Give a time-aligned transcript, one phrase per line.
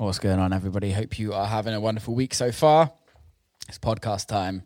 [0.00, 0.92] What's going on, everybody?
[0.92, 2.90] Hope you are having a wonderful week so far.
[3.68, 4.62] It's podcast time.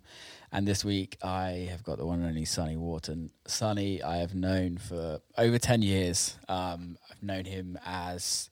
[0.52, 3.32] And this week, I have got the one and only Sonny Wharton.
[3.44, 6.38] Sonny, I have known for over 10 years.
[6.48, 8.48] Um, I've known him as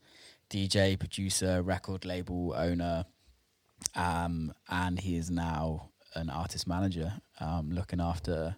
[0.50, 3.04] DJ, producer, record label owner,
[3.94, 8.56] um, and he is now an artist manager, um, looking after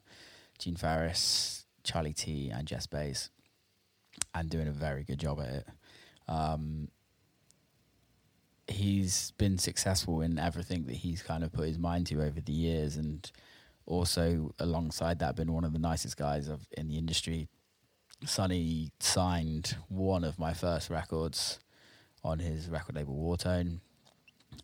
[0.59, 3.29] Gene Farris, Charlie Tee, and Jess Bays,
[4.35, 5.67] and doing a very good job at it.
[6.27, 6.89] Um,
[8.69, 12.53] he's been successful in everything that he's kind of put his mind to over the
[12.53, 13.31] years, and
[13.87, 17.49] also alongside that, been one of the nicest guys of in the industry.
[18.25, 21.59] Sonny signed one of my first records
[22.23, 23.81] on his record label Whartone,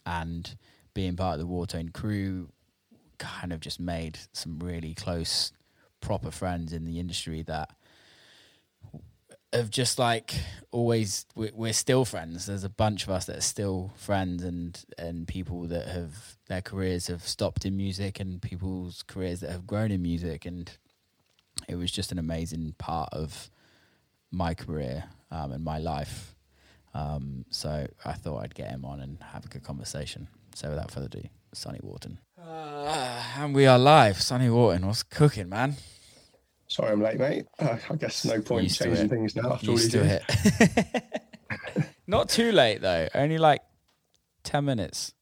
[0.06, 0.56] and
[0.94, 2.48] being part of the Whartone crew
[3.18, 5.52] kind of just made some really close,
[6.00, 7.70] proper friends in the industry that
[9.52, 10.34] have just like
[10.70, 12.46] always we're still friends.
[12.46, 16.60] There's a bunch of us that are still friends and and people that have their
[16.60, 20.46] careers have stopped in music and people's careers that have grown in music.
[20.46, 20.70] And
[21.68, 23.50] it was just an amazing part of
[24.30, 26.36] my career um, and my life.
[26.94, 30.28] Um, so I thought I'd get him on and have a good conversation.
[30.54, 32.18] So without further ado Sonny Wharton.
[32.40, 34.20] Uh, and we are live.
[34.20, 35.76] Sonny Wharton what's cooking man
[36.70, 37.46] Sorry, I'm late, mate.
[37.58, 40.92] Uh, I guess no point Used changing things now after Used all these years.
[42.06, 43.08] Not too late though.
[43.12, 43.60] Only like
[44.44, 45.12] ten minutes.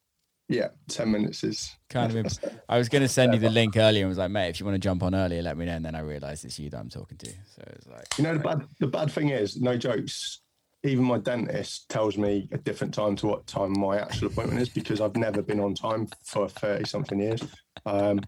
[0.50, 2.16] Yeah, ten minutes is kind of.
[2.18, 4.60] Imp- I was going to send you the link earlier and was like, mate, if
[4.60, 5.76] you want to jump on earlier, let me know.
[5.76, 7.28] And then I realised it's you that I'm talking to.
[7.28, 10.40] So it's like, you know, the bad the bad thing is, no jokes.
[10.84, 14.68] Even my dentist tells me a different time to what time my actual appointment is
[14.68, 17.42] because I've never been on time for thirty something years.
[17.84, 18.20] Um,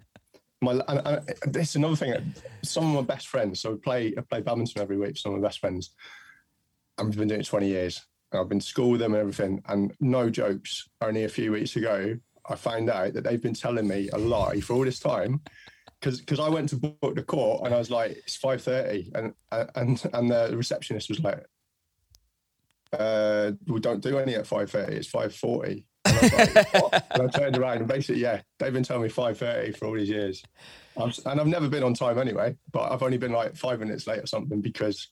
[0.61, 2.13] my and, and uh, this is another thing.
[2.13, 2.21] Uh,
[2.63, 3.61] some of my best friends.
[3.61, 5.17] So I play I play badminton every week.
[5.17, 5.91] Some of my best friends.
[6.99, 8.01] I've been doing it twenty years.
[8.33, 9.63] I've been to school with them and everything.
[9.67, 10.89] And no jokes.
[11.01, 12.17] Only a few weeks ago,
[12.49, 15.41] I found out that they've been telling me a lie for all this time.
[16.01, 19.11] Because because I went to book the court and I was like, it's five thirty,
[19.15, 21.45] and uh, and and the receptionist was like,
[22.93, 24.97] uh, we don't do any at five thirty.
[24.97, 25.87] It's five forty.
[26.05, 29.95] And I, I turned around and basically, yeah, they've been telling me 5.30 for all
[29.95, 30.43] these years.
[30.97, 34.07] I'm, and I've never been on time anyway, but I've only been like five minutes
[34.07, 35.09] late or something because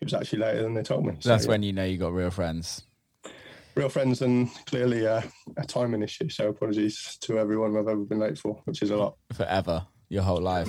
[0.00, 1.14] it was actually later than they told me.
[1.20, 1.50] So, That's yeah.
[1.50, 2.82] when you know you got real friends.
[3.74, 5.22] Real friends and clearly uh,
[5.56, 6.28] a timing issue.
[6.28, 9.16] So apologies to everyone I've ever been late for, which is a lot.
[9.32, 10.68] Forever, your whole life.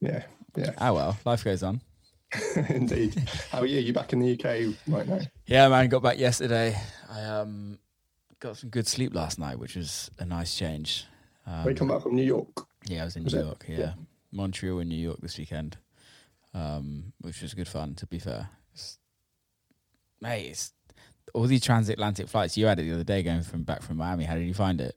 [0.00, 0.22] Yeah,
[0.54, 0.70] yeah.
[0.78, 1.80] Oh well, life goes on.
[2.68, 3.28] Indeed.
[3.50, 3.80] How are you?
[3.80, 5.20] You back in the UK right now?
[5.46, 5.88] Yeah, man.
[5.88, 6.78] Got back yesterday.
[7.10, 7.78] I um
[8.40, 11.06] got some good sleep last night, which was a nice change.
[11.46, 12.66] Um, we come back from New York.
[12.86, 13.64] Yeah, I was in was New York.
[13.68, 13.78] Yeah.
[13.78, 13.92] yeah.
[14.32, 15.78] Montreal and New York this weekend,
[16.54, 17.94] um, which was good fun.
[17.96, 18.98] To be fair, it's,
[20.20, 20.72] mate, it's,
[21.34, 24.24] all these transatlantic flights you had it the other day going from back from Miami.
[24.24, 24.96] How did you find it?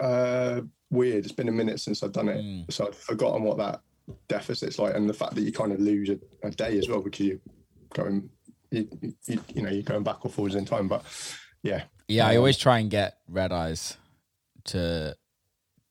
[0.00, 1.24] Uh, weird.
[1.24, 2.72] It's been a minute since I've done it, mm.
[2.72, 3.80] so I've forgotten what that
[4.28, 7.00] deficit's like, and the fact that you kind of lose a, a day as well
[7.00, 7.38] because you're
[7.94, 8.28] going,
[8.70, 8.88] you,
[9.26, 10.88] you, you know, you're going back or forwards in time.
[10.88, 11.04] But
[11.62, 13.96] yeah, yeah, I always try and get red eyes
[14.64, 15.16] to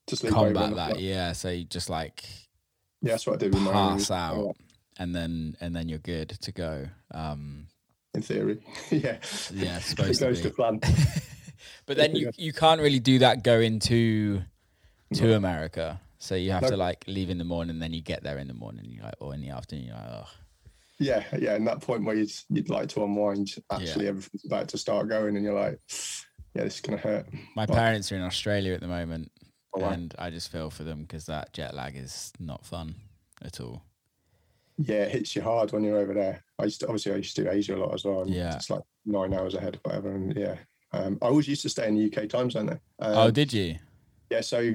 [0.06, 1.00] just combat that.
[1.00, 2.24] Yeah, so you just like
[3.00, 3.50] yeah, that's what I do.
[3.50, 4.56] With pass my out,
[4.98, 6.86] and then and then you're good to go.
[7.12, 7.66] Um,
[8.14, 9.18] in theory, yeah,
[9.52, 10.80] yeah, supposed it goes to, to plan.
[11.86, 14.42] but then you you can't really do that going to
[15.14, 15.32] to no.
[15.34, 16.00] America.
[16.18, 16.70] So you have no.
[16.70, 19.14] to like leave in the morning, then you get there in the morning, you like,
[19.18, 20.28] or in the afternoon, you're like, oh,
[21.02, 24.10] yeah, yeah, and that point where you'd, you'd like to unwind, actually yeah.
[24.10, 25.80] everything's about to start going, and you're like,
[26.54, 27.26] yeah, this is gonna hurt.
[27.56, 29.30] My but, parents are in Australia at the moment,
[29.74, 32.94] oh, and I just feel for them because that jet lag is not fun
[33.42, 33.82] at all.
[34.78, 36.42] Yeah, it hits you hard when you're over there.
[36.58, 38.24] I used to, obviously I used to do Asia a lot as well.
[38.26, 40.12] yeah, it's like nine hours ahead, whatever.
[40.12, 40.56] And yeah,
[40.92, 42.66] um, I always used to stay in the UK time zone.
[42.66, 42.80] There.
[42.98, 43.76] Um, oh, did you?
[44.30, 44.74] Yeah, so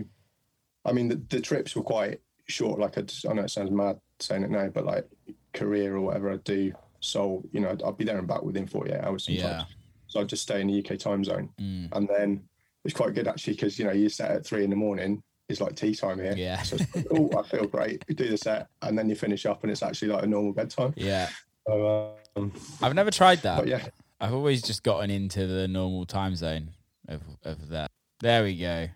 [0.85, 2.79] I mean, the, the trips were quite short.
[2.79, 5.05] Like I, just, I know it sounds mad saying it now, but like
[5.53, 6.73] career or whatever I do.
[6.99, 9.43] So, you know, I'd be there and back within 48 hours sometimes.
[9.43, 9.63] Yeah.
[10.07, 11.49] So I'd just stay in the UK time zone.
[11.59, 11.89] Mm.
[11.91, 12.43] And then
[12.85, 15.61] it's quite good actually because, you know, you set at three in the morning, it's
[15.61, 16.33] like tea time here.
[16.35, 16.61] Yeah.
[16.63, 16.77] So
[17.11, 18.03] oh, I feel great.
[18.07, 20.53] You do the set and then you finish up and it's actually like a normal
[20.53, 20.93] bedtime.
[20.95, 21.29] Yeah.
[21.67, 23.67] So, um, I've never tried that.
[23.67, 23.87] yeah.
[24.19, 26.69] I've always just gotten into the normal time zone
[27.07, 27.91] of, of that.
[28.19, 28.87] There we go.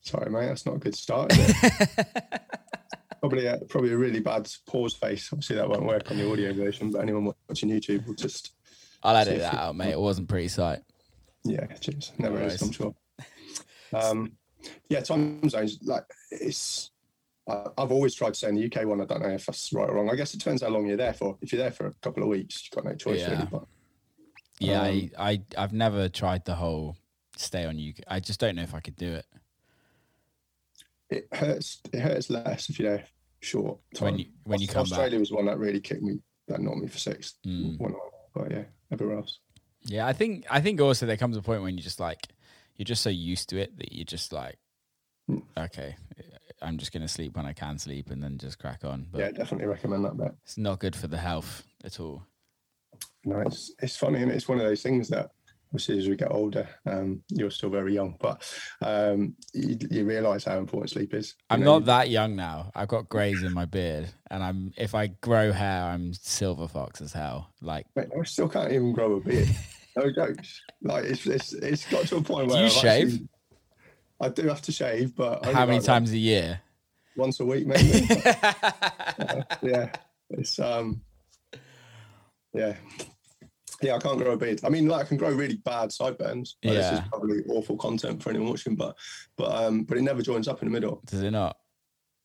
[0.00, 0.46] Sorry, mate.
[0.46, 1.32] That's not a good start.
[3.20, 5.30] probably a, probably a really bad pause face.
[5.32, 8.52] Obviously, that won't work on the audio version, but anyone watching YouTube will just.
[9.02, 9.90] I'll edit that out, mate.
[9.90, 10.80] It wasn't pretty sight.
[11.44, 12.12] Yeah, cheers.
[12.18, 12.94] Never is, I'm sure.
[13.92, 14.32] Um,
[14.88, 16.90] yeah, time zones like it's.
[17.46, 19.00] I've always tried to say in the UK one.
[19.00, 20.10] I don't know if that's right or wrong.
[20.10, 21.38] I guess it depends how long you're there for.
[21.40, 23.30] If you're there for a couple of weeks, you've got no choice yeah.
[23.30, 23.48] really.
[23.50, 23.64] But
[24.58, 26.96] Yeah, Um, I, I I've never tried the whole
[27.36, 28.04] stay on UK.
[28.06, 29.26] I just don't know if I could do it.
[31.10, 31.80] It hurts.
[31.92, 33.04] It hurts less if you're there
[33.40, 33.78] short.
[33.98, 34.18] When time.
[34.20, 34.92] you when you Aus- come back.
[34.92, 36.18] Australia was one that really kicked me,
[36.48, 37.34] that knocked me for six.
[37.46, 37.78] Mm.
[37.78, 37.98] When I,
[38.34, 39.38] but yeah, everywhere else.
[39.84, 42.26] Yeah, I think I think also there comes a point when you just like
[42.76, 44.58] you're just so used to it that you're just like,
[45.30, 45.42] Mm.
[45.56, 45.94] okay,
[46.62, 49.06] I'm just gonna sleep when I can sleep and then just crack on.
[49.10, 50.34] But yeah, definitely recommend that bet.
[50.44, 52.22] it's not good for the health at all.
[53.24, 55.30] No, it's it's funny and it's one of those things that
[55.68, 58.42] obviously as we get older, um, you're still very young, but
[58.82, 61.34] um, you, you realise how important sleep is.
[61.50, 62.70] I'm know, not that young now.
[62.74, 67.00] I've got greys in my beard, and I'm if I grow hair, I'm silver fox
[67.00, 67.50] as hell.
[67.60, 69.48] Like, Mate, I still can't even grow a beard.
[69.96, 70.60] No jokes.
[70.80, 73.06] Like it's it's it's got to a point Do where you I've shave?
[73.14, 73.28] actually-
[74.20, 76.60] I do have to shave, but how many like times a year?
[77.16, 78.06] Once a week, maybe.
[79.18, 79.90] Uh, yeah,
[80.30, 81.00] it's um,
[82.54, 82.76] yeah,
[83.82, 83.96] yeah.
[83.96, 84.60] I can't grow a beard.
[84.64, 86.56] I mean, like I can grow really bad sideburns.
[86.62, 88.96] Like, This is probably awful content for anyone watching, but
[89.36, 91.02] but um, but it never joins up in the middle.
[91.06, 91.56] Does it not?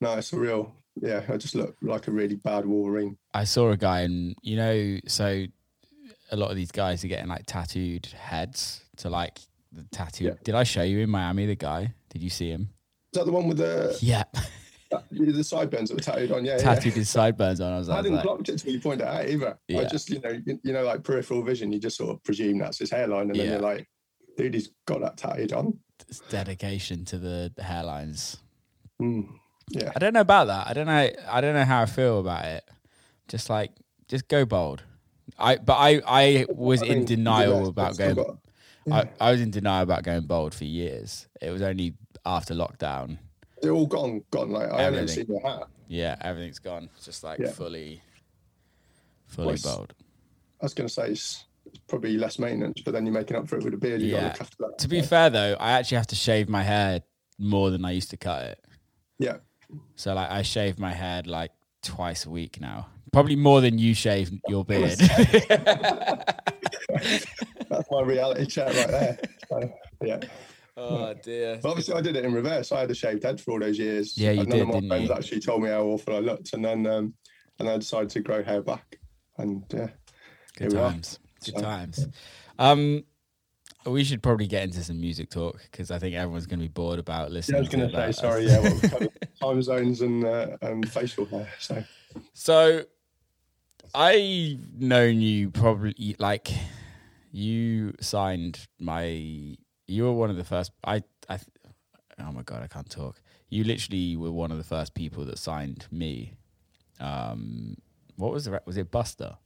[0.02, 0.76] No, it's a real.
[1.02, 3.18] Yeah, I just look like a really bad Wolverine.
[3.34, 5.46] I saw a guy, and you know, so
[6.32, 9.40] a lot of these guys are getting like tattooed heads to like
[9.72, 10.26] the tattoo.
[10.26, 10.34] Yeah.
[10.44, 11.94] Did I show you in Miami the guy?
[12.10, 12.70] Did you see him?
[13.14, 14.24] Is that the one with the Yeah,
[15.12, 16.46] the sideburns that were tattooed on?
[16.46, 16.58] Yeah, yeah.
[16.58, 17.74] tattooed his sideburns on.
[17.74, 19.58] I was, I, I didn't like, clock it until you pointed out either.
[19.70, 22.58] I just, you know, you, you know, like peripheral vision, you just sort of presume
[22.60, 23.88] that's his hairline, and then you're like,
[24.38, 25.80] dude, he's got that tattooed on.
[26.08, 28.38] it's dedication to the hairlines.
[29.02, 29.28] Mm,
[29.70, 30.68] yeah, I don't know about that.
[30.68, 31.10] I don't know.
[31.30, 32.64] I don't know how I feel about it.
[33.28, 33.72] Just like,
[34.08, 34.84] just go bold.
[35.40, 38.16] I, but I, I was I in mean, denial yeah, about going.
[38.16, 38.38] got-
[38.92, 41.28] I, I was in denial about going bold for years.
[41.42, 41.94] It was only
[42.26, 43.18] after lockdown.
[43.64, 44.52] They're all gone, gone.
[44.52, 45.64] Like I haven't seen your hat.
[45.88, 46.90] Yeah, everything's gone.
[46.98, 47.48] It's just like Yeah.
[47.52, 48.02] fully,
[49.26, 49.94] fully Well, bold.
[50.62, 53.48] I was going to say it's, it's probably less maintenance, but then you're making up
[53.48, 54.02] for it with a beard.
[54.02, 54.26] You Yeah.
[54.26, 54.78] look after that.
[54.80, 57.02] To be fair though, I actually have to shave my hair
[57.40, 58.60] more than I used to cut it.
[59.18, 59.38] yeah,
[59.96, 61.52] So like, I shave my head like
[61.82, 62.88] twice a week now.
[63.12, 64.98] Probably more than you shave your beard.
[66.90, 69.18] that's my reality check right there.
[69.50, 69.74] So,
[70.04, 70.20] yeah,
[70.78, 71.60] oh dear.
[71.62, 72.72] but obviously I did it in reverse.
[72.72, 74.18] I had a shaved head for all those years.
[74.18, 75.16] Yeah, you and none did, of my didn't friends you?
[75.16, 77.14] actually told me how awful I looked, and then um,
[77.60, 79.00] and I decided to grow hair back,
[79.38, 79.88] and yeah,
[80.58, 80.92] Good Here we are.
[80.92, 81.20] times.
[81.46, 82.08] Good So- times.
[82.60, 83.04] Um,
[83.86, 86.70] we should probably get into some music talk because I think everyone's going to be
[86.70, 87.58] bored about Yeah, listening.
[87.58, 88.46] I was going to to say sorry.
[88.50, 88.84] us.
[88.84, 89.10] Yeah, well,
[89.54, 91.50] time zones and uh, and facial hair.
[91.60, 91.84] So
[92.34, 92.84] So,
[93.94, 96.50] I known you probably like
[97.32, 99.58] you signed my.
[99.88, 100.72] You were one of the first.
[100.84, 101.04] I.
[101.30, 101.40] I.
[102.20, 103.22] Oh my god, I can't talk.
[103.50, 106.34] You literally were one of the first people that signed me.
[107.00, 107.76] Um,
[108.16, 108.62] what was the?
[108.66, 109.38] Was it Buster?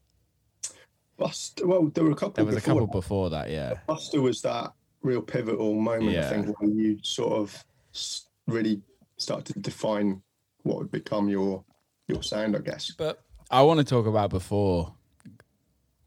[1.17, 1.65] Buster.
[1.65, 2.33] Well, there were a couple.
[2.33, 3.49] There was a couple before that.
[3.49, 3.75] Yeah.
[3.87, 6.11] Buster was that real pivotal moment.
[6.11, 6.27] Yeah.
[6.29, 7.65] I think when you sort of
[8.45, 8.81] really
[9.17, 10.21] started to define
[10.63, 11.63] what would become your
[12.07, 12.55] your sound.
[12.55, 12.91] I guess.
[12.97, 14.93] But I want to talk about before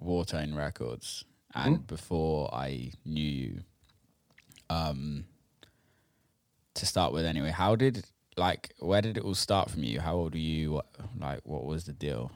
[0.02, 1.24] Whartone Records
[1.54, 1.82] and Hmm?
[1.82, 3.60] before I knew you.
[4.70, 5.24] Um,
[6.74, 8.04] to start with, anyway, how did
[8.36, 10.00] like where did it all start from you?
[10.00, 10.72] How old were you?
[10.72, 10.86] What,
[11.18, 12.32] like, what was the deal?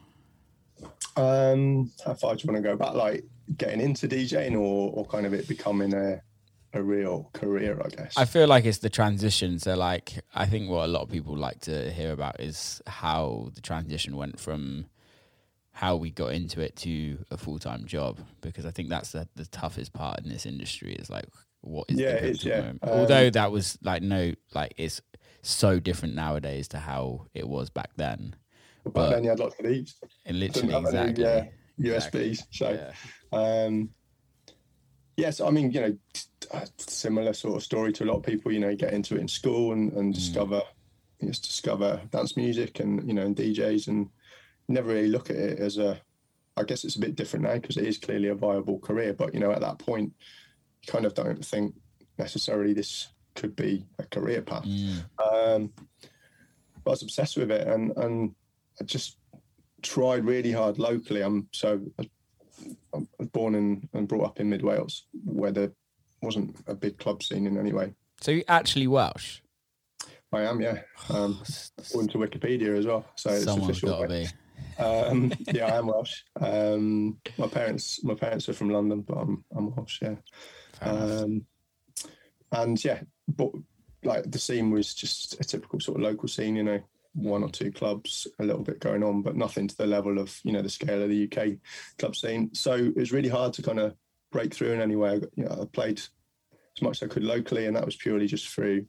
[1.17, 2.95] Um, how far do you want to go back?
[2.95, 3.25] Like
[3.57, 6.21] getting into DJing, or or kind of it becoming a
[6.75, 7.81] a real career?
[7.83, 8.15] I guess.
[8.17, 9.59] I feel like it's the transition.
[9.59, 13.51] So, like, I think what a lot of people like to hear about is how
[13.55, 14.87] the transition went from
[15.71, 18.19] how we got into it to a full time job.
[18.41, 21.27] Because I think that's the, the toughest part in this industry is like,
[21.67, 22.61] what is Yeah, pivotal yeah.
[22.61, 22.79] moment?
[22.83, 25.01] Um, Although that was like, no, like, it's
[25.43, 28.37] so different nowadays to how it was back then.
[28.85, 29.95] but but- then you had lots of these.
[30.29, 31.45] Literally, have any, yeah,
[31.79, 32.31] Exactly.
[32.31, 32.43] USBs.
[32.51, 32.71] So.
[32.71, 33.37] Yeah.
[33.39, 33.91] Um,
[35.17, 35.97] yes, I mean, you know,
[36.53, 38.53] a similar sort of story to a lot of people.
[38.53, 40.17] You know, you get into it in school and, and Mm.
[40.17, 40.63] discover,
[41.21, 44.09] you just discover dance music and you know, and DJs, and
[44.69, 46.01] never really look at it as a.
[46.57, 49.13] I guess it's a bit different now because it is clearly a viable career.
[49.13, 50.13] But you know, at that point,
[50.87, 51.75] kind of don't think
[52.19, 54.65] necessarily this could be a career path.
[54.65, 55.05] Mm.
[55.19, 55.73] Um,
[56.85, 58.35] but I was obsessed with it, and and
[58.81, 59.19] I just
[59.83, 61.23] tried really hard locally.
[61.23, 62.09] I'm so I
[62.95, 65.73] I was born in, and brought up in Mid Wales, where there
[66.23, 67.95] wasn't a big club scene in any way.
[68.21, 69.41] So you're actually Welsh?
[70.33, 70.81] I am, yeah.
[71.11, 71.43] Um,
[71.79, 73.91] according to Wikipedia as well, so it's Someone's official.
[73.91, 74.83] got to be.
[74.83, 76.23] Um, yeah, I am Welsh.
[76.41, 80.01] Um, my parents, my parents are from London, but I'm I'm Welsh.
[80.01, 80.15] Yeah.
[80.81, 81.47] Um,
[82.53, 83.51] and yeah, but
[84.03, 86.81] like the scene was just a typical sort of local scene, you know,
[87.15, 90.39] one or two clubs, a little bit going on, but nothing to the level of,
[90.43, 91.59] you know, the scale of the UK
[91.99, 92.53] club scene.
[92.55, 93.95] So it was really hard to kind of
[94.31, 95.21] break through in any way.
[95.37, 98.49] You know, I played as much as I could locally, and that was purely just
[98.49, 98.87] through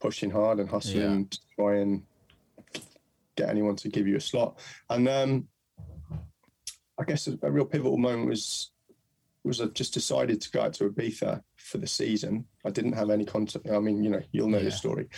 [0.00, 1.24] pushing hard and hustling yeah.
[1.30, 2.02] to try and
[3.36, 4.58] get anyone to give you a slot.
[4.88, 5.48] And um,
[6.98, 8.70] I guess a, a real pivotal moment was
[9.44, 12.44] was I've just decided to go out to Ibiza for the season.
[12.64, 13.68] I didn't have any contact.
[13.68, 14.64] I mean, you know, you'll know yeah.
[14.64, 15.08] the story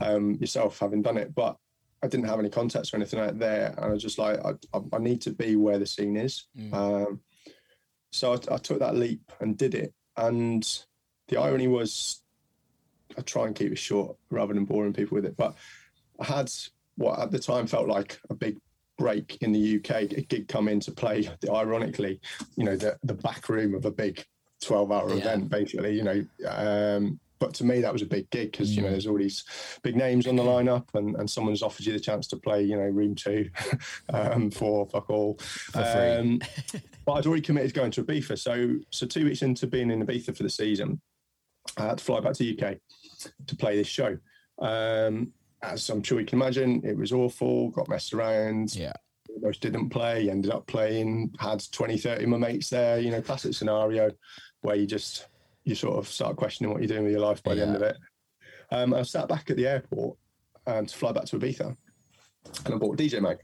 [0.00, 1.56] um, yourself, having done it, but
[2.02, 3.74] I didn't have any contacts or anything out there.
[3.76, 4.52] And I was just like, I,
[4.92, 6.46] I need to be where the scene is.
[6.56, 6.74] Mm.
[6.74, 7.20] Um,
[8.10, 9.92] so I, I, took that leap and did it.
[10.16, 10.66] And
[11.28, 12.22] the irony was,
[13.18, 15.36] I try and keep it short rather than boring people with it.
[15.36, 15.56] But
[16.18, 16.50] I had
[16.96, 18.58] what at the time felt like a big
[19.00, 21.28] break in the UK, a gig come into play.
[21.48, 22.20] Ironically,
[22.56, 24.24] you know, the the back room of a big
[24.62, 25.16] twelve hour yeah.
[25.16, 25.96] event, basically.
[25.96, 28.92] You know, um, but to me that was a big gig because you know mm.
[28.92, 29.42] there's all these
[29.82, 32.76] big names on the lineup, and, and someone's offered you the chance to play, you
[32.76, 33.48] know, room two
[34.12, 35.38] um, for fuck all.
[35.38, 36.40] For um,
[37.06, 40.36] but I'd already committed going to Ibiza, so so two weeks into being in Ibiza
[40.36, 41.00] for the season,
[41.78, 42.76] I had to fly back to the UK
[43.46, 44.18] to play this show.
[44.58, 48.74] Um, as I'm sure you can imagine, it was awful, got messed around.
[48.74, 48.92] Yeah.
[49.40, 53.22] Most didn't play, ended up playing, had 20, 30 of my mates there, you know,
[53.22, 54.10] classic scenario
[54.62, 55.28] where you just,
[55.64, 57.56] you sort of start questioning what you're doing with your life by yeah.
[57.56, 57.96] the end of it.
[58.72, 60.16] Um, I sat back at the airport
[60.66, 61.76] and to fly back to Ibiza
[62.64, 63.38] and I bought a DJ mag.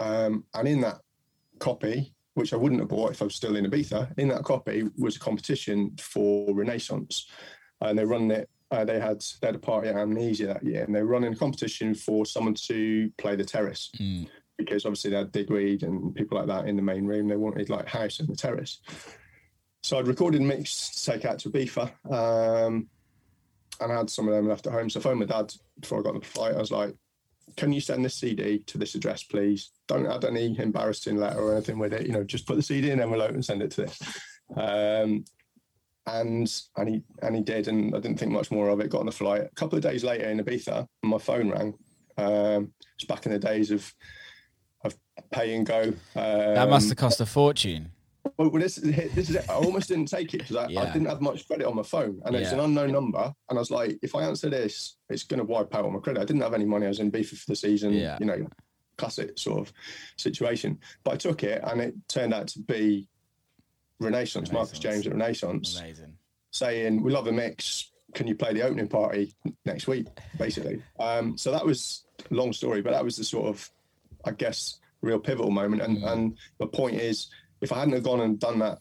[0.00, 1.00] Um, and in that
[1.58, 4.84] copy, which I wouldn't have bought if I was still in Ibiza, in that copy
[4.96, 7.28] was a competition for Renaissance.
[7.80, 10.84] And they run it uh, they had they had a party at Amnesia that year,
[10.84, 14.26] and they were running a competition for someone to play the terrace mm.
[14.58, 17.28] because obviously they had Digweed and people like that in the main room.
[17.28, 18.80] They wanted like house in the terrace.
[19.82, 22.88] So I'd recorded mix to take out to Ibiza, um,
[23.80, 24.90] and I had some of them left at home.
[24.90, 26.54] So I phoned my dad before I got on the flight.
[26.54, 26.94] I was like,
[27.56, 29.70] "Can you send this CD to this address, please?
[29.86, 32.06] Don't add any embarrassing letter or anything with it.
[32.06, 34.02] You know, just put the CD in an envelope and send it to this."
[34.56, 35.24] Um,
[36.06, 38.90] and and he and he did, and I didn't think much more of it.
[38.90, 39.42] Got on the flight.
[39.42, 41.74] A couple of days later in Ibiza, my phone rang.
[42.16, 43.92] Um, it's back in the days of
[44.84, 44.94] of
[45.30, 45.82] pay and go.
[45.82, 45.94] Um,
[46.54, 47.90] that must have cost a fortune.
[48.38, 49.48] Well, this, this is it.
[49.48, 50.82] I almost didn't take it because I, yeah.
[50.82, 52.58] I, didn't have much credit on my phone, and it's yeah.
[52.58, 53.32] an unknown number.
[53.48, 56.00] And I was like, if I answer this, it's going to wipe out all my
[56.00, 56.20] credit.
[56.20, 56.86] I didn't have any money.
[56.86, 57.92] I was in Ibiza for the season.
[57.92, 58.16] Yeah.
[58.18, 58.46] You know,
[58.96, 59.72] classic sort of
[60.16, 60.78] situation.
[61.04, 63.08] But I took it, and it turned out to be
[64.00, 64.52] Renaissance, Renaissance.
[64.52, 66.16] Marcus James at Renaissance, Amazing.
[66.50, 67.90] saying, "We love the mix.
[68.14, 69.34] Can you play the opening party
[69.64, 70.06] next week?"
[70.38, 73.70] Basically, um, so that was long story, but that was the sort of,
[74.24, 75.82] I guess, real pivotal moment.
[75.82, 76.12] And mm.
[76.12, 77.28] and the point is,
[77.60, 78.78] if I hadn't have gone and done that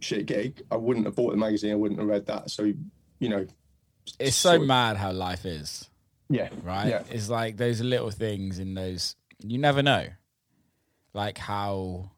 [0.00, 1.72] shit gig, I wouldn't have bought the magazine.
[1.72, 2.50] I wouldn't have read that.
[2.50, 2.72] So
[3.18, 3.46] you know,
[4.18, 5.88] it's so mad how life is.
[6.28, 6.48] Yeah.
[6.62, 6.88] Right.
[6.88, 7.02] Yeah.
[7.10, 9.16] It's like those little things in those.
[9.40, 10.06] You never know,
[11.12, 12.10] like how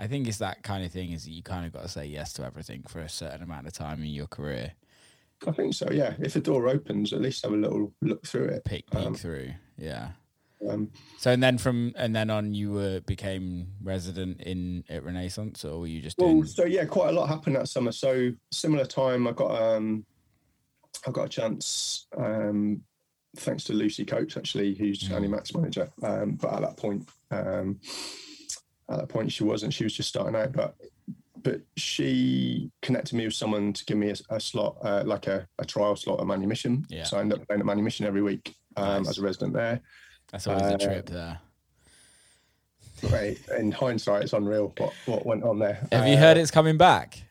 [0.00, 2.06] I think it's that kind of thing is that you kind of got to say
[2.06, 4.72] yes to everything for a certain amount of time in your career.
[5.46, 5.90] I think so.
[5.90, 8.64] Yeah, if a door opens, at least have a little look through it.
[8.64, 9.52] Peek, peek um, through.
[9.76, 10.12] Yeah.
[10.66, 15.66] Um, so and then from and then on, you were became resident in at Renaissance,
[15.66, 16.16] or were you just?
[16.16, 16.38] Doing...
[16.38, 17.92] Well, so yeah, quite a lot happened that summer.
[17.92, 20.06] So similar time, I got um,
[21.06, 22.82] I got a chance um,
[23.36, 25.14] thanks to Lucy Coates actually, who's mm.
[25.14, 25.90] Annie Mac's manager.
[26.02, 27.80] Um, but at that point, um,
[28.90, 29.72] at that point she wasn't.
[29.72, 30.74] She was just starting out but
[31.42, 35.46] but she connected me with someone to give me a, a slot uh, like a,
[35.58, 37.04] a, trial slot at Manumission yeah.
[37.04, 39.10] so I ended up playing at Manumission every week um, nice.
[39.10, 39.80] as a resident there.
[40.30, 41.40] That's always uh, a trip there.
[43.10, 45.86] Right in hindsight it's unreal what what went on there.
[45.92, 47.22] Have uh, you heard it's coming back?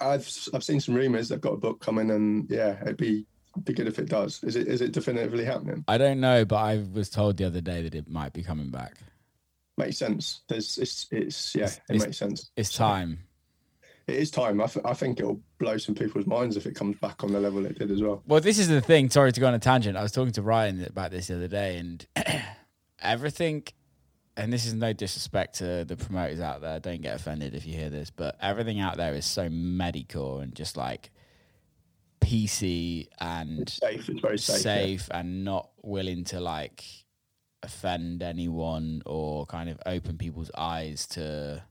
[0.00, 1.28] I've I've seen some rumors.
[1.28, 3.26] They've got a book coming and yeah it'd be
[3.64, 4.42] be good if it does.
[4.42, 5.84] Is it is it definitively happening?
[5.86, 8.70] I don't know, but I was told the other day that it might be coming
[8.70, 8.96] back
[9.80, 10.40] makes sense.
[10.48, 12.50] There's, it's, it's yeah, it it's, makes sense.
[12.56, 13.20] It's time.
[14.06, 14.60] It is time.
[14.60, 17.40] I, th- I think it'll blow some people's minds if it comes back on the
[17.40, 18.22] level it did as well.
[18.26, 19.08] Well, this is the thing.
[19.10, 19.96] Sorry to go on a tangent.
[19.96, 22.06] I was talking to Ryan about this the other day, and
[23.00, 23.64] everything.
[24.36, 26.80] And this is no disrespect to the promoters out there.
[26.80, 30.54] Don't get offended if you hear this, but everything out there is so medical and
[30.54, 31.10] just like
[32.20, 34.08] PC and it's safe.
[34.08, 35.18] It's very safe, safe yeah.
[35.18, 36.84] and not willing to like
[37.62, 41.62] offend anyone or kind of open people's eyes to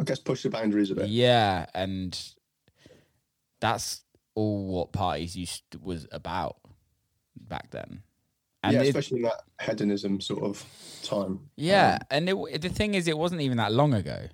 [0.00, 1.08] I guess push the boundaries a bit.
[1.08, 2.18] Yeah, and
[3.60, 4.02] that's
[4.34, 6.56] all what parties used to, was about
[7.36, 8.02] back then.
[8.62, 10.64] And yeah, especially in that hedonism sort of
[11.02, 11.40] time.
[11.56, 14.26] Yeah, um, and it, the thing is, it wasn't even that long ago.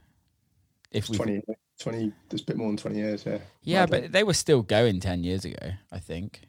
[0.92, 1.42] If we 20,
[1.80, 3.24] 20, there's a bit more than twenty years.
[3.26, 3.38] Yeah.
[3.62, 5.72] Yeah, but they were still going ten years ago.
[5.90, 6.42] I think.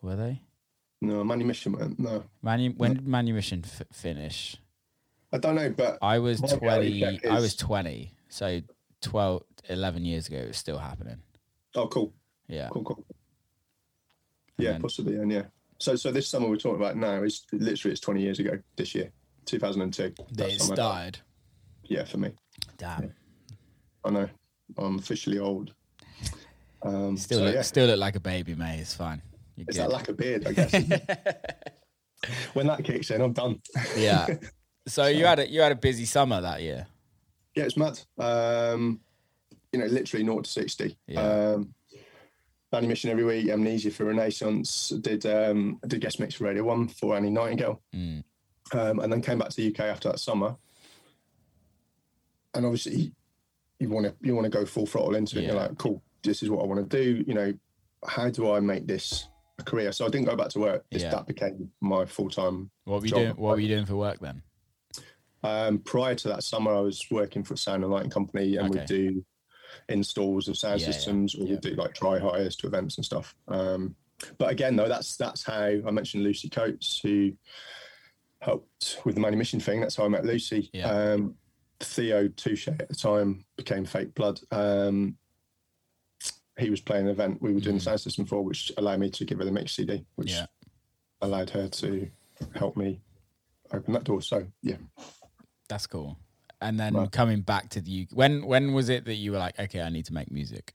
[0.00, 0.42] Were they?
[1.04, 1.98] No, Manumission went.
[1.98, 2.24] No.
[2.42, 4.56] Manu, when did Manumission f- finish?
[5.32, 7.28] I don't know, but I was My reality 20.
[7.28, 8.14] I is- was 20.
[8.28, 8.60] So
[9.02, 11.18] 12, 11 years ago, it was still happening.
[11.76, 12.12] oh, cool,
[12.48, 12.68] Yeah.
[12.70, 13.04] cool, cool.
[14.58, 15.42] Yeah, then- possibly, and yeah.
[15.78, 18.58] So, so this summer we're talking about now is literally it's 20 years ago.
[18.76, 19.10] This year,
[19.44, 20.14] 2002.
[20.16, 20.76] That That it summer.
[20.76, 21.18] started.
[21.84, 22.30] Yeah, for me,
[22.78, 23.12] Damn.
[24.04, 24.28] I know
[24.78, 25.74] I'm officially old.
[26.82, 28.78] Um, Still, so, look, yeah, still look like a baby, mate.
[28.80, 29.20] It's fine.
[29.56, 29.84] You're it's good.
[29.84, 30.72] that lack of beard, I guess.
[32.54, 33.60] when that kicks in, I'm done.
[33.96, 34.26] yeah.
[34.86, 36.86] So you had a you had a busy summer that year.
[37.54, 37.98] Yeah, it's mad.
[38.18, 39.00] Um,
[39.72, 40.98] you know, literally 0 to 60.
[41.06, 41.20] Yeah.
[41.22, 41.74] Um,
[42.82, 47.16] Mission every week, Amnesia for Renaissance, did um, did guest mix for Radio 1 for
[47.16, 48.24] Annie Nightingale, Mm.
[48.74, 50.56] um, and then came back to the UK after that summer.
[52.52, 53.12] And obviously,
[53.78, 55.44] you want to you want to go full throttle into it.
[55.44, 57.24] You're like, cool, this is what I want to do.
[57.26, 57.54] You know,
[58.06, 59.92] how do I make this a career?
[59.92, 60.84] So I didn't go back to work.
[60.90, 61.10] This, Yeah.
[61.10, 63.18] That became my full time What were you Job.
[63.18, 63.36] doing?
[63.36, 64.42] What were you doing for work then?
[65.42, 68.70] Um, prior to that summer, I was working for a sound and lighting company, and
[68.70, 68.80] Okay.
[68.80, 69.24] we'd do
[69.88, 71.50] installs of sound Yeah, yeah, systems, or yeah.
[71.50, 73.34] we'd do like try hires to events and stuff.
[73.48, 73.94] Um,
[74.38, 77.32] but again, though, that's that's how I mentioned Lucy Coates, who
[78.40, 79.80] helped with the Manumission thing.
[79.80, 80.70] That's how I met Lucy.
[80.82, 81.36] Um,
[81.80, 84.40] Theo Touche at the time became Fake Blood.
[84.50, 85.18] Um,
[86.58, 87.84] he was playing an event we were doing the mm.
[87.84, 90.46] sound system for, which allowed me to give her the mix CD, which Yeah.
[91.20, 92.08] allowed her to
[92.54, 93.00] help me
[93.72, 94.22] open that door.
[94.22, 94.76] So yeah.
[95.68, 96.18] That's cool.
[96.60, 97.10] And then Right.
[97.10, 99.88] coming back to the UK, when when was it that you were like, okay, I
[99.88, 100.74] need to make music?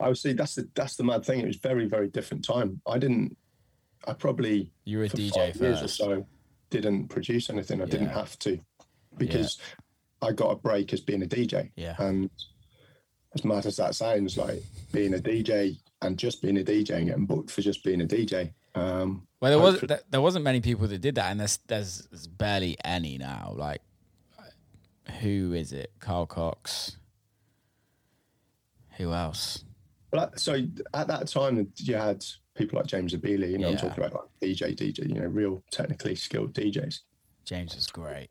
[0.00, 1.40] I would see that's the that's the mad thing.
[1.40, 2.80] It was very very different time.
[2.86, 3.36] I didn't.
[4.06, 5.96] I probably You were a for DJ five years or first.
[5.96, 6.26] so
[6.70, 7.82] didn't produce anything.
[7.82, 8.60] I didn't have to
[9.16, 9.58] because
[10.22, 11.70] I got a break as being a DJ.
[11.76, 11.96] Yeah.
[11.98, 12.30] And
[13.34, 17.06] as mad as that sounds, like being a DJ and just being a DJ and
[17.06, 18.52] getting booked for just being a DJ.
[18.74, 22.26] Um, Well, there was there, wasn't many people that did that, and there's there's, there's
[22.26, 23.52] barely any now.
[23.56, 23.82] Like,
[25.20, 25.92] who is it?
[26.00, 26.96] Carl Cox.
[28.96, 29.64] Who else?
[30.12, 30.54] Well, so
[30.94, 32.24] at that time, you had
[32.54, 33.48] people like James Zabiela.
[33.50, 35.08] You know, I'm talking about like DJ, DJ.
[35.08, 37.00] You know, real technically skilled DJs.
[37.44, 38.28] James was great.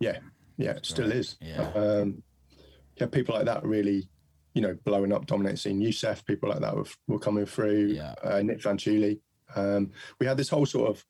[0.00, 0.18] Yeah,
[0.56, 1.36] yeah, still Right, is.
[1.40, 1.70] yeah.
[1.74, 2.22] Um,
[2.96, 4.08] yeah, people like that really,
[4.54, 5.80] you know, blowing up, dominating scene.
[5.80, 7.86] Yousef, people like that were, were coming through.
[7.96, 8.14] Yeah.
[8.22, 9.18] Uh, Nic Fanciulli.
[9.54, 11.04] Um, we had this whole sort of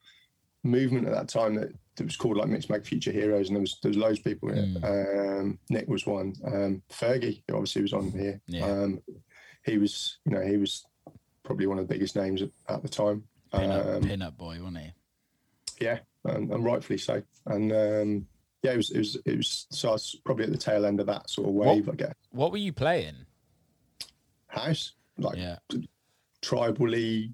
[0.64, 3.78] movement at that time that, that was called like Mixmag Future Heroes, and there was
[3.82, 4.84] there was loads of people in it.
[4.84, 6.34] Um, Nick was one.
[6.44, 8.40] Um, Fergie, who obviously was on here.
[8.46, 8.64] Yeah.
[8.66, 9.00] Um,
[9.64, 10.84] he was, you know, he was
[11.44, 13.24] probably one of the biggest names at, at the time.
[13.52, 14.92] Pin up, Um, pin up boy, wasn't he?
[15.80, 17.22] yeah, and, and rightfully so.
[17.46, 18.26] And um,
[18.62, 21.00] yeah, it was it was it was so I was probably at the tail end
[21.00, 22.14] of that sort of wave, I guess.
[22.30, 23.26] What were you playing?
[24.52, 25.56] House, like Yeah,
[26.42, 27.32] tribally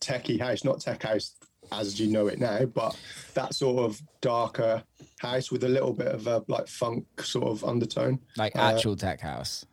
[0.00, 1.34] techie house, not tech house
[1.72, 2.96] as you know it now, but
[3.34, 4.82] that sort of darker
[5.20, 8.18] house with a little bit of a like funk sort of undertone.
[8.36, 9.66] like Uh, actual tech house.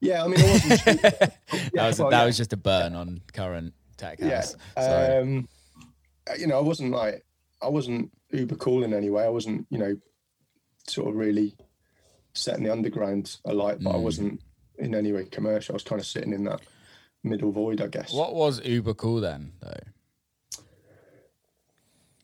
[0.00, 0.80] Yeah, I mean, it wasn't.
[0.80, 2.24] too- that was well, that yeah.
[2.26, 4.36] was just a burn on current tech yeah.
[4.36, 4.56] house.
[4.78, 5.16] Sorry.
[5.18, 5.48] Um,
[6.38, 7.24] you know, I wasn't like
[7.62, 9.24] I wasn't uber cool in any way.
[9.24, 9.96] I wasn't, you know,
[10.86, 11.54] sort of really
[12.34, 14.02] setting the underground alight, but I Mm.
[14.02, 14.40] wasn't
[14.80, 15.74] in any way commercial.
[15.74, 16.60] I was kind of sitting in that
[17.22, 18.12] middle void, I guess.
[18.12, 20.62] what was Uber cool then, though?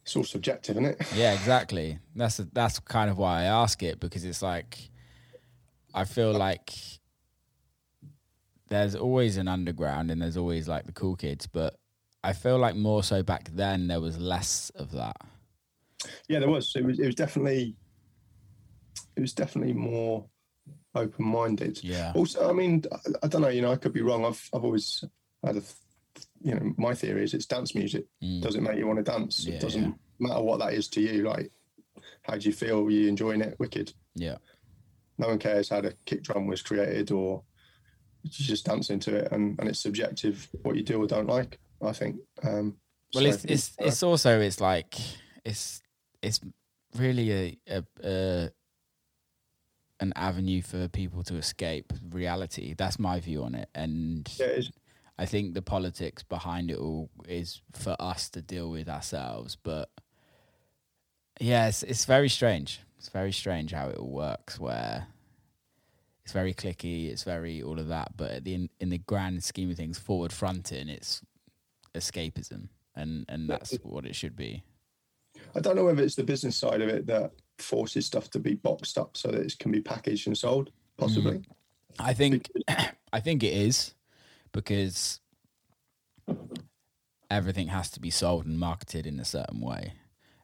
[0.03, 1.03] It's all subjective, isn't it?
[1.15, 1.99] Yeah, exactly.
[2.15, 4.91] That's that's kind of why I ask it because it's like
[5.93, 6.73] I feel uh, like
[8.69, 11.75] there's always an underground and there's always like the cool kids, but
[12.23, 15.17] I feel like more so back then there was less of that.
[16.29, 16.73] Yeah, there was.
[16.77, 17.01] It was.
[17.01, 17.75] It was definitely.
[19.17, 20.25] It was definitely more
[20.97, 21.83] open-minded.
[21.83, 22.13] Yeah.
[22.15, 23.49] Also, I mean, I, I don't know.
[23.49, 24.25] You know, I could be wrong.
[24.25, 25.05] I've I've always
[25.45, 25.63] had a,
[26.43, 28.07] you know, my theory is it's dance music.
[28.23, 28.43] Mm.
[28.43, 29.45] Does it make you want to dance?
[29.45, 31.23] Yeah, it doesn't matter what that is to you.
[31.23, 31.51] Like,
[32.23, 32.81] how do you feel?
[32.87, 33.59] Are you enjoying it?
[33.59, 33.93] Wicked.
[34.15, 34.37] Yeah.
[35.19, 37.43] No one cares how the kick drum was created or
[38.23, 41.59] you just dance into it, and and it's subjective what you do or don't like.
[41.83, 42.17] I think.
[42.43, 42.77] Um,
[43.15, 44.95] Well, so, it's it's uh, it's also it's like
[45.45, 45.81] it's
[46.23, 46.41] it's
[46.97, 48.51] really a, a, a
[50.01, 52.75] an avenue for people to escape reality.
[52.77, 54.61] That's my view on it, and yeah,
[55.19, 59.57] I think the politics behind it all is for us to deal with ourselves.
[59.57, 59.91] But
[61.41, 62.81] yeah, it's, it's very strange.
[62.99, 64.61] It's very strange how it all works.
[64.61, 65.07] Where
[66.23, 68.17] it's very clicky, it's very all of that.
[68.17, 71.23] But at the in, in the grand scheme of things, forward fronting, it's
[71.95, 74.63] escapism, and and that's what it should be.
[75.55, 78.55] I don't know whether it's the business side of it that forces stuff to be
[78.55, 80.69] boxed up so that it can be packaged and sold.
[80.69, 80.73] Mm.
[80.99, 81.43] Possibly.
[81.99, 82.51] I think
[83.13, 83.95] I think it is
[84.53, 85.21] because
[87.31, 89.95] everything has to be sold and marketed in a certain way.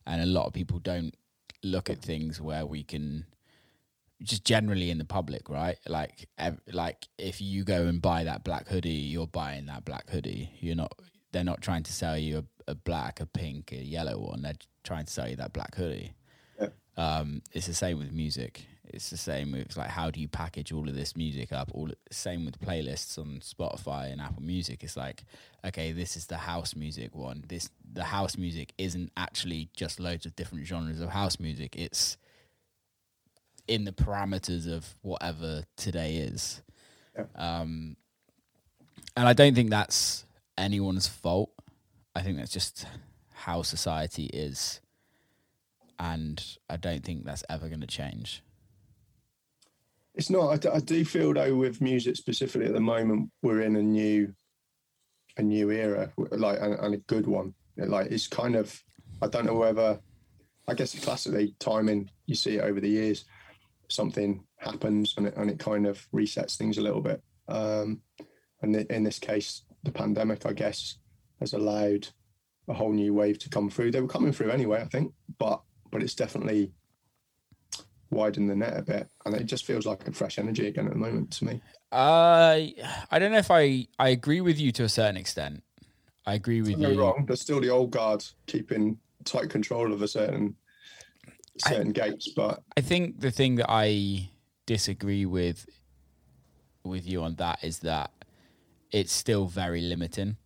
[0.06, 1.14] and a lot of people don't
[1.62, 3.24] look at things where we can
[4.22, 5.78] just generally in the public, right?
[5.86, 10.08] Like, ev- like if you go and buy that black hoodie, you're buying that black
[10.10, 10.50] hoodie.
[10.60, 10.92] You're not.
[11.32, 14.42] They're not trying to sell you a, a black, a pink, a yellow one.
[14.42, 14.52] They're
[14.84, 16.12] trying to sell you that black hoodie.
[16.96, 18.66] Um, it's the same with music.
[18.84, 21.70] It's the same with like how do you package all of this music up?
[21.72, 24.84] All same with playlists on Spotify and Apple Music.
[24.84, 25.24] It's like
[25.64, 27.44] okay, this is the house music one.
[27.48, 31.74] This the house music isn't actually just loads of different genres of house music.
[31.76, 32.18] It's
[33.66, 36.60] in the parameters of whatever today is.
[37.16, 37.24] Yeah.
[37.36, 37.96] Um,
[39.16, 40.26] and I don't think that's
[40.58, 41.50] anyone's fault.
[42.14, 42.86] I think that's just
[43.30, 44.80] how society is.
[45.98, 48.42] And I don't think that's ever going to change.
[50.14, 50.66] It's not.
[50.66, 54.34] I do feel though with music specifically at the moment, we're in a new,
[55.38, 57.54] a new era, like and, and a good one.
[57.76, 58.82] Like it's kind of.
[59.22, 60.00] I don't know whether.
[60.68, 62.10] I guess classically timing.
[62.26, 63.24] You see it over the years.
[63.88, 67.22] Something happens and it, and it kind of resets things a little bit.
[67.48, 68.00] Um,
[68.62, 70.98] and in this case, the pandemic, I guess,
[71.40, 72.06] has allowed
[72.68, 73.90] a whole new wave to come through.
[73.90, 75.60] They were coming through anyway, I think, but
[75.92, 76.72] but it's definitely
[78.10, 80.92] widened the net a bit, and it just feels like a fresh energy again at
[80.92, 81.60] the moment to me.
[81.92, 82.58] Uh,
[83.10, 85.62] I don't know if I I agree with you to a certain extent.
[86.26, 87.00] I agree with No you.
[87.00, 87.26] wrong.
[87.26, 90.56] There's still the old guard keeping tight control of a certain
[91.58, 94.30] certain gates, but I think the thing that I
[94.66, 95.66] disagree with
[96.84, 98.10] with you on that is that
[98.90, 100.36] it's still very limiting.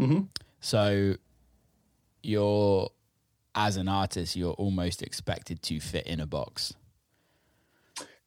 [0.00, 0.28] Mhm.
[0.60, 1.14] So
[2.22, 2.90] you're
[3.58, 6.74] as an artist, you're almost expected to fit in a box.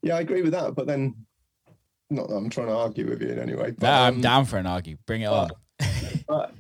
[0.02, 0.76] yeah, I agree with that.
[0.76, 1.26] But then,
[2.10, 3.72] not that I'm trying to argue with you in any way.
[3.72, 4.98] But, No, I'm um, down for an argue.
[5.06, 5.50] Bring it on.
[6.28, 6.54] But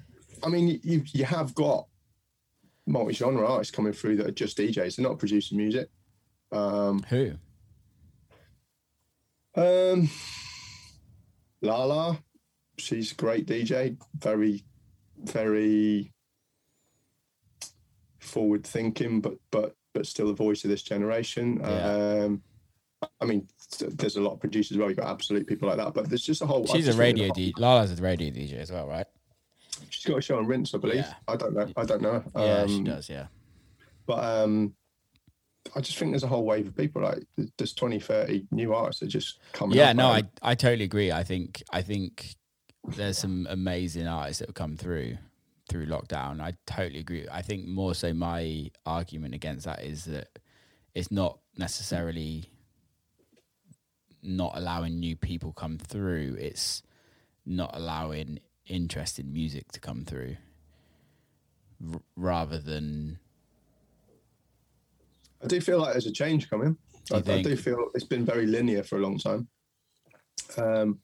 [0.43, 1.85] I mean, you you have got
[2.87, 4.95] multi-genre artists coming through that are just DJs.
[4.95, 5.89] They're not producing music.
[6.51, 7.33] Um, Who?
[9.55, 10.09] Um,
[11.61, 12.19] Lala,
[12.77, 13.97] she's a great DJ.
[14.17, 14.63] Very,
[15.17, 16.13] very
[18.21, 21.59] forward thinking, but but but still the voice of this generation.
[21.61, 21.67] Yeah.
[22.25, 22.41] Um,
[23.19, 23.47] I mean,
[23.79, 24.87] there's a lot of producers as well.
[24.87, 26.65] You've got absolute people like that, but there's just a whole.
[26.67, 27.53] She's a radio DJ.
[27.57, 29.07] Lala's a radio DJ as well, right?
[29.89, 30.97] She's got a show on Rinse, I believe.
[30.97, 31.13] Yeah.
[31.27, 31.67] I don't know.
[31.75, 32.23] I don't know.
[32.35, 33.09] yeah, Um, she does.
[33.09, 33.27] Yeah.
[34.05, 34.75] But um,
[35.75, 37.23] I just think there's a whole wave of people like
[37.57, 39.77] there's 20, 30 new artists that just coming.
[39.77, 40.23] Yeah, up, no, I.
[40.41, 41.11] I totally agree.
[41.11, 42.35] I think I think
[42.95, 45.17] there's some amazing artists that have come through
[45.71, 46.41] through lockdown.
[46.41, 47.25] I totally agree.
[47.31, 50.27] I think more so my argument against that is that
[50.93, 52.49] it's not necessarily
[54.21, 56.35] not allowing new people come through.
[56.37, 56.83] It's
[57.45, 60.35] not allowing interested music to come through
[61.93, 63.17] r- rather than
[65.43, 66.77] I do feel like there's a change coming.
[67.11, 69.47] I, I do feel it's been very linear for a long time.
[70.57, 70.99] Um,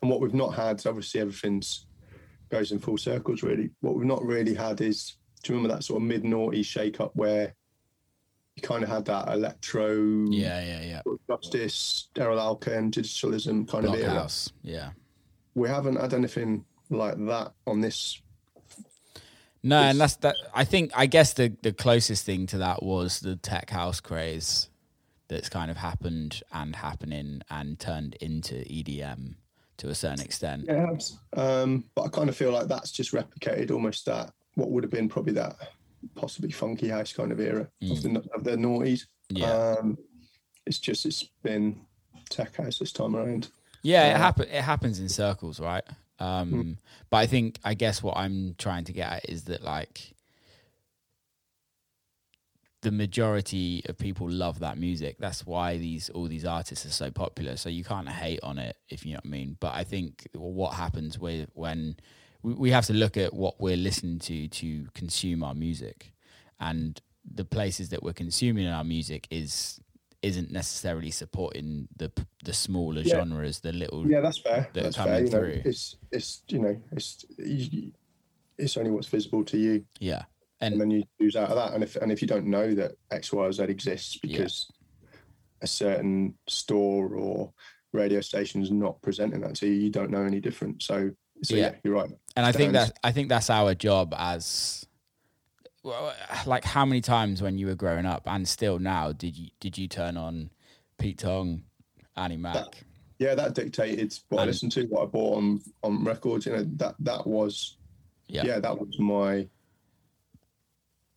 [0.00, 1.86] and what we've not had, obviously, everything's
[2.52, 3.42] goes in full circles.
[3.42, 6.66] Really, what we've not really had is, do you remember that sort of mid noughties
[6.66, 7.54] shake up where
[8.54, 9.94] you kind of had that electro,
[10.28, 11.00] yeah, yeah, yeah.
[11.28, 14.10] justice, Erol Alkan, digitalism kind of era.
[14.10, 14.52] Blockhouse.
[14.62, 14.90] Yeah.
[15.54, 18.20] We haven't had anything like that on this.
[19.64, 20.36] No, It's- and that's that.
[20.54, 24.68] I think I guess the the closest thing to that was the tech house craze
[25.28, 29.36] that's kind of happened and happening and turned into EDM
[29.82, 30.64] to a certain extent.
[30.66, 31.12] Yeah, it.
[31.38, 34.90] Um, but I kind of feel like that's just replicated almost that what would have
[34.92, 35.56] been probably that
[36.14, 39.06] possibly funky house kind of era of the of the noughties.
[39.28, 39.98] Yeah, Um,
[40.66, 41.80] it's just it's been
[42.30, 43.48] tech house this time around.
[43.82, 44.48] yeah, it uh, happen.
[44.48, 45.84] It happens in circles, right?
[46.18, 46.72] Um, Hmm.
[47.10, 50.11] But I think I guess what I'm trying to get at is that like
[52.82, 55.16] the majority of people love that music.
[55.18, 57.56] That's why these all these artists are so popular.
[57.56, 59.56] So you can't hate on it if you know what I mean.
[59.60, 61.96] But I think what happens with when
[62.42, 66.12] we, we have to look at what we're listening to to consume our music,
[66.60, 69.80] and the places that we're consuming our music is
[70.22, 72.10] isn't necessarily supporting the
[72.44, 73.18] the smaller Yeah.
[73.18, 74.68] genres, the little Yeah, that's fair.
[74.72, 75.24] That That's coming fair.
[75.24, 75.62] You know, through.
[75.70, 77.24] it's it's you know it's
[78.58, 80.24] it's only what's visible to you, yeah.
[80.62, 81.74] And And then you choose out of that.
[81.74, 84.70] And if and if you don't know that X, Y, or Z exists because
[85.60, 87.52] a certain store or
[87.92, 90.82] radio station is not presenting that to you, you don't know any different.
[90.82, 91.10] So
[91.42, 91.62] so Yeah.
[91.62, 92.10] yeah, you're right.
[92.36, 94.86] and I think that I think that's our job as
[95.82, 96.14] well,
[96.46, 99.76] like how many times when you were growing up and still now did you did
[99.76, 100.50] you turn on
[100.98, 101.64] Pete Tong,
[102.16, 102.84] Annie Mac?
[103.18, 106.46] yeah, that dictated what I listened to, what I bought on on records.
[106.46, 107.76] You know, that that was
[108.28, 108.44] Yeah.
[108.44, 109.48] yeah, that was my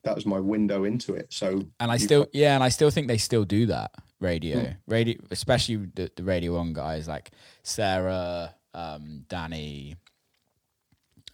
[0.05, 1.33] that was my window into it.
[1.33, 4.77] So And I still, yeah, and I still think they still do that radio, Mm.
[4.87, 7.31] radio, especially the, the Radio One guys like
[7.63, 9.95] Sarah, um, Danny,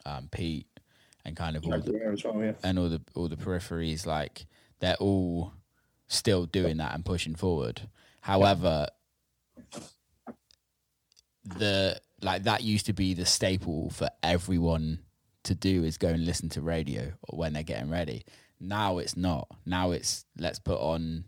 [0.06, 0.68] um, Pete,
[1.26, 1.92] and kind of all the,
[2.26, 2.54] well, yeah.
[2.64, 4.06] and all the all the peripheries.
[4.08, 4.46] Like
[4.80, 5.54] they're all
[6.08, 7.82] still doing that and pushing forward.
[8.22, 8.88] However,
[11.44, 15.00] the like that used to be the staple for everyone
[15.44, 18.24] to do is go and listen to radio when they're getting ready.
[18.62, 19.48] Now it's not.
[19.66, 21.26] Now it's let's put on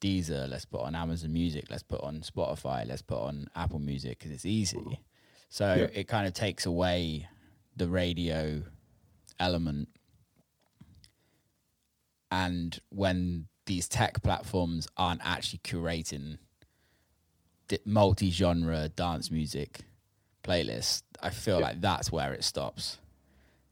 [0.00, 4.18] Deezer, let's put on Amazon Music, let's put on Spotify, let's put on Apple Music
[4.18, 5.00] because it's easy.
[5.48, 6.00] So Yeah.
[6.00, 7.28] it kind of takes away
[7.76, 8.62] the radio
[9.38, 9.88] element.
[12.30, 16.38] And when these tech platforms aren't actually curating
[17.84, 19.82] multi-genre dance music
[20.42, 21.66] playlists, I feel Yeah.
[21.66, 22.98] like that's where it stops.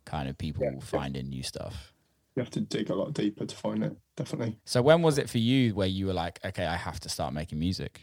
[0.05, 0.79] Kind of people Yeah.
[0.81, 1.93] finding new stuff.
[2.37, 4.57] You have to dig a lot deeper to find it, definitely.
[4.65, 7.35] So when was it for you where you were like, okay, I have to start
[7.35, 8.03] making music?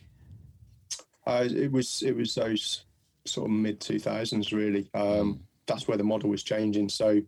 [1.26, 2.86] Uh, it was it was those
[3.26, 4.90] sort of mid two thousands really.
[4.94, 6.90] Um, That's where the model was changing.
[6.90, 7.22] So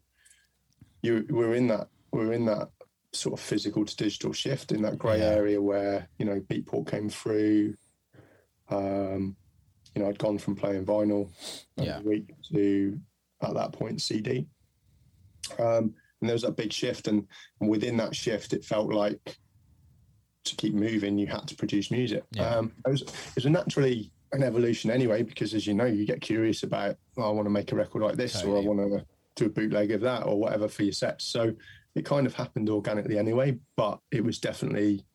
[1.01, 2.69] you we're in that we're in that
[3.13, 5.25] sort of physical to digital shift in that grey Yeah.
[5.31, 7.75] area where you know Beatport came through.
[8.69, 9.35] Um,
[9.95, 11.29] you know, I'd gone from playing vinyl
[11.77, 11.99] every Yeah.
[12.01, 12.99] week to
[13.41, 14.47] at that point CD.
[15.57, 17.27] Um, and there was that big shift, and,
[17.61, 19.37] and within that shift, it felt like
[20.45, 22.23] to keep moving, you had to produce music.
[22.31, 22.55] Yeah.
[22.55, 26.21] Um, it was it was naturally an evolution anyway, because as you know, you get
[26.21, 29.05] curious about, oh, I want to make a record like this, or I want to
[29.35, 31.25] do a bootleg of that, or whatever for your sets.
[31.25, 31.53] So
[31.95, 35.05] it kind of happened organically anyway, but it was definitely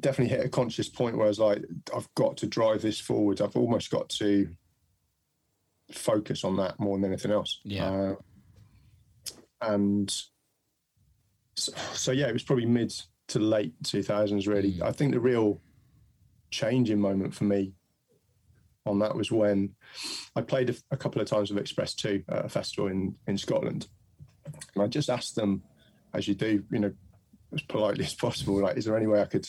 [0.00, 1.64] definitely hit a conscious point where I was like,
[1.94, 3.40] I've got to drive this forward.
[3.40, 4.48] I've almost got to
[5.92, 7.60] focus on that more than anything else.
[7.64, 7.90] Yeah.
[7.90, 8.14] Uh,
[9.60, 10.10] and
[11.56, 12.92] so, so yeah, it was probably mid
[13.28, 14.74] to late 2000s really.
[14.74, 14.82] Mm.
[14.82, 15.60] I think the real
[16.50, 17.74] changing moment for me
[18.86, 19.74] on that was when
[20.34, 23.36] I played a, a couple of times with X-Press 2 at a festival in, in
[23.36, 23.86] Scotland.
[24.74, 25.62] And I just asked them,
[26.14, 26.92] as you do, you know,
[27.52, 29.46] as politely as possible, like, is there any way I could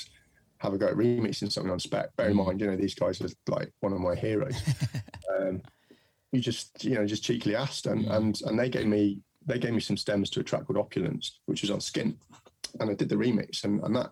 [0.58, 2.14] have a go at remixing something on spec?
[2.18, 2.46] Bear in Mm.
[2.46, 4.62] mind, you know, these guys are like one of my heroes.
[5.40, 5.62] um,
[6.34, 8.16] you just, you know, just cheekily asked, and Mm.
[8.16, 11.40] and and they gave me they gave me some stems to a track called Opulence,
[11.46, 12.16] which was on Skint,
[12.80, 14.12] and I did the remix, and and that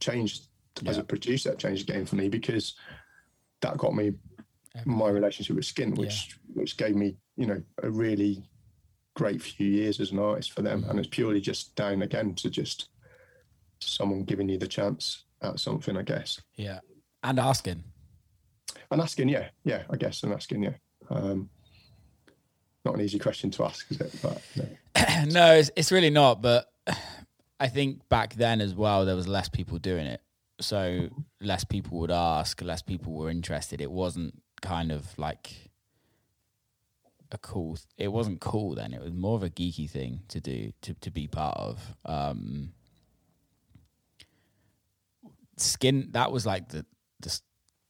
[0.00, 0.48] changed
[0.86, 1.02] as Yeah.
[1.02, 1.50] a producer.
[1.50, 2.74] That changed the game for me because
[3.60, 4.12] that got me
[4.86, 8.42] my relationship with Skint, which which gave me you know a really
[9.14, 12.48] great few years as an artist for them, and it's purely just down again to
[12.48, 12.88] just
[13.80, 16.40] someone giving you the chance at something, I guess.
[16.54, 16.80] Yeah.
[17.24, 17.82] And asking.
[18.90, 20.74] And asking, yeah, yeah, I guess, and asking, yeah.
[21.10, 21.50] Um,
[22.84, 24.14] not an easy question to ask, is it?
[24.22, 25.24] But no.
[25.28, 26.42] no, it's, it's really not.
[26.42, 26.66] But
[27.60, 30.20] I think back then as well, there was less people doing it.
[30.60, 31.08] So
[31.40, 33.80] less people would ask, less people were interested.
[33.80, 35.70] It wasn't kind of like
[37.30, 38.92] a cool, it wasn't cool then.
[38.92, 41.96] It was more of a geeky thing to do, to, to be part of.
[42.04, 42.72] Um,
[45.58, 46.84] Skint, that was like the,
[47.20, 47.40] the,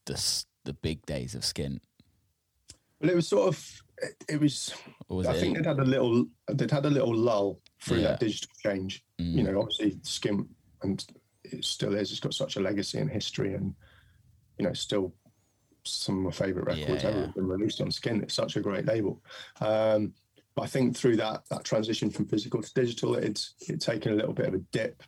[0.06, 1.80] the, the big days of Skint.
[3.00, 4.74] Well, it was sort of, it, it was.
[5.08, 5.40] Was I it?
[5.40, 8.08] think they'd had a little, they'd had a little lull through Yeah.
[8.08, 9.04] that digital change.
[9.20, 9.32] Mm.
[9.34, 10.46] You know, obviously, Skint,
[10.82, 11.04] and
[11.44, 12.10] it still is.
[12.10, 13.74] It's got such a legacy and history, and
[14.58, 15.14] you know, still
[15.84, 17.26] some of my favorite records Yeah, ever yeah.
[17.26, 18.22] have been released on Skint.
[18.22, 19.20] It's such a great label.
[19.60, 20.14] Um,
[20.54, 24.16] but I think through that that transition from physical to digital, it's it's taken a
[24.16, 25.02] little bit of a dip,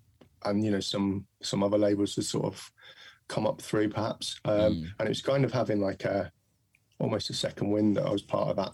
[0.44, 2.70] and you know, some some other labels have sort of
[3.28, 4.86] come up through perhaps, um, Mm.
[4.98, 6.30] and it was kind of having like a
[7.00, 8.72] almost a second wind that I was part of that.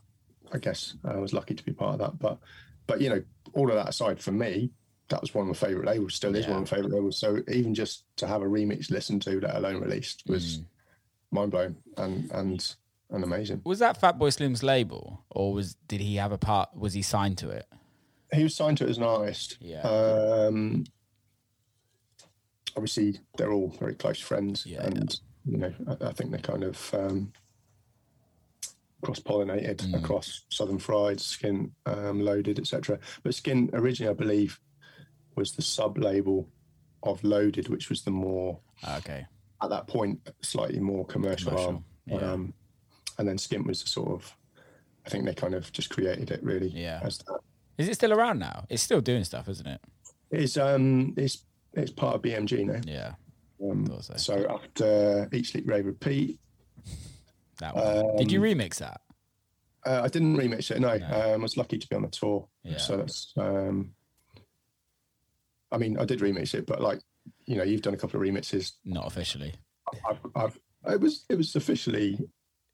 [0.52, 2.38] I guess I was lucky to be part of that, but
[2.86, 4.70] but you know, all of that aside, for me,
[5.08, 6.14] that was one of my favorite labels.
[6.14, 7.18] Still is one of my favorite labels.
[7.18, 10.64] So even just to have a remix listened to, let alone released, was Mm.
[11.32, 12.74] mind blowing and and
[13.10, 13.60] and amazing.
[13.64, 16.76] Was that Fatboy Slim's label, or was did he have a part?
[16.76, 17.66] Was he signed to it?
[18.32, 19.56] He was signed to it as an artist.
[19.60, 19.80] Yeah.
[19.82, 20.84] Um,
[22.76, 26.62] obviously, they're all very close friends, Yeah, and you know, I, I think they're kind
[26.64, 27.32] of um,
[29.02, 29.94] cross pollinated Mm.
[30.02, 32.98] across Southern Fried, Skint, um, Loaded, etc.
[33.22, 34.60] But Skin originally, I believe,
[35.36, 36.48] was the sub label
[37.02, 38.60] of Loaded, which was the more
[38.96, 39.26] Okay.
[39.62, 41.84] at that point slightly more commercial, Commercial, arm.
[42.06, 42.16] yeah.
[42.32, 42.54] Um,
[43.18, 44.36] and then Skint was the sort of,
[45.06, 46.68] I think they kind of just created it really.
[46.68, 47.06] Yeah.
[47.78, 48.66] Is it still around now?
[48.68, 49.80] It's still doing stuff, isn't it?
[50.30, 52.80] It's um it's it's part of BMG now.
[52.86, 53.14] Yeah.
[53.62, 54.14] Um, so.
[54.16, 56.38] so after Eat Sleep Rave Repeat,
[57.60, 58.16] That one.
[58.16, 59.00] Did you Um, remix that?
[59.86, 60.80] uh, I didn't remix it.
[60.80, 61.06] No, No.
[61.34, 62.48] Um, I was lucky to be on the tour.
[62.64, 62.78] Yeah.
[62.78, 63.92] So that's um,
[65.72, 67.00] I mean, I did remix it, but like,
[67.46, 68.72] you know, you've done a couple of remixes.
[68.84, 69.54] Not officially.
[70.08, 70.58] I've, I've
[70.92, 72.18] it was it was officially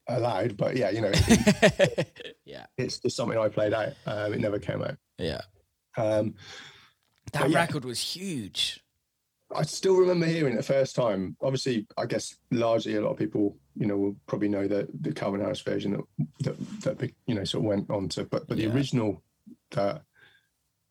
[0.08, 1.12] allowed, but yeah, you know,
[2.44, 2.66] yeah.
[2.78, 3.92] it's just something I played out.
[4.06, 4.96] Um, it never came out.
[5.18, 5.40] Yeah.
[5.96, 6.34] Um,
[7.32, 7.58] That yeah.
[7.58, 8.80] record was huge.
[9.54, 11.36] I still remember hearing it the first time.
[11.40, 15.12] Obviously, I guess largely a lot of people, you know, will probably know the the
[15.12, 16.02] Calvin Harris version
[16.40, 18.68] that that, that you know sort of went on to, but but Yeah.
[18.68, 19.22] the original
[19.72, 20.02] that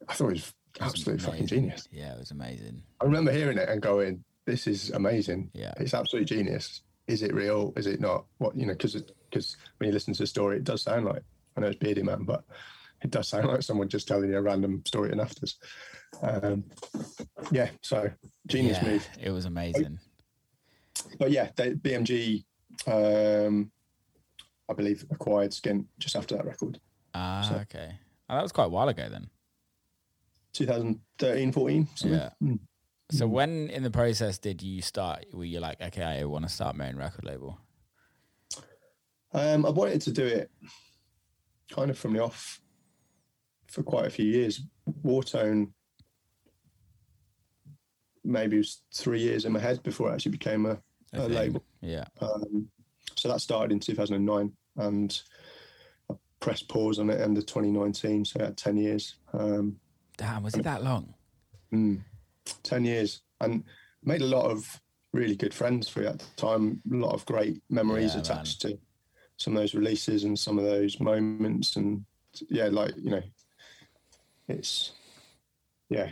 [0.08, 1.88] I thought was It was absolutely fucking genius.
[1.92, 2.84] Yeah, it was amazing.
[3.02, 5.50] I remember hearing it and going, "This is amazing.
[5.54, 5.74] Yeah.
[5.78, 6.82] It's absolutely genius.
[7.08, 7.74] Is it real?
[7.78, 8.26] Is it not?
[8.40, 8.74] What you know?
[8.74, 11.24] Because because when you listen to the story, it does sound like
[11.56, 12.44] I know it's Beardyman, but
[13.04, 15.58] it does sound like someone just telling you a random story and afters.
[16.22, 16.64] Um,
[17.52, 18.10] yeah, so
[18.48, 19.10] genius yeah, move.
[19.22, 20.00] It was amazing.
[21.20, 22.44] But yeah, they, BMG,
[22.88, 23.72] um,
[24.70, 26.80] I believe, acquired Skint just after that record,
[27.14, 28.00] Ah, So- okay.
[28.30, 29.30] Oh, that was quite a while ago then.
[30.54, 31.88] 2013, 14.
[31.96, 32.18] something.
[32.20, 32.30] Yeah.
[32.42, 32.60] Mm.
[33.12, 33.32] So Mhm.
[33.32, 35.26] when in the process did you start?
[35.34, 37.60] Were you like, okay, I want to start my own record label?
[39.32, 40.50] Um, I wanted to do it
[41.70, 42.62] kind of from the off
[43.68, 44.62] for quite a few years.
[45.04, 45.74] Whartone
[48.24, 50.82] maybe was three years in my head before it actually became a,
[51.18, 51.64] a label.
[51.82, 52.06] Yeah.
[52.22, 52.68] Um,
[53.16, 55.22] so that started in 2009 and
[56.10, 58.26] I pressed pause on it end of 2019.
[58.26, 59.16] So I had 10 years.
[59.34, 59.78] Um,
[60.18, 61.14] Damn, was it that long?
[61.74, 62.02] mm,
[62.64, 63.64] 10 years and
[64.04, 64.82] made a lot of
[65.14, 66.82] really good friends for at the time.
[66.92, 68.78] A lot of great memories Yeah, attached to
[69.38, 71.76] some of those releases and some of those moments.
[71.76, 72.06] And
[72.50, 73.24] yeah, like, you know,
[74.48, 74.92] it's,
[75.90, 76.10] yeah,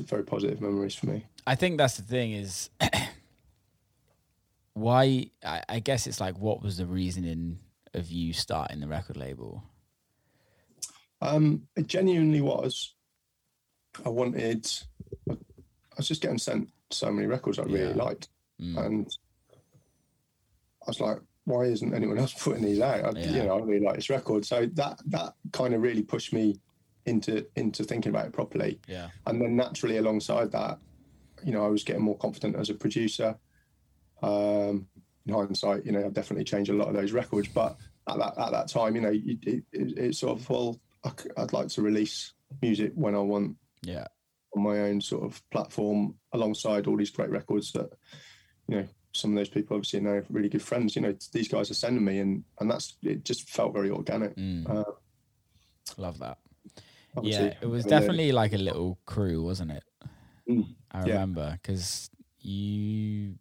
[0.00, 1.24] very positive memories for me.
[1.46, 2.70] I think that's the thing is
[4.76, 7.58] why I, I guess it's like what was the reasoning
[7.94, 9.64] of you starting the record label?
[11.22, 12.94] Um, it genuinely was.
[14.04, 14.70] I wanted.
[15.30, 15.34] I
[15.96, 18.04] was just getting sent so many records I really Yeah.
[18.04, 18.28] liked,
[18.60, 18.84] Mm.
[18.86, 19.16] and
[20.82, 23.30] I was like, "Why isn't anyone else putting these out?" I, Yeah.
[23.30, 26.60] You know, I really like this record, so that that kind of really pushed me
[27.06, 28.78] into into thinking about it properly.
[28.86, 29.08] Yeah.
[29.26, 30.78] And then naturally, alongside that,
[31.44, 33.38] you know, I was getting more confident as a producer.
[34.22, 34.86] Um,
[35.26, 37.76] in hindsight, you know, I've definitely changed a lot of those records, but
[38.08, 40.80] at that at that time, you know, it, it, it, it's sort of well,
[41.36, 44.06] I'd like to release music when I want Yeah.
[44.56, 47.90] on my own sort of platform, alongside all these great records that,
[48.68, 50.94] you know, some of those people obviously know really good friends.
[50.94, 53.24] You know, these guys are sending me, and and that's it.
[53.24, 54.36] Just felt very organic.
[54.36, 54.68] Mm.
[54.68, 54.84] Uh,
[55.96, 56.38] Love that.
[57.16, 59.84] obviously, yeah, it was definitely like a little crew, wasn't it?
[60.48, 61.12] Mm, I yeah.
[61.14, 63.34] remember because you,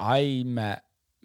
[0.00, 0.82] I met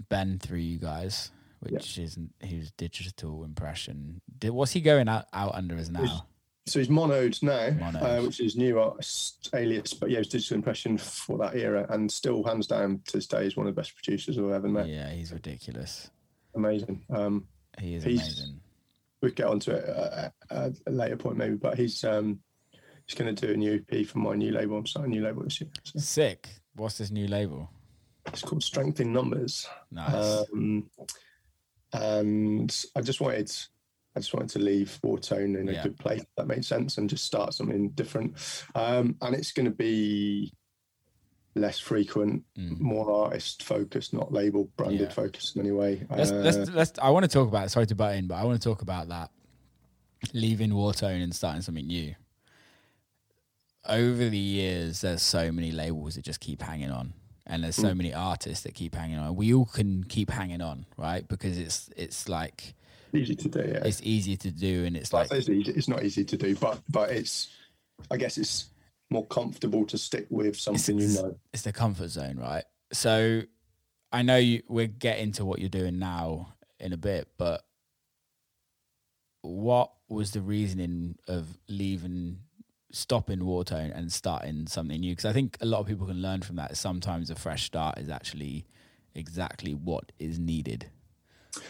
[0.10, 4.22] Ben through you guys, which isn't his digital impression.
[4.38, 6.28] Did, what's he going out, out under as now?
[6.68, 8.00] So he's monoed now.
[8.00, 12.12] Uh, which is new artist alias, but yeah, was digital impression for that era, and
[12.12, 14.88] still hands down to this day is one of the best producers I've ever met.
[14.88, 16.10] Yeah, he's ridiculous.
[16.56, 17.04] Amazing.
[17.10, 17.48] Um,
[17.80, 18.62] He is He's- amazing.
[19.22, 22.40] we'll get onto it at, at a later point maybe, but he's um,
[23.06, 24.78] he's going to do a new EP for my new label.
[24.78, 25.70] I'm starting a new label this year.
[25.84, 26.50] So Sick.
[26.74, 27.70] What's this new label?
[28.28, 29.68] It's called Strength in Numbers.
[29.92, 30.46] Nice.
[30.54, 30.90] Um,
[31.94, 33.52] and I just wanted,
[34.16, 35.84] I just wanted to leave Whartone in a Yeah.
[35.84, 36.24] good place.
[36.38, 38.36] That made sense, and just start something different.
[38.74, 40.54] Um, and it's going to be
[41.58, 42.80] less frequent, Mm.
[42.82, 45.10] more artist focused, not label branded Yeah.
[45.10, 46.06] focused in any way.
[46.10, 48.44] Let's, Uh, let's, let's, I want to talk about, sorry to butt in, but I
[48.44, 49.32] want to talk about that.
[50.34, 52.16] Leaving Whartone and starting something new.
[53.88, 57.14] Over the years, there's so many labels that just keep hanging on.
[57.48, 57.98] And there's so Mm.
[57.98, 59.36] many artists that keep hanging on.
[59.36, 61.28] We all can keep hanging on, right?
[61.28, 62.74] Because it's it's like
[63.14, 63.60] easy to do.
[63.60, 66.38] Yeah, it's easier to do, and it's Like, like it's, easy, it's not easy to
[66.38, 67.50] do, but but it's,
[68.10, 68.72] I guess it's
[69.12, 71.40] more comfortable to stick with something you know.
[71.54, 72.64] it's the comfort zone, right?
[72.92, 73.44] So
[74.12, 77.64] I know you, we're getting to what you're doing now in a bit, but
[79.42, 82.40] what was the reasoning of leaving,
[82.96, 85.12] stopping Whartone and starting something new?
[85.12, 86.78] Because I think a lot of people can learn from that.
[86.78, 88.66] Sometimes a fresh start is actually
[89.14, 90.90] exactly what is needed.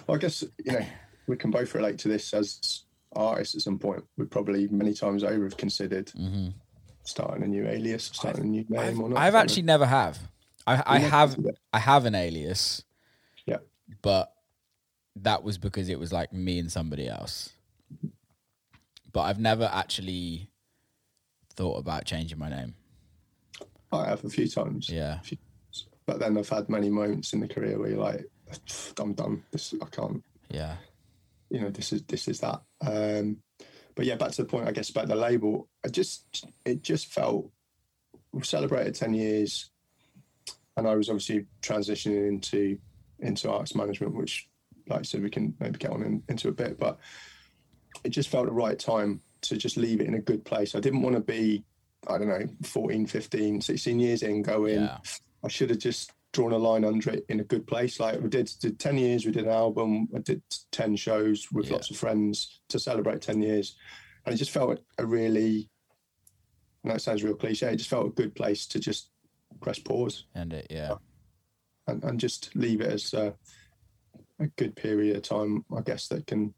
[0.08, 0.86] Well, I guess you know
[1.28, 2.84] we can both relate to this as
[3.16, 4.04] artists at some point.
[4.18, 6.50] We probably many times over have considered Mm-hmm.
[7.04, 9.20] starting a new alias, starting a new name, I've, or not.
[9.20, 10.20] I've actually never have.
[10.68, 11.38] I, I have.
[11.74, 12.84] I have an alias.
[13.46, 13.58] Yeah.
[14.02, 14.32] But
[15.18, 17.52] that was because it was like me and somebody else.
[19.12, 20.50] But I've never actually
[21.56, 22.76] thought about changing my name.
[23.92, 25.20] I have a few times, Yeah.
[26.06, 28.26] but then I've had many moments in the career where you're like,
[29.00, 29.44] I'm done.
[29.52, 30.24] This I can't.
[30.50, 30.76] Yeah.
[31.50, 32.62] You know, this is this is that.
[32.86, 33.38] Um,
[33.96, 35.70] but yeah, back to the point, I guess, about the label.
[35.86, 37.50] I just, it just felt,
[38.34, 39.70] we've celebrated 10 years
[40.76, 42.78] and I was obviously transitioning into,
[43.20, 44.50] into arts management, which,
[44.90, 47.00] like I said, we can maybe get on in, into a bit, but
[48.04, 50.76] it just felt the right time to just leave it in a good place.
[50.76, 51.64] I didn't want to be,
[52.08, 54.98] I don't know, 14, 15, 16 years in going, Yeah.
[55.44, 58.00] I should have just drawn a line under it in a good place.
[58.00, 60.42] Like we did, did 10 years, we did an album, I did
[60.72, 61.74] 10 shows with Yeah.
[61.74, 63.76] lots of friends to celebrate 10 years.
[64.26, 65.70] And it just felt a really,
[66.84, 69.12] and that sounds real cliche, it just felt a good place to just
[69.62, 70.96] press pause And it, yeah.
[71.88, 73.34] and, and just leave it as a,
[74.40, 76.54] a good period of time, I guess, that can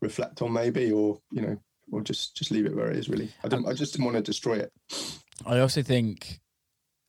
[0.00, 1.56] reflect on maybe, or, you know,
[1.90, 3.30] or just, just leave it where it is really.
[3.44, 4.72] I didn't, I just didn't want to destroy it.
[5.46, 6.40] I also think,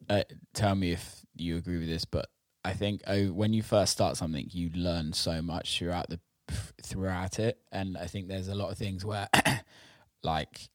[0.09, 2.30] uh, tell me if you agree with this, but
[2.65, 6.19] I think oh, when you first start something, you learn so much throughout the
[6.82, 9.28] throughout it, and I think there's a lot of things where,
[10.24, 10.69] like,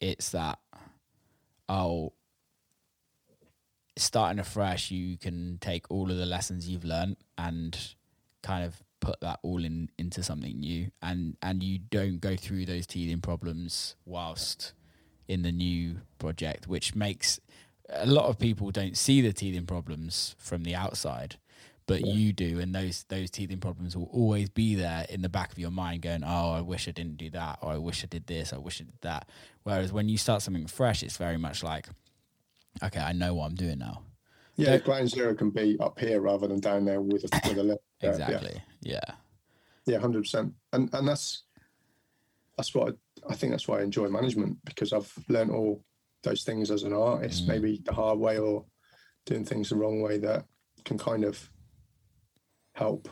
[0.00, 0.58] it's that
[1.68, 2.12] oh,
[3.96, 7.94] starting afresh, you can take all of the lessons you've learned and
[8.42, 12.64] kind of put that all in into something new, and and you don't go through
[12.66, 14.74] those teething problems whilst
[15.26, 17.40] in the new project, which makes
[17.88, 21.36] a lot of people don't see the teething problems from the outside,
[21.86, 22.12] but Yeah.
[22.12, 25.58] you do, and those those teething problems will always be there in the back of
[25.58, 28.26] your mind, going, "Oh, I wish I didn't do that," or "I wish I did
[28.26, 29.28] this," "I wish I did that."
[29.62, 31.88] Whereas when you start something fresh, it's very much like,
[32.82, 34.02] "Okay, I know what I'm doing now."
[34.58, 37.58] Yeah, Don't- ground zero can be up here rather than down there with a, with
[37.58, 37.82] a lift.
[38.02, 38.12] Yeah, yeah.
[38.12, 38.62] Exactly.
[38.82, 39.00] Yeah.
[39.86, 40.52] Yeah, hundred percent.
[40.72, 41.44] And and that's
[42.56, 42.94] that's what
[43.26, 43.52] I, I think.
[43.52, 45.82] That's why I enjoy management because I've learned all
[46.24, 47.48] those things as an artist, Mm.
[47.48, 48.64] maybe the hard way or
[49.24, 50.44] doing things the wrong way that
[50.84, 51.48] can kind of
[52.72, 53.08] help,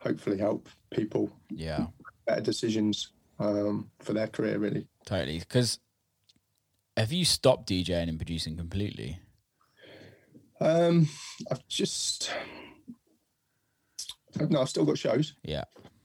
[0.00, 1.86] hopefully help people Yeah.
[2.26, 4.58] better decisions um, for their career.
[4.58, 4.88] Really.
[5.04, 5.38] Totally.
[5.40, 5.78] Because
[6.96, 9.20] have you stopped DJing and producing completely?
[10.60, 11.08] Um,
[11.50, 12.30] I've just
[14.48, 15.34] no, I've still got shows.
[15.42, 15.64] Yeah.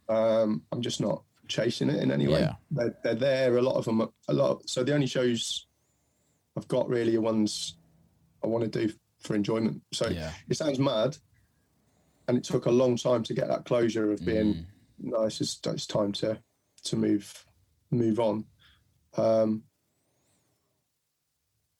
[0.10, 2.42] Um, I'm just not chasing it in any way.
[2.42, 2.54] Yeah.
[2.72, 3.58] They're, they're there.
[3.58, 4.08] A lot of them.
[4.28, 4.68] A lot.
[4.70, 5.68] So the only shows
[6.58, 7.76] I've got really are ones
[8.44, 9.82] I want to do for enjoyment.
[9.94, 10.32] So Yeah.
[10.50, 11.18] it sounds mad,
[12.28, 14.66] and it took a long time to get that closure of being Mm.
[15.00, 15.24] no.
[15.24, 16.38] It's just it's time to
[16.86, 17.46] to move
[17.92, 18.46] move on.
[19.18, 19.64] Um,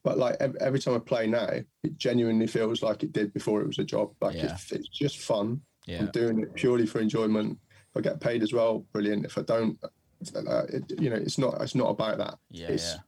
[0.04, 1.48] but like ev- every time I play now,
[1.84, 4.14] it genuinely feels like it did before it was a job.
[4.22, 4.56] Like Yeah.
[4.56, 5.62] it, it's just fun.
[5.86, 6.00] Yeah.
[6.00, 7.58] I'm doing it purely for enjoyment.
[7.72, 9.26] If I get paid as well, brilliant.
[9.26, 9.78] If I don't,
[10.36, 11.62] uh, it, you know, it's not.
[11.62, 12.38] It's not about that.
[12.50, 12.66] Yeah.
[12.66, 13.02] it's- Yeah.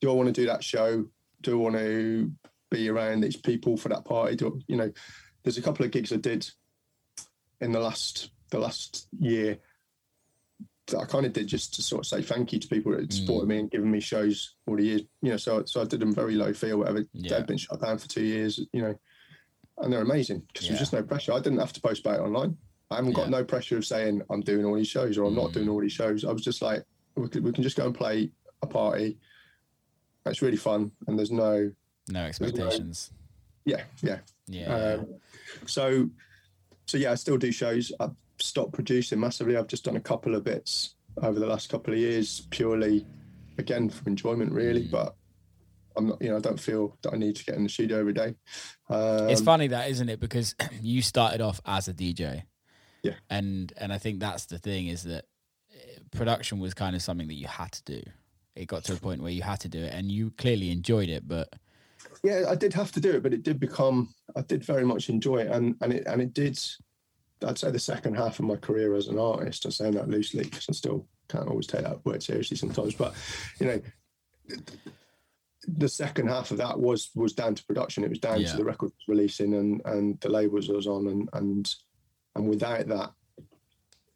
[0.00, 1.06] Do I want to do that show?
[1.42, 2.32] Do I want to
[2.70, 4.36] be around these people for that party?
[4.36, 4.90] Do you know?
[5.42, 6.48] There's a couple of gigs I did
[7.60, 9.58] in the last the last year
[10.94, 13.12] I kind of did just to sort of say thank you to people that had
[13.12, 15.02] supported me and given me shows all the years.
[15.22, 17.04] You know, so so I did them very low fee or whatever.
[17.12, 17.38] Yeah.
[17.38, 18.60] They've been shut down for two years.
[18.72, 18.98] You know,
[19.78, 20.72] and they're amazing because Yeah.
[20.72, 21.32] there's just no pressure.
[21.32, 22.56] I didn't have to post about it online.
[22.90, 23.38] I haven't got Yeah.
[23.38, 25.54] no pressure of saying I'm doing all these shows or I'm not Mm.
[25.54, 26.24] doing all these shows.
[26.24, 26.84] I was just like,
[27.16, 28.30] we can, we can just go and play
[28.62, 29.16] a party.
[30.26, 31.72] It's really fun, and there's no,
[32.08, 33.10] No expectations.
[33.64, 34.18] yeah, yeah.
[34.46, 34.66] Yeah.
[34.68, 34.94] yeah.
[34.94, 35.06] Um,
[35.66, 36.10] so,
[36.86, 37.90] so yeah, I still do shows.
[38.00, 38.10] I've
[38.42, 39.56] stopped producing massively.
[39.56, 43.06] I've just done a couple of bits over the last couple of years, purely,
[43.58, 44.84] again, for enjoyment, really.
[44.84, 44.90] Mm.
[44.90, 45.14] But
[45.96, 47.98] I'm not, you know, I don't feel that I need to get in the studio
[47.98, 48.34] every day.
[48.88, 52.42] Um, it's funny that isn't it because you started off as a dj
[53.04, 53.12] Yeah.
[53.28, 55.26] and and i think that's the thing is that
[55.72, 58.02] eh, production was kind of something that you had to do
[58.56, 61.08] it got to a point where you had to do it and you clearly enjoyed
[61.08, 61.54] it but
[62.22, 64.14] yeah, I did have to do it, but it did become.
[64.36, 66.58] I did very much enjoy it, and and it and it did.
[67.46, 69.64] I'd say the second half of my career as an artist.
[69.64, 72.94] I'm saying that loosely because I still can't always take that word seriously sometimes.
[72.94, 73.14] But
[73.60, 73.80] you know,
[75.66, 78.04] the second half of that was was down to production.
[78.04, 78.50] It was down Yeah.
[78.52, 81.74] to the record releasing and and the labels I was on, and and
[82.34, 83.12] and without that,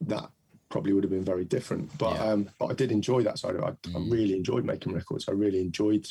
[0.03, 0.31] that
[0.69, 1.97] probably would have been very different.
[1.99, 2.25] But Yeah.
[2.33, 3.65] um, but I did enjoy that side of it.
[3.65, 4.11] I, I Mm.
[4.13, 5.29] really enjoyed making records.
[5.29, 6.07] I really enjoyed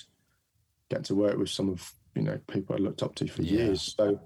[0.90, 3.52] getting to work with some of you know people I looked up to for Yeah.
[3.66, 3.96] years.
[3.98, 4.20] So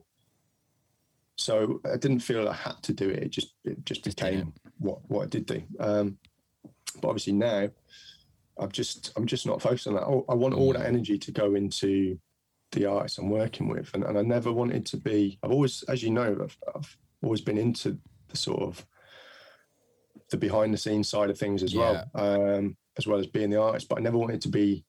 [1.38, 3.24] so I didn't feel I had to do it.
[3.24, 5.64] It just it just, became what what I did do.
[5.80, 6.18] Um,
[7.02, 7.70] but obviously now
[8.60, 10.04] I'm just I'm just not focused on that.
[10.04, 10.88] Oh, I want all that Mm.
[10.88, 12.20] energy to go into
[12.72, 15.40] the artists I'm working with, and, and I never wanted to be.
[15.44, 17.98] I've always, as you know, I've, I've always been into
[18.30, 18.86] the sort of
[20.32, 23.62] the behind the scenes side of things as well, um, as well as being the
[23.62, 23.88] artist.
[23.88, 24.84] But I never wanted to be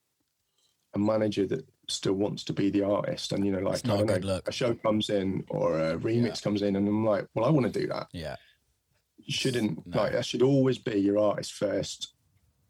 [0.95, 3.33] a manager that still wants to be the artist.
[3.33, 4.49] And you know, like I a don't know, look.
[4.49, 7.73] a show comes in or a remix comes in, and I'm like, well, I want
[7.73, 8.09] to do that.
[8.13, 8.37] yeah
[9.19, 10.03] You shouldn't No.
[10.03, 10.27] like that.
[10.27, 12.15] Should always be your artist first,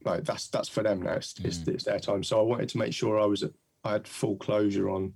[0.05, 1.15] like that's that's for them now.
[1.15, 1.47] It's, mm.
[1.47, 2.23] it's, it's their time.
[2.23, 3.45] So I wanted to make sure I was
[3.85, 5.15] I had full closure on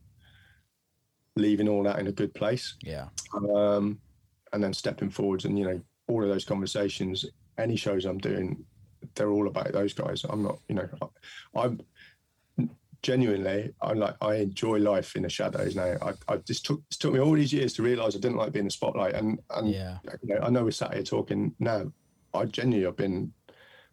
[1.36, 2.74] leaving all that in a good place.
[2.82, 3.09] Yeah.
[3.55, 4.00] Um,
[4.53, 7.24] and then stepping forwards and you know all of those conversations,
[7.59, 8.64] any shows I'm doing,
[9.14, 10.24] they're all about those guys.
[10.28, 10.88] I'm not, you know,
[11.55, 11.80] I, am
[13.03, 15.96] genuinely, I'm like, I enjoy life in the shadows now.
[16.03, 18.53] I, I just took, it took me all these years to realize I didn't like
[18.53, 19.14] being in the spotlight.
[19.14, 21.92] And, and yeah, you know, I know we're sat here talking now.
[22.34, 23.32] I genuinely have been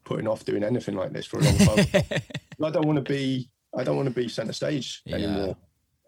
[0.04, 1.86] putting off doing anything like this for a long time.
[2.64, 5.16] I don't want to be, I don't want to be center stage yeah.
[5.16, 5.58] anymore.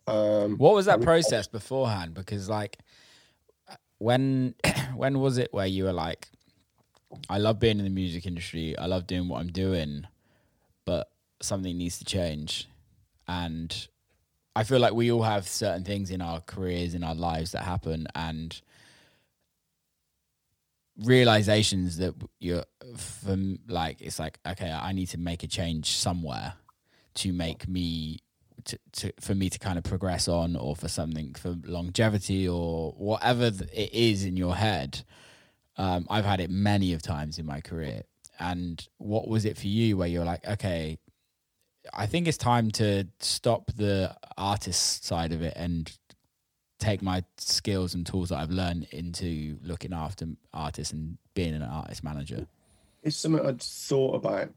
[0.08, 2.14] Um, what was that process beforehand?
[2.14, 2.78] Because like,
[3.98, 4.56] when
[4.96, 6.30] when was it where you were like,
[7.30, 10.08] I love being in the music industry, I love doing what I'm doing,
[10.86, 12.68] but something needs to change,
[13.32, 13.88] and
[14.56, 17.64] I feel like we all have certain things in our careers in our lives that
[17.64, 18.62] happen, and
[21.04, 22.66] realizations that you're
[22.98, 26.54] from like it's like okay i need to make a change somewhere
[27.16, 28.20] to make me
[28.66, 32.92] to, to for me to kind of progress on or for something for longevity or
[32.98, 35.04] whatever it is in your head.
[35.78, 38.04] Um, i've had it many of times in my career.
[38.40, 40.98] And what was it for you where you're like okay
[41.94, 45.98] i think it's time to stop the artist side of it and
[46.80, 51.62] take my skills and tools that i've learned into looking after artists and being an
[51.62, 52.48] artist manager
[53.04, 54.50] it's something i'd thought about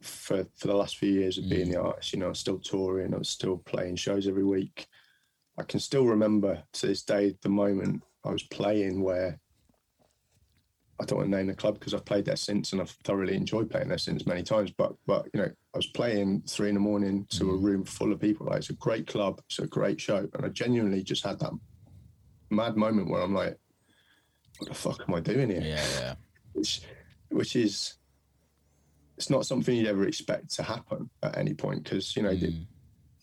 [0.00, 1.72] for for the last few years of being mm.
[1.72, 2.12] the artist.
[2.12, 4.86] You know, I was still touring, I was still playing shows every week.
[5.58, 9.38] I can still remember to this day the moment I was playing where
[11.00, 13.34] I don't want to name the club because I've played there since and I've thoroughly
[13.34, 14.70] enjoyed playing there since many times.
[14.70, 17.54] But but you know, I was playing three in the morning to mm.
[17.54, 18.46] a room full of people.
[18.46, 21.52] Like it's a great club, it's a great show, and I genuinely just had that
[22.50, 23.56] mad moment where I'm like,
[24.58, 26.14] "What the fuck am I doing here?" Yeah, yeah.
[26.52, 26.82] Which,
[27.30, 27.94] which is
[29.16, 32.66] it's not something you'd ever expect to happen at any point because you know mm.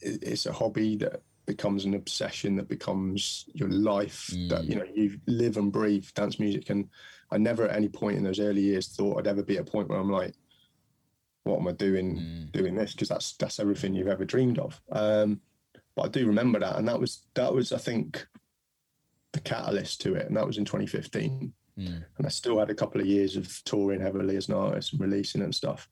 [0.02, 4.50] it, it's a hobby that becomes an obsession that becomes your life mm.
[4.50, 6.88] that you know you live and breathe dance music and
[7.32, 9.72] i never at any point in those early years thought i'd ever be at a
[9.72, 10.36] point where i'm like
[11.44, 12.52] what am i doing mm.
[12.52, 15.42] doing this because that's that's everything you've ever dreamed of um,
[15.96, 18.28] but i do remember that and that was that was i think
[19.32, 22.04] the catalyst to it and that was in 2015 Mm.
[22.18, 25.02] And I still had a couple of years of touring heavily as an artist and
[25.02, 25.88] releasing and stuff.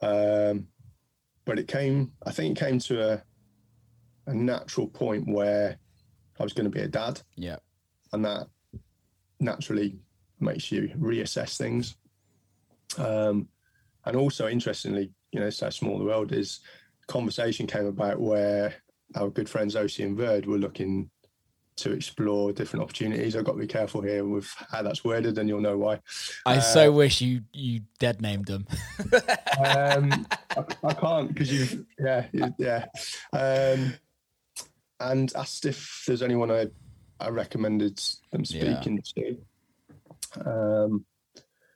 [0.00, 0.68] Um,
[1.44, 3.22] but it came, I think it came to a,
[4.26, 5.78] a natural point where
[6.38, 7.20] I was going to be a dad.
[7.36, 7.56] Yeah.
[8.12, 8.48] And that
[9.40, 9.98] naturally
[10.40, 11.96] makes you reassess things.
[12.98, 13.48] Um,
[14.04, 16.60] and also, interestingly, you know, so small the world is.
[17.08, 18.74] Conversation came about where
[19.14, 21.08] our good friends OC and Verde were looking
[21.76, 23.36] to explore different opportunities.
[23.36, 26.00] I've got to be careful here with how that's worded, and you'll know why.
[26.46, 28.66] I uh, so wish you you dead named them.
[29.58, 32.26] um, I, I, can't because you, yeah,
[32.58, 32.86] yeah.
[33.32, 33.94] Um,
[35.00, 36.66] and asked if there's anyone I
[37.18, 39.36] I recommended them speaking yeah.
[40.44, 40.50] to.
[40.50, 41.06] Um,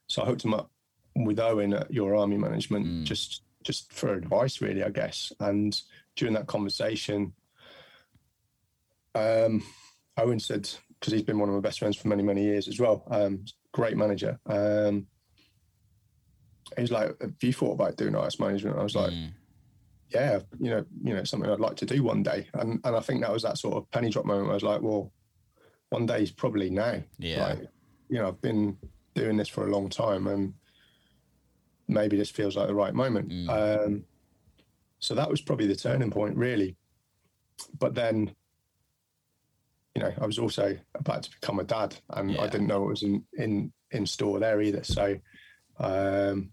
[0.06, 0.70] so I hooked them up
[1.16, 3.04] with Owen at Your Army Management, mm.
[3.04, 5.32] just just for advice, really, I guess.
[5.40, 5.78] And
[6.16, 7.34] during that conversation,
[9.14, 9.62] um,
[10.16, 10.68] Owen said,
[10.98, 13.04] because he's been one of my best friends for many, many years as well.
[13.10, 14.38] Um, great manager.
[14.46, 15.06] Um,
[16.76, 19.30] he's like, "Have you thought about doing artist management?" I was like, mm.
[20.12, 23.00] "Yeah, you know, you know, something I'd like to do one day." And and I
[23.00, 24.50] think that was that sort of penny drop moment.
[24.50, 25.12] I was like, "Well,
[25.90, 27.46] one day is probably now." Yeah.
[27.46, 27.68] Like,
[28.08, 28.76] you know, I've been
[29.14, 30.54] doing this for a long time, and
[31.88, 33.30] maybe this feels like the right moment.
[33.30, 33.86] Mm.
[33.86, 34.04] Um,
[34.98, 36.76] so that was probably the turning point, really.
[37.78, 38.34] But then
[39.94, 42.42] you know, I was also about to become a dad, and yeah.
[42.42, 44.84] I didn't know what was in in in store there either.
[44.84, 45.18] So,
[45.78, 46.52] um,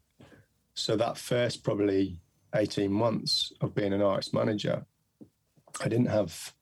[0.74, 2.20] so that first probably
[2.56, 4.86] eighteen months of being an artist manager,
[5.82, 6.54] I didn't have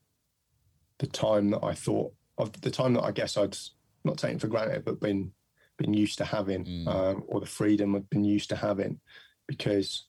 [0.99, 3.57] the time that I thought of the time that I guess I'd
[4.03, 5.31] not taken for granted, but been
[5.77, 6.87] been used to having, mm.
[6.87, 8.99] um, or the freedom I'd been used to having,
[9.47, 10.07] because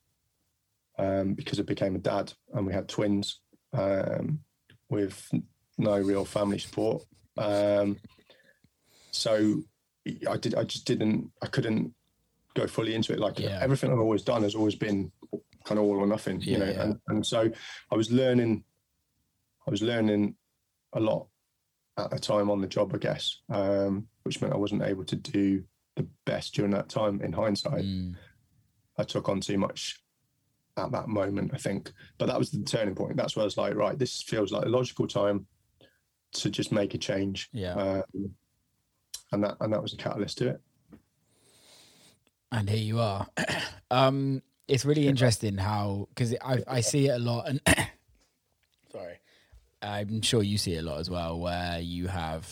[0.99, 3.41] um, because I became a dad and we had twins
[3.72, 4.41] um,
[4.89, 5.31] with
[5.79, 7.05] no real family support.
[7.37, 7.99] Um,
[9.11, 9.62] so
[10.29, 10.55] I did.
[10.55, 11.31] I just didn't.
[11.43, 11.93] I couldn't
[12.55, 13.18] go fully into it.
[13.18, 13.59] Like yeah.
[13.61, 15.12] everything I've always done has always been
[15.67, 16.41] kind of all or nothing.
[16.41, 16.83] Yeah, you know, yeah.
[16.83, 17.51] and and so
[17.91, 18.64] I was learning.
[19.67, 20.37] I was learning
[20.93, 21.27] a lot
[21.99, 25.17] at the time on the job, I guess, um, which meant I wasn't able to
[25.17, 25.64] do
[25.97, 27.21] the best during that time.
[27.21, 28.14] In hindsight, mm.
[28.97, 30.01] I took on too much
[30.77, 31.93] at that moment, I think.
[32.19, 33.17] But that was the turning point.
[33.17, 35.47] That's where I was like, right, this feels like a logical time
[36.35, 37.49] to just make a change.
[37.53, 37.75] Yeah.
[37.75, 38.35] Um,
[39.33, 40.61] and that and that was a catalyst to it.
[42.53, 43.27] And here you are.
[43.91, 47.61] um, it's really interesting how because I I see it a lot and
[48.93, 49.19] sorry,
[49.83, 52.49] I'm sure you see it a lot as well where you have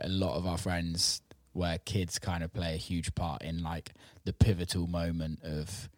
[0.00, 3.92] a lot of our friends where kids kind of play a huge part in like
[4.24, 5.88] the pivotal moment of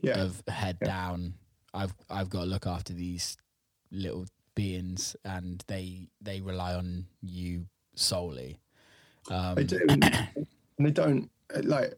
[0.00, 0.22] Yeah.
[0.22, 0.88] of head Yeah.
[0.88, 1.34] down.
[1.74, 3.36] I've I've got to look after these
[3.90, 8.58] little beings and they they rely on you solely.
[9.30, 10.46] Um, They do, and
[10.78, 11.30] they don't
[11.62, 11.94] like.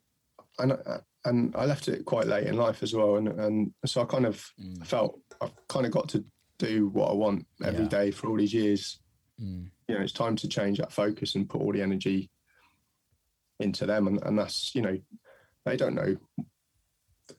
[0.58, 4.02] I I- and I left it quite late in life as well, and and so
[4.02, 4.86] I kind of Mm.
[4.86, 6.24] felt I've kind of got to
[6.58, 7.88] do what I want every Yeah.
[7.88, 9.00] day for all these years.
[9.40, 12.30] mm, You know, it's time to change that focus and put all the energy
[13.60, 14.98] into them, and and that's you know,
[15.64, 16.16] they don't know.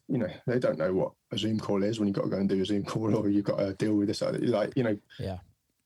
[0.07, 2.37] You know, they don't know what a Zoom call is when you've got to go
[2.37, 4.21] and do a Zoom call, or you've got to deal with this.
[4.21, 5.39] other- Like you know, yeah.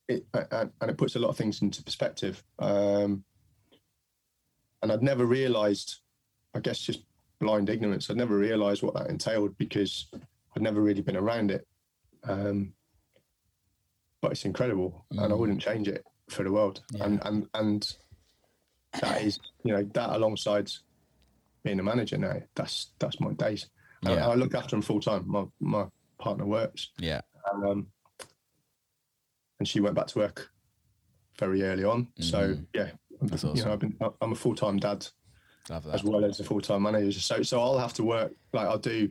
[0.08, 2.44] it, and, and it puts a lot of things into perspective.
[2.60, 3.24] Um,
[4.82, 6.00] and I'd never realised,
[6.54, 7.04] I guess, just
[7.40, 8.10] blind ignorance.
[8.10, 10.08] I'd never realised what that entailed because
[10.56, 11.66] I'd never really been around it.
[12.24, 12.74] Um,
[14.22, 15.38] but it's incredible, and I Mm.
[15.38, 16.84] wouldn't change it for the world.
[17.00, 17.96] And and and
[19.02, 20.70] that is, you know, that alongside
[21.64, 23.70] being a manager now, that's that's my days.
[24.04, 24.28] And Yeah.
[24.28, 25.24] I, I look after them full time.
[25.28, 25.88] My my
[26.18, 26.90] partner works.
[27.00, 27.22] Yeah.
[27.54, 27.88] Um,
[29.60, 30.50] and she went back to work
[31.38, 32.08] very early on.
[32.20, 32.68] So Mhm.
[32.74, 35.08] yeah, That's you know, I've been I'm a full time dad
[35.70, 37.20] as well as a full time manager.
[37.20, 39.10] So so I'll have to work like I'll do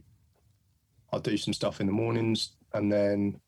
[1.13, 3.41] I'll do some stuff in the mornings and then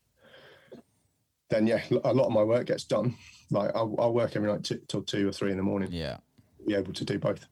[1.51, 3.17] then yeah, a lot of my work gets done.
[3.51, 5.89] Like I'll, I'll work every night t- till two or three in the morning.
[5.91, 6.19] Yeah.
[6.67, 7.45] Be able to do both.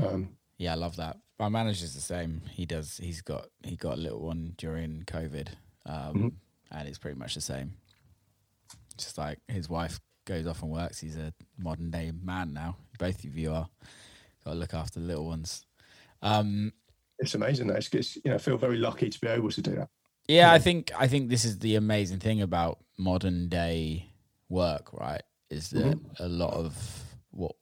[0.00, 1.16] Um, Yeah, I love that.
[1.38, 2.40] My manager's the same.
[2.52, 2.96] He does.
[2.98, 5.48] He's got he got a little one during COVID,
[5.86, 6.32] um, Mhm.
[6.70, 7.74] and it's pretty much the same.
[8.96, 11.00] Just like his wife goes off and works.
[11.00, 12.76] He's a modern day man now.
[12.98, 13.68] Both of you are.
[14.46, 15.66] Got to look after the little ones.
[16.22, 16.72] Um,
[17.18, 17.66] it's amazing.
[17.66, 17.74] Though.
[17.74, 19.88] It's, it's you know I feel very lucky to be able to do that.
[20.28, 24.12] yeah, I think I think this is the amazing thing about modern day
[24.48, 25.22] work, right?
[25.50, 26.76] Is that a lot of
[27.32, 27.56] what,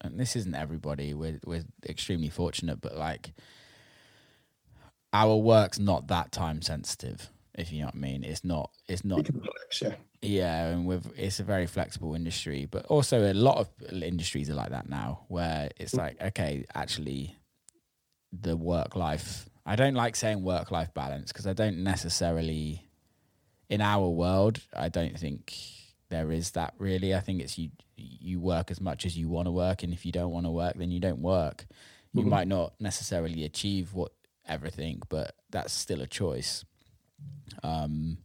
[0.00, 1.12] and this isn't everybody.
[1.12, 3.32] We're we're extremely fortunate, but like
[5.12, 7.30] our work's not that time sensitive.
[7.58, 8.70] If you know what I mean, it's not.
[8.86, 9.28] It's not.
[9.82, 9.94] Yeah.
[10.22, 13.68] Yeah, and with it's a very flexible industry, but also a lot of
[14.02, 17.36] industries are like that now, where it's like, okay, actually,
[18.32, 19.48] the work life.
[19.64, 22.86] I don't like saying work life balance because I don't necessarily,
[23.70, 25.54] in our world, I don't think
[26.10, 27.14] there is that really.
[27.14, 27.70] I think it's you.
[27.96, 30.50] You work as much as you want to work, and if you don't want to
[30.50, 31.66] work, then you don't work.
[32.12, 32.28] You Mhm.
[32.28, 34.12] might not necessarily achieve what
[34.46, 36.64] everything, but that's still a choice.
[37.62, 38.18] Um,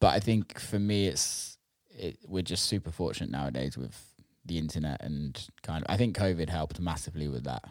[0.00, 1.58] but I think for me, it's
[1.90, 3.96] it, we're just super fortunate nowadays with
[4.44, 5.92] the internet and kind of.
[5.92, 7.64] I think COVID helped massively with that,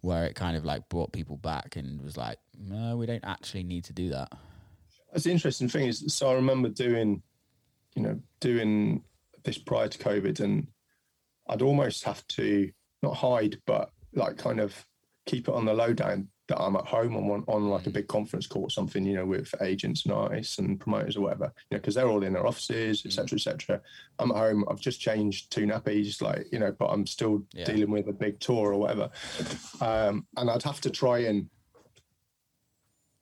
[0.00, 3.64] where it kind of like brought people back and was like, no, we don't actually
[3.64, 4.32] need to do that.
[5.12, 7.22] That's the interesting thing is, so I remember doing,
[7.94, 9.04] you know, doing
[9.44, 10.68] this prior to COVID, and
[11.48, 12.70] I'd almost have to
[13.02, 14.86] not hide, but like kind of
[15.26, 18.46] keep it on the lowdown that I'm at home on on like a big conference
[18.46, 21.80] call or something, you know, with agents and artists and promoters or whatever, you know,
[21.80, 23.80] because they're all in their offices, etc., etc.
[24.18, 24.64] I'm at home.
[24.70, 27.64] I've just changed two nappies, like you know, but I'm still Yeah.
[27.64, 29.10] dealing with a big tour or whatever,
[29.80, 31.48] um, and I'd have to try and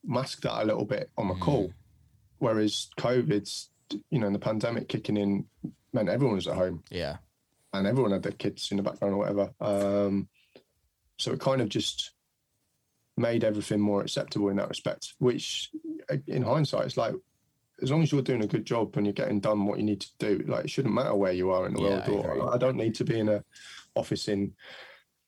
[0.04, 1.72] mask that a little bit on my call.
[2.38, 3.70] Whereas COVID's,
[4.10, 5.46] you know, and the pandemic kicking in
[5.92, 7.18] meant everyone was at home Yeah,
[7.72, 9.52] and everyone had their kids in the background or whatever.
[9.60, 10.28] Um,
[11.18, 12.10] so it kind of just
[13.16, 15.70] made everything more acceptable in that respect, which
[16.26, 17.14] in hindsight, it's like,
[17.82, 20.00] as long as you're doing a good job and you're getting done what you need
[20.00, 22.02] to do, like it shouldn't matter where you are in the Yeah, world.
[22.06, 22.48] I Or agree.
[22.54, 23.42] I don't need to be in a
[23.96, 24.52] office in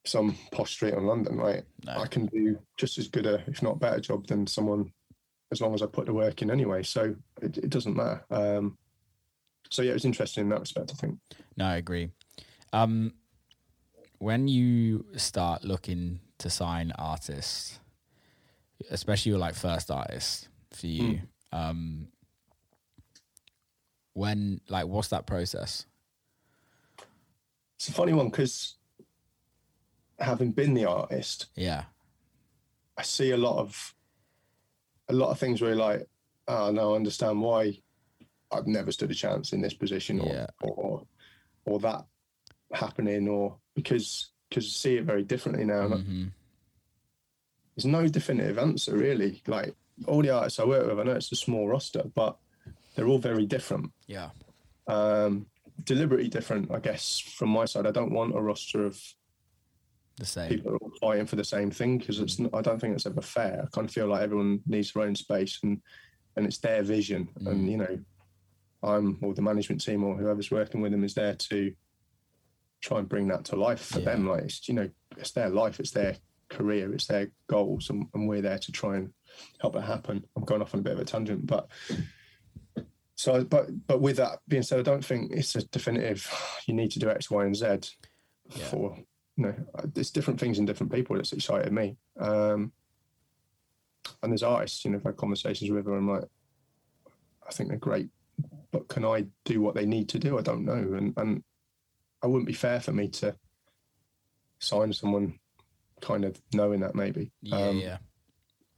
[0.07, 1.65] some posh street in London, right?
[1.85, 4.93] no, I can do just as good a, if not better job than someone
[5.51, 6.83] as long as I put the work in anyway.
[6.83, 8.25] So it, it doesn't matter.
[8.31, 8.79] Um,
[9.71, 11.19] so yeah, it was interesting in that respect, I think.
[11.57, 12.11] no, I agree.
[12.73, 13.15] Um,
[14.19, 17.79] when you start looking to sign artists,
[18.91, 21.21] especially your like first artist for you,
[21.53, 22.09] um,
[24.13, 25.87] when like what's that process?
[27.77, 28.77] It's a funny one because
[30.19, 31.85] having been the artist, Yeah,
[32.97, 33.95] I see a lot of
[35.09, 36.07] a lot of things where you're like,
[36.49, 37.79] oh no, I understand why
[38.51, 40.47] I've never stood a chance in this position or Yeah.
[40.63, 41.07] or
[41.67, 42.05] or that
[42.73, 45.83] happening or because because I see it very differently now.
[45.87, 46.25] and hmm
[47.77, 49.43] there's no definitive answer really.
[49.49, 49.75] Like
[50.07, 52.37] all the artists I work with, I know it's a small roster, but
[52.95, 53.91] they're all very different.
[54.07, 54.31] yeah,
[54.87, 55.47] Um,
[55.83, 57.85] deliberately different, I guess, from my side.
[57.87, 58.97] I don't want a roster of
[60.19, 60.49] the same.
[60.51, 62.39] people are all fighting for the same thing because it's.
[62.53, 63.63] I don't think it's ever fair.
[63.65, 65.83] I kind of feel like everyone needs their own space and
[66.37, 67.29] and it's their vision.
[67.41, 67.47] Mm.
[67.51, 67.99] And you know,
[68.85, 71.75] I'm or the management team or whoever's working with them is there to
[72.85, 74.05] try and bring that to life for Yeah.
[74.07, 74.29] them.
[74.29, 76.17] Like it's you know, it's their life, it's their
[76.51, 79.13] career, it's their goals, and, and we're there to try and
[79.61, 80.25] help it happen.
[80.37, 81.69] I'm going off on a bit of a tangent, but
[83.17, 86.21] so but but with that being said, I don't think it's a definitive.
[86.67, 87.67] You need to do X, Y, and Z
[88.55, 88.65] Yeah.
[88.71, 88.97] for
[89.37, 89.55] you know.
[89.95, 91.97] There's different things in different people that's excited me.
[92.21, 92.73] Um,
[94.23, 95.95] and there's artists, you know, I've had conversations with her.
[95.97, 96.25] I'm like,
[97.49, 98.09] I think they're great,
[98.71, 100.39] but can I do what they need to do?
[100.39, 101.43] I don't know, and and
[102.25, 103.37] I wouldn't be fair for me to
[104.59, 105.39] sign someone
[106.01, 107.31] kind of knowing that maybe.
[107.43, 107.99] Yeah, Um, yeah.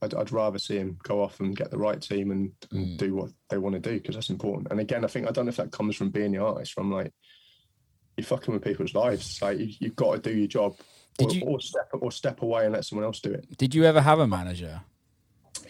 [0.01, 2.97] I'd, I'd rather see him go off and get the right team and, and Mm.
[2.97, 4.67] do what they want to do because that's important.
[4.69, 6.73] And again, I think I don't know if that comes from being the artist.
[6.73, 7.13] From like
[8.17, 9.41] you're fucking with people's lives.
[9.41, 10.77] Like you, you've got to do your job,
[11.17, 13.57] Did or, you- or step or step away and let someone else do it.
[13.57, 14.81] Did you ever have a manager?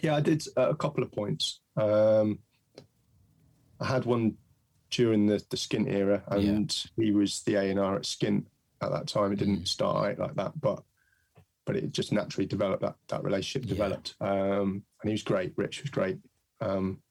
[0.02, 1.60] Yeah, I did at a couple of points.
[1.76, 2.40] Um,
[3.80, 4.36] I had one
[4.90, 6.36] during the, the Skint era, Yeah.
[6.38, 8.44] and he was the A and R at Skint
[8.80, 9.32] at that time.
[9.32, 9.68] It didn't Mm.
[9.68, 10.82] start out like that, but
[11.66, 12.80] but it just naturally developed.
[12.82, 13.74] That that relationship Yeah.
[13.74, 15.52] developed, um, and he was great.
[15.56, 16.18] Rich was great.
[16.62, 17.02] Um,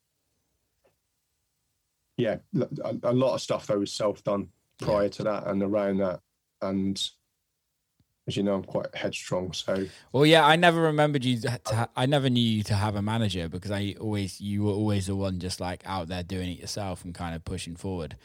[2.18, 2.38] yeah,
[3.04, 4.50] a lot of stuff though was self done
[4.80, 6.22] prior to that and around that,
[6.62, 7.10] and
[8.28, 9.86] as you know, I'm quite headstrong, so.
[10.12, 11.40] Well, yeah, I never remembered you.
[11.40, 14.74] To ha- I never knew you to have a manager because I always you were
[14.74, 18.18] always the one just like out there doing it yourself and kind of pushing forward.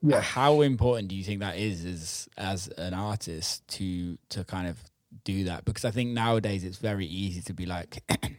[0.00, 0.20] Yeah.
[0.20, 4.78] How important do you think that is as as an artist to to kind of
[5.24, 5.64] do that?
[5.64, 8.04] Because I think nowadays it's very easy to be like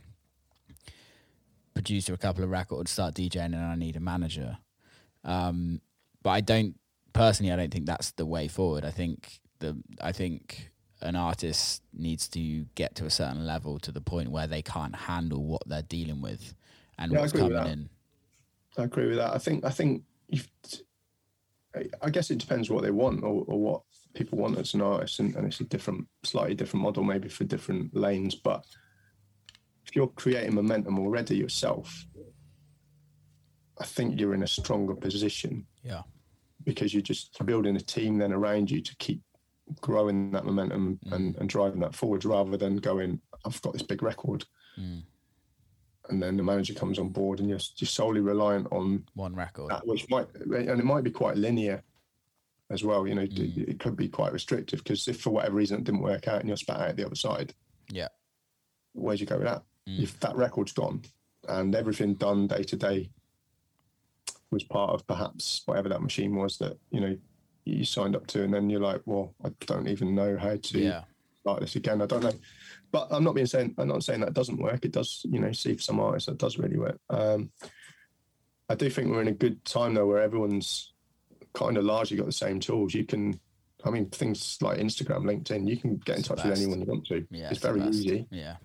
[1.73, 4.57] producer a couple of records, start DJing, and I need a manager.
[5.25, 5.81] Um,
[6.23, 6.75] but I don't
[7.11, 7.51] personally.
[7.51, 8.85] I don't think that's the way forward.
[8.85, 13.91] I think the I think an artist needs to get to a certain level to
[13.91, 16.53] the point where they can't handle what they're dealing with
[16.97, 17.89] and Yeah, what's coming in.
[18.77, 19.33] I agree with that.
[19.33, 20.49] I think I think you've,
[22.01, 23.81] I guess it depends what they want or, or what
[24.13, 27.43] people want as an artist, and, and it's a different, slightly different model maybe for
[27.43, 28.35] different lanes.
[28.35, 28.65] But
[29.85, 32.05] if you're creating momentum already yourself,
[33.79, 36.01] I think you're in a stronger position Yeah.
[36.63, 39.21] because you're just building a team then around you to keep
[39.81, 44.01] growing that momentum and, and driving that forward rather than going, I've got this big
[44.03, 44.45] record.
[44.79, 45.03] Mm.
[46.09, 49.69] And then the manager comes on board and you're, you're solely reliant on One record.
[49.71, 51.83] that, which might and it might be quite linear
[52.71, 53.07] as well.
[53.07, 53.67] You know, Mm.
[53.69, 56.47] it could be quite restrictive because if for whatever reason it didn't work out and
[56.47, 57.53] you're spat out the other side,
[57.91, 58.07] Yeah.
[58.93, 59.63] where'd you go with that?
[59.87, 59.99] Mm.
[60.01, 61.03] If that record's gone
[61.47, 63.11] and everything done day to day
[64.51, 67.15] was part of perhaps whatever that machine was that you know
[67.65, 70.79] you signed up to, and then you're like, well, I don't even know how to
[70.79, 71.03] Yeah.
[71.41, 72.01] start this again.
[72.01, 72.33] I don't know.
[72.91, 74.83] But I'm not being saying I'm not saying that doesn't work.
[74.83, 76.99] It does, you know, see for some artists that does really work.
[77.09, 77.51] Um,
[78.67, 80.93] I do think we're in a good time though, where everyone's
[81.53, 82.93] kind of largely got the same tools.
[82.93, 83.39] You can,
[83.83, 87.05] I mean, things like Instagram, LinkedIn, you can get in touch with anyone you want
[87.07, 87.25] to.
[87.31, 87.49] Yeah.
[87.49, 88.27] it's very easy.
[88.31, 88.55] Yeah.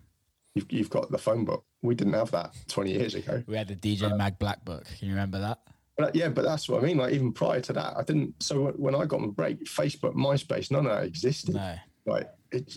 [0.54, 1.64] You've, you've got the phone book.
[1.82, 3.42] We didn't have that 20 years ago.
[3.46, 4.84] We had the DJ Mag Black book.
[4.98, 5.58] Can you remember that?
[5.96, 6.98] But yeah, but that's what I mean.
[6.98, 8.42] Like even prior to that, I didn't.
[8.42, 11.54] So when I got my break, Facebook, MySpace, none of that existed.
[11.54, 11.76] No.
[12.06, 12.74] like it,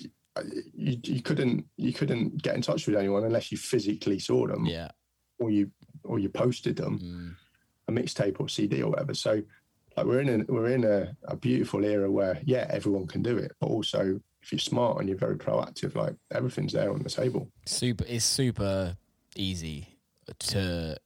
[0.76, 4.66] you, you couldn't you couldn't get in touch with anyone unless you physically saw them
[4.66, 4.90] Yeah.
[5.40, 5.72] or you
[6.04, 7.36] or you posted them Mm.
[7.88, 9.16] a mixtape or CD or whatever.
[9.16, 9.42] So
[9.96, 13.36] like we're in a we're in a, a beautiful era where yeah everyone can do
[13.38, 17.10] it, but also if you're smart and you're very proactive, like everything's there on the
[17.10, 17.50] table.
[17.66, 18.96] super it's super
[19.36, 19.98] easy
[20.40, 20.98] to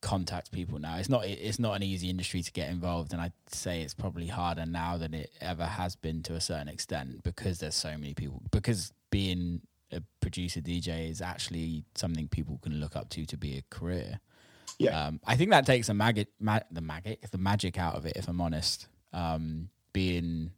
[0.00, 0.96] contact people now.
[0.96, 4.26] It's not it's not an easy industry to get involved and i'd say it's probably
[4.26, 8.14] harder now than it ever has been to a certain extent because there's so many
[8.14, 9.60] people because being
[9.92, 14.20] a producer dj is actually something people can look up to to be a career.
[14.78, 15.06] Yeah.
[15.06, 18.16] um, i think that takes the magic ma- the magic the magic out of it
[18.16, 18.88] if i'm honest.
[19.12, 20.50] Um, being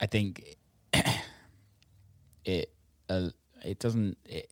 [0.00, 0.56] i think
[2.44, 2.70] it
[3.08, 3.28] uh,
[3.64, 4.48] it doesn't it,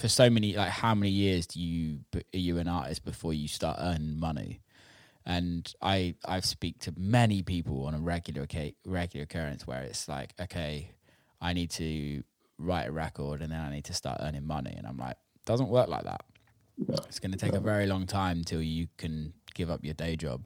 [0.00, 3.46] for so many like how many years do you are you an artist before you
[3.46, 4.60] start earning money?
[5.26, 8.46] And i i speak to many people on a regular
[8.86, 10.92] regular occurrence where it's like okay
[11.40, 12.22] i need to
[12.58, 14.74] write a record and then i need to start earning money.
[14.76, 16.22] And i'm like doesn't work like that.
[16.78, 16.94] No.
[17.08, 20.16] it's going to take a very long time till you can give up your day
[20.16, 20.42] job.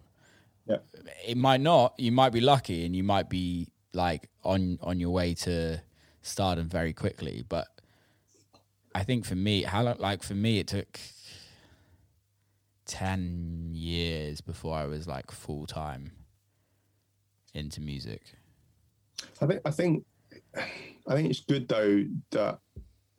[0.66, 0.78] Yeah.
[1.26, 1.94] it might not.
[1.98, 5.80] You might be lucky and you might be like on on your way to
[6.22, 7.68] stardom very quickly but
[8.94, 11.00] i think for me how long like for me it took
[12.86, 16.12] 10 years before i was like full time
[17.54, 18.22] into music
[19.40, 20.04] I think I think
[20.56, 22.58] I think it's good though that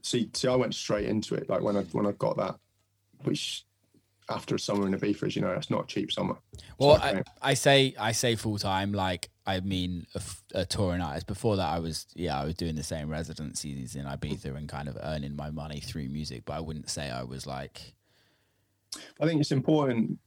[0.02, 1.50] see see I went straight into it.
[1.50, 2.56] Like when I when I got that,
[3.24, 3.66] which
[4.30, 6.36] after a summer in Ibiza, as you know, it's not a cheap summer.
[6.80, 8.94] Well, I, I say I say full time.
[8.94, 10.22] Like I mean, a,
[10.62, 11.28] a touring artist.
[11.28, 14.88] Before that, I was yeah, I was doing the same residencies in Ibiza and kind
[14.88, 16.44] of earning my money through music.
[16.46, 17.94] But I wouldn't say I was like.
[19.22, 20.18] I think it's important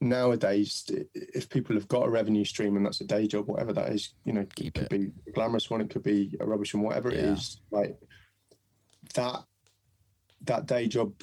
[0.00, 3.88] nowadays if people have got a revenue stream and that's a day job whatever that
[3.90, 5.14] is you know Keep it could it.
[5.24, 7.32] be a glamorous one it could be a rubbish one whatever it Yeah.
[7.32, 7.96] is like
[9.14, 9.40] that
[10.42, 11.14] that day job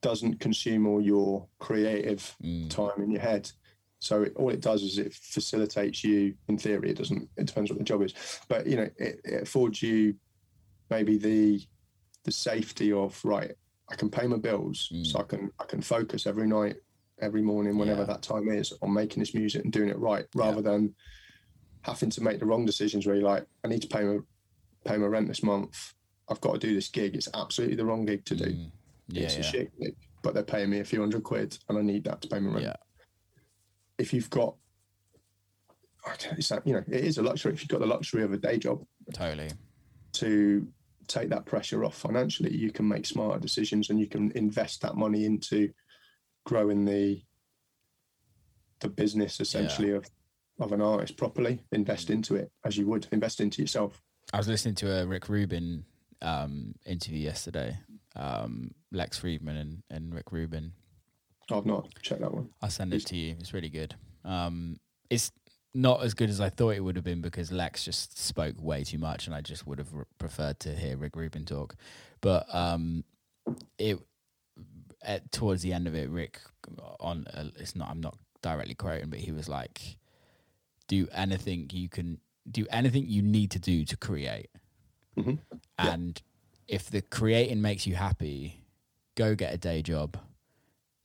[0.00, 3.50] doesn't consume all your creative Mm, time in your head
[4.00, 7.70] so it, all it does is it facilitates you in theory it doesn't it depends
[7.70, 8.14] what the job is
[8.48, 10.14] but you know it, it affords you
[10.90, 11.60] maybe the
[12.24, 13.52] the safety of right
[13.90, 15.06] i can pay my bills Mm.
[15.06, 16.76] so i can i can focus every night
[17.20, 18.06] every morning whenever Yeah.
[18.12, 20.94] that time is on making this music and doing it right rather than
[21.82, 24.18] having to make the wrong decisions where you're like i need to pay my
[24.84, 25.94] pay my rent this month.
[26.30, 27.16] I've got to do this gig.
[27.16, 28.44] It's absolutely the wrong gig to do.
[28.44, 28.70] Mm,
[29.08, 31.82] yeah, it's a shit gig but they're paying me a few hundred quid and i
[31.82, 32.64] need that to pay my rent.
[32.66, 32.76] Yeah,
[33.98, 34.54] if you've got
[36.32, 38.56] it's you know it is a luxury if you've got the luxury of a day
[38.56, 38.82] job
[39.12, 39.50] totally.
[40.12, 40.66] to
[41.06, 44.96] take that pressure off financially you can make smarter decisions and you can invest that
[44.96, 45.70] money into
[46.46, 47.20] growing the
[48.80, 50.08] the business essentially of
[50.60, 54.48] of an artist properly invest into it as you would invest into yourself I was
[54.48, 55.84] listening to a Rick Rubin
[56.20, 57.78] um, interview yesterday.
[58.14, 60.72] Um, Lex Fridman and, and Rick Rubin.
[61.50, 63.36] I've not checked that one I'll send it to you.
[63.38, 63.94] It's really good.
[64.24, 64.78] Um,
[65.10, 65.30] it's
[65.74, 68.82] not as good as I thought it would have been because Lex just spoke way
[68.84, 69.88] too much, and I just would have
[70.18, 71.76] preferred to hear Rick Rubin talk.
[72.20, 73.04] But um,
[73.78, 73.98] it
[75.02, 76.40] at, towards the end of it, Rick
[77.00, 77.90] on uh, it's not.
[77.90, 79.96] I'm not directly quoting, but he was like,
[80.88, 82.18] "Do anything you can
[82.50, 84.50] do, anything you need to do to create,
[85.16, 85.38] Mhm.
[85.78, 85.92] Yeah.
[85.94, 86.20] and
[86.66, 88.64] if the creating makes you happy,
[89.14, 90.18] go get a day job."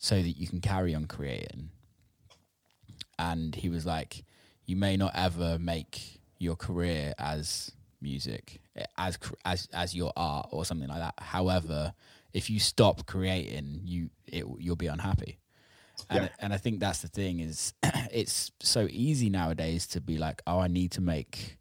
[0.03, 1.69] So that you can carry on creating.
[3.17, 4.25] And he was like,
[4.65, 8.59] you may not ever make your career as music,
[8.97, 11.13] as as as your art or something like that.
[11.19, 11.93] However,
[12.33, 15.39] if you stop creating, you it, you'll be unhappy.
[16.09, 16.29] And Yeah.
[16.39, 17.73] and I think that's the thing is
[18.11, 21.59] it's so easy nowadays to be like, oh, I need to make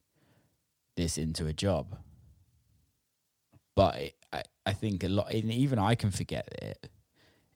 [0.96, 1.96] this into a job.
[3.76, 6.90] But it, I I think a lot, and even I can forget it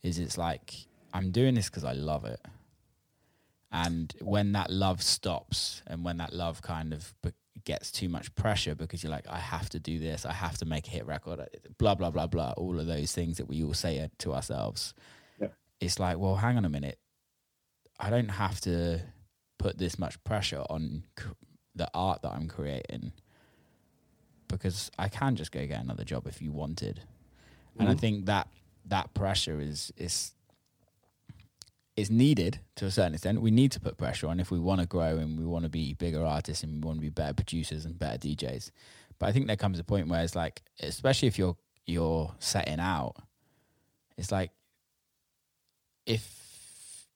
[0.03, 0.75] is it's like
[1.13, 2.41] I'm doing this because I love it.
[3.73, 7.33] And when that love stops and when that love kind of be-
[7.65, 10.65] gets too much pressure because you're like, I have to do this, I have to
[10.65, 11.41] make a hit record,
[11.79, 14.95] blah, blah, blah, blah, all of those things that we all say to ourselves.
[15.41, 15.49] Yeah.
[15.81, 16.99] It's like, well, hang on a minute.
[17.99, 19.01] I don't have to
[19.59, 21.27] put this much pressure on c-
[21.75, 23.13] the art that I'm creating
[24.49, 27.01] because I can just go get another job if you wanted.
[27.79, 28.01] And I Mhm.
[28.01, 28.49] think that
[28.89, 30.33] that pressure is is
[31.97, 33.41] is needed to a certain extent.
[33.41, 35.71] We need to put pressure on if we want to grow and we want to
[35.71, 38.71] be bigger artists and we want to be better producers and better DJs.
[39.19, 41.57] But I think there comes a point where it's like, especially if you're
[41.87, 43.15] you're setting out,
[44.19, 44.51] it's like
[46.05, 47.07] if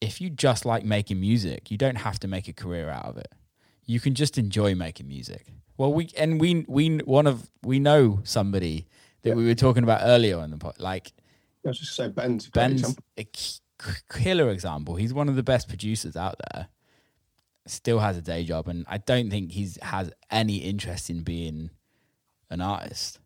[0.00, 3.18] if you just like making music, you don't have to make a career out of
[3.18, 3.30] it.
[3.84, 5.46] You can just enjoy making music.
[5.76, 8.86] Well, we and we we one of we know somebody
[9.22, 9.34] that Yeah.
[9.34, 11.12] we were talking about earlier on the pod, like
[11.64, 13.04] I was just say Ben's a Ben's example.
[13.18, 13.58] a k-
[14.12, 14.96] killer example.
[14.96, 16.68] He's one of the best producers out there.
[17.66, 21.70] Still has a day job, and I don't think he's has any interest in being
[22.48, 23.18] an artist.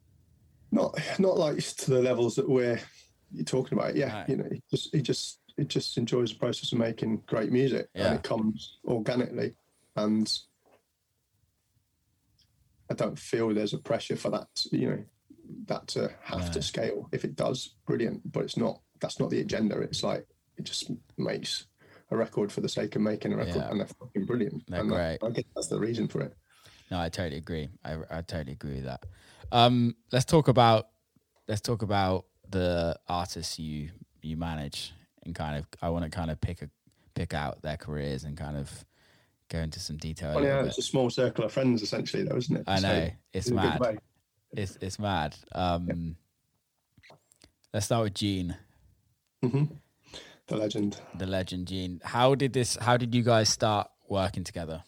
[0.72, 2.80] not not like to the levels that we're
[3.32, 3.95] you're talking about.
[3.97, 4.28] Yeah, Right.
[4.28, 7.89] you know, he just he just he just enjoys the process of making great music,
[7.95, 8.07] Yeah.
[8.09, 9.55] and it comes organically.
[9.97, 10.28] And
[12.91, 14.49] I don't feel there's a pressure for that.
[14.72, 15.05] You know,
[15.66, 16.52] that to have No.
[16.52, 17.09] to scale.
[17.12, 18.30] If it does, brilliant.
[18.30, 18.80] But it's not.
[19.00, 19.78] That's not the agenda.
[19.80, 20.26] It's like
[20.57, 21.66] it just makes
[22.11, 23.70] a record for the sake of making a record, Yeah.
[23.70, 24.64] and they're fucking brilliant.
[24.68, 25.28] They're and that- great.
[25.28, 26.34] I guess that's the reason for it.
[26.90, 27.68] No, I totally agree.
[27.84, 29.05] I, I totally agree with that.
[29.52, 30.88] Um, let's talk about
[31.48, 33.90] let's talk about the artists you
[34.22, 34.92] you manage
[35.24, 35.66] and kind of.
[35.82, 36.70] I want to kind of pick a
[37.14, 38.84] pick out their careers and kind of
[39.48, 40.34] go into some detail.
[40.34, 42.64] Well, yeah, it's a small circle of friends, essentially, though, isn't it?
[42.66, 43.98] I So, know it's mad.
[44.57, 45.36] It's it's mad.
[45.52, 46.16] Um,
[47.72, 48.57] Let's start with Gene,
[49.42, 49.64] hmm
[50.46, 51.00] The legend.
[51.18, 52.00] the legend Gene.
[52.05, 52.76] How did this?
[52.76, 54.84] How did you guys start working together?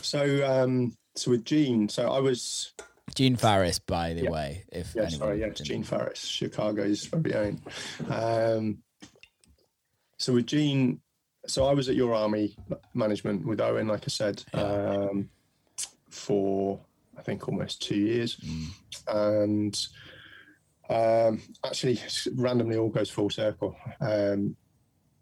[0.00, 2.72] So, um, so with Gene, so I was,
[3.16, 4.30] Gene Farris, by the Yeah.
[4.30, 4.64] way.
[4.70, 7.60] If yeah, sorry, yeah, Gene Farris, Chicago's very own.
[8.08, 8.78] Um,
[10.18, 11.00] so with Gene,
[11.48, 12.56] so I was at Your Army
[12.94, 14.62] Management with Owen, like I said, Yeah.
[15.10, 15.28] um,
[16.10, 16.78] for
[17.22, 18.66] I think almost two years, Mm.
[19.08, 19.86] and
[20.90, 22.00] um, actually
[22.34, 23.76] randomly all goes full circle.
[24.00, 24.56] Um,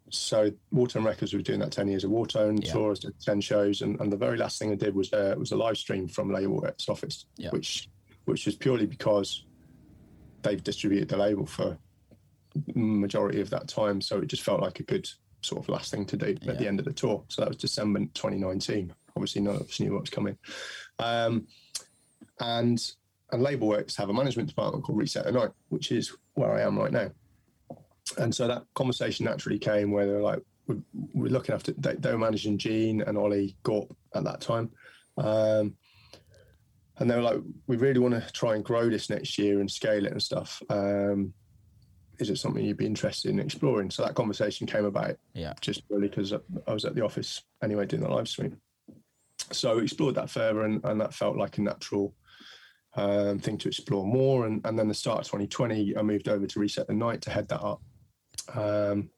[0.09, 2.73] so Whartone Records were doing that ten years of Whartone Yeah.
[2.73, 5.53] tours, did ten shows, and, and the very last thing I did was uh, was
[5.53, 7.51] a live stream from Label Worx office, Yeah.
[7.51, 7.89] which
[8.25, 9.45] which was purely because
[10.43, 11.77] they've distributed the label for
[12.75, 15.07] majority of that time, so it just felt like a good
[15.43, 16.53] sort of last thing to do Yeah.
[16.53, 17.25] at the end of the tour.
[17.29, 18.93] So that was December 2019.
[19.17, 20.39] Obviously, none of us knew what was coming.
[20.99, 21.47] Um,
[22.41, 22.93] and
[23.33, 26.63] and Label Worx have a management department called Reset the Night, which is where I
[26.63, 27.11] am right now.
[28.19, 30.79] And so that conversation naturally came where they're like, we're,
[31.15, 34.71] we're looking after, they, they were managing Gene and Ollie Gorp at that time.
[35.17, 35.77] Um,
[36.99, 37.39] and they were like,
[37.69, 40.61] we really want to try and grow this next year and scale it and stuff.
[40.69, 41.33] Um,
[42.19, 43.93] is it something you'd be interested in exploring?
[43.93, 45.55] So that conversation came about Yeah.
[45.61, 48.61] just really because I was at the office anyway doing the live stream.
[49.53, 52.13] So we explored that further, and, and that felt like a natural
[52.95, 54.47] um, thing to explore more.
[54.47, 57.31] And, and then the start of 2020, I moved over to Reset the Night to
[57.31, 57.81] head that up.
[58.55, 59.11] Um,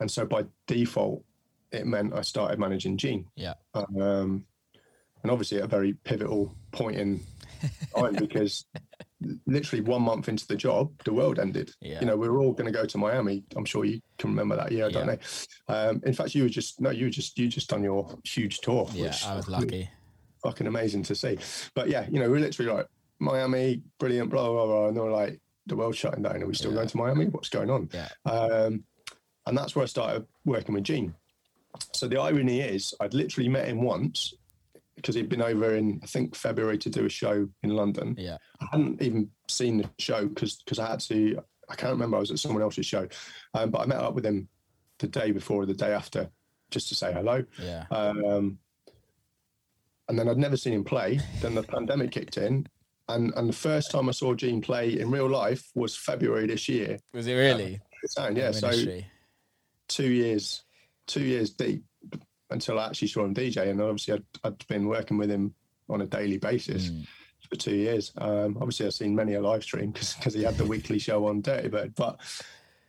[0.00, 1.24] and so by default,
[1.72, 3.26] it meant I started managing Gene.
[3.36, 3.54] Yeah.
[3.74, 4.44] Um,
[5.22, 7.20] and obviously at a very pivotal point in
[7.96, 8.66] time because
[9.46, 11.72] literally one month into the job, the world ended.
[11.80, 12.00] Yeah.
[12.00, 13.42] You know, we were all going to go to Miami.
[13.56, 14.86] I'm sure you can remember that year.
[14.86, 15.16] I don't Yeah.
[15.68, 15.90] know.
[15.90, 18.58] Um, in fact, you were just no, you were just you just done your huge
[18.58, 18.88] tour.
[18.92, 19.88] Yeah, which I was lucky.
[20.42, 21.38] Fucking amazing to see.
[21.74, 22.86] But yeah, you know, we're literally like
[23.20, 26.42] Miami, brilliant, blah blah blah, and they were like the world's shutting down.
[26.42, 26.76] Are we still Yeah.
[26.76, 27.24] going to Miami?
[27.26, 27.88] What's going on?
[27.92, 28.08] Yeah.
[28.26, 28.84] Um,
[29.46, 31.14] and that's where I started working with Gene.
[31.92, 34.34] So the irony is, I'd literally met him once
[34.96, 38.14] because he'd been over in I think February to do a show in London.
[38.18, 38.38] Yeah.
[38.60, 41.40] I hadn't even seen the show because because I had to.
[41.68, 42.18] I can't remember.
[42.18, 43.08] I was at someone else's show,
[43.54, 44.48] um, but I met up with him
[44.98, 46.30] the day before or the day after
[46.70, 47.42] just to say hello.
[47.58, 47.86] Yeah.
[47.90, 48.58] Um,
[50.08, 51.20] and then I'd never seen him play.
[51.40, 52.66] Then the pandemic kicked in,
[53.08, 56.68] and and the first time I saw Gene play in real life was February this
[56.68, 56.98] year.
[57.12, 57.80] Was it really?
[58.18, 58.70] And yeah, so
[59.88, 60.62] two years,
[61.06, 61.84] two years deep
[62.50, 65.54] until I actually saw him DJ, and obviously I'd, I'd been working with him
[65.88, 67.06] on a daily basis Mm.
[67.50, 68.12] for two years.
[68.18, 71.40] Um, obviously, I've seen many a live stream because he had the weekly show on
[71.42, 72.20] Dirty Bird, but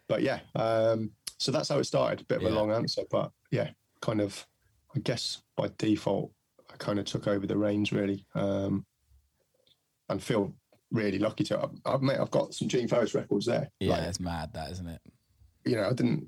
[0.07, 2.21] but yeah, um, so that's how it started.
[2.21, 2.49] A bit of Yeah.
[2.49, 4.45] a long answer, but yeah, kind of,
[4.95, 6.31] I guess by default,
[6.71, 8.85] I kind of took over the reins really, um,
[10.09, 10.53] and feel
[10.91, 11.61] really lucky to.
[11.61, 13.69] I've, I've mate, I've got some Gene Farris records there.
[13.79, 15.01] Yeah, Like, it's mad, that isn't it?
[15.65, 16.27] you know, I didn't,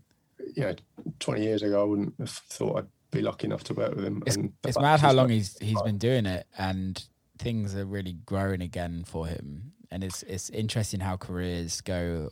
[0.56, 0.76] you know,
[1.20, 4.24] 20 years ago, I wouldn't have thought I'd be lucky enough to work with him.
[4.26, 7.04] It's, it's mad how long he's he's been doing it, and
[7.38, 9.74] things are really growing again for him.
[9.92, 12.32] And it's it's interesting how careers go,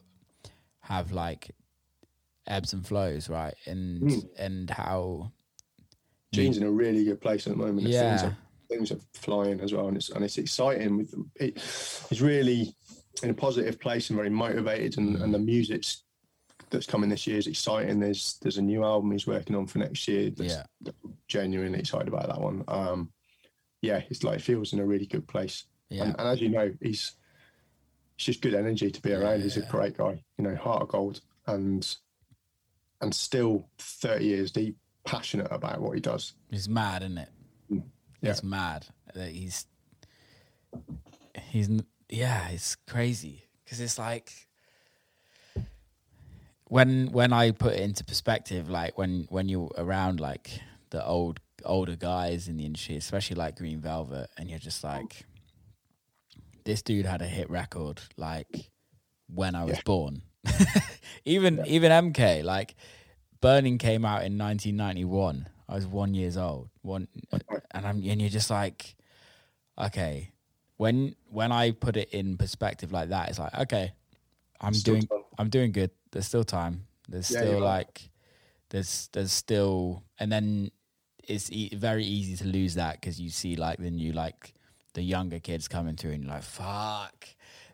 [0.82, 1.52] have like
[2.48, 3.54] ebbs and flows, right?
[3.68, 4.28] And Mm.
[4.38, 5.32] and how
[6.34, 7.88] Gene's in a really good place at the moment.
[7.88, 8.34] Yeah.
[8.70, 10.97] Things are, flying as well, and it's and it's exciting.
[10.97, 11.59] With it,
[12.09, 12.76] he's really
[13.24, 16.03] in a positive place and very motivated, and, and the music's
[16.70, 17.99] that's coming this year is exciting.
[17.99, 20.30] There's there's a new album he's working on for next year.
[20.30, 20.53] That's
[20.84, 20.91] yeah,
[21.28, 22.63] genuinely excited about that one.
[22.68, 23.11] Um,
[23.82, 25.66] yeah, it's like feels in a really good place.
[25.89, 27.13] yeah, And, and as you know, he's
[28.16, 29.41] he's just good energy to be around.
[29.41, 31.95] He's a great guy, you know, heart of gold, and
[33.01, 36.34] and still thirty years deep, passionate about what he does.
[36.51, 37.30] It's mad, isn't it?
[38.26, 38.32] Yeah.
[38.32, 39.65] It's mad that he's
[41.49, 41.69] he's
[42.09, 44.32] yeah, it's crazy because it's like
[46.67, 50.59] when when I put it into perspective, like when when you're around like
[50.89, 55.26] the old older guys in the industry, especially like Green Velvet, and you're just like,
[56.63, 58.69] this dude had a hit record like
[59.28, 59.82] when I was Yeah.
[59.86, 60.21] born.
[61.26, 62.76] even even MK like
[63.41, 65.47] Burning came out in 1991.
[65.68, 66.70] I was one years old.
[66.82, 67.07] One,
[67.72, 68.95] and I'm and you're just like,
[69.78, 70.32] okay.
[70.78, 73.93] When when I put it in perspective like that, it's like okay,
[74.59, 75.24] I'm Still doing time.
[75.38, 75.91] I'm doing good.
[76.11, 76.88] There's still time.
[77.07, 77.61] There's Yeah, still right.
[77.61, 78.09] like
[78.70, 80.72] there's there's still and then
[81.24, 84.53] it's e- very easy to lose that because you see like the new like
[84.93, 87.28] the younger kids coming through and you're like fuck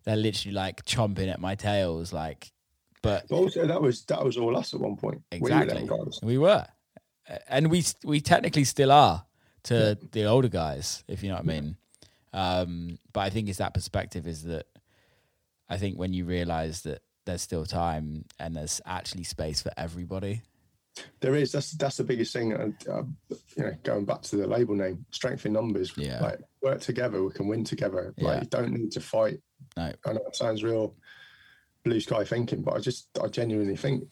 [0.04, 2.52] they're literally like chomping at my tails like
[3.02, 5.22] but But also, that was that was all us at one point.
[5.32, 5.90] We were Exactly.
[6.22, 6.66] we were,
[7.48, 9.26] and we we technically still are
[9.64, 11.78] to the older guys, if you know what I mean.
[12.34, 14.66] Um, but I think it's that perspective is that
[15.70, 20.42] I think when you realize that there's still time and there's actually space for everybody.
[21.22, 21.52] There is.
[21.52, 22.52] That's that's the biggest thing.
[22.52, 23.04] And uh,
[23.56, 25.94] you know, going back to the label name, strength in numbers.
[25.96, 26.20] Yeah.
[26.22, 28.14] Like work together, we can win together.
[28.18, 28.28] Yeah.
[28.28, 29.40] Like you don't need to fight.
[29.78, 29.94] No.
[30.06, 30.96] I know it sounds real
[31.84, 34.04] blue sky thinking, but I just I genuinely think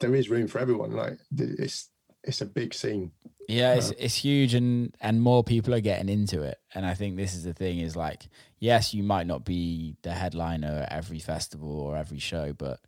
[0.00, 0.92] there is room for everyone.
[0.92, 1.88] Like it's
[2.24, 3.12] it's a big scene.
[3.48, 6.58] Yeah, it's it's huge and and more people are getting into it.
[6.74, 8.28] And I think this is the thing is like,
[8.58, 12.80] yes, you might not be the headliner at every festival or every show, but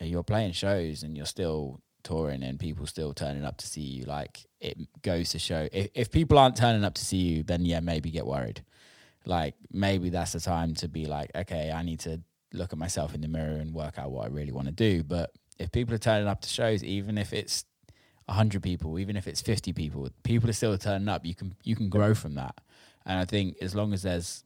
[0.00, 4.04] you're playing shows and you're still touring and people still turning up to see you.
[4.04, 7.64] Like it goes to show if, if people aren't turning up to see you, then
[7.64, 8.64] yeah, maybe get worried.
[9.24, 12.20] Like maybe that's the time to be like, okay, I need to
[12.52, 15.02] look at myself in the mirror and work out what I really want to do.
[15.02, 17.64] But if people are turning up to shows, even if it's
[18.28, 21.24] hundred people, even if it's fifty people, people are still turning up.
[21.24, 22.60] You can you can grow from that,
[23.04, 24.44] and I think as long as there's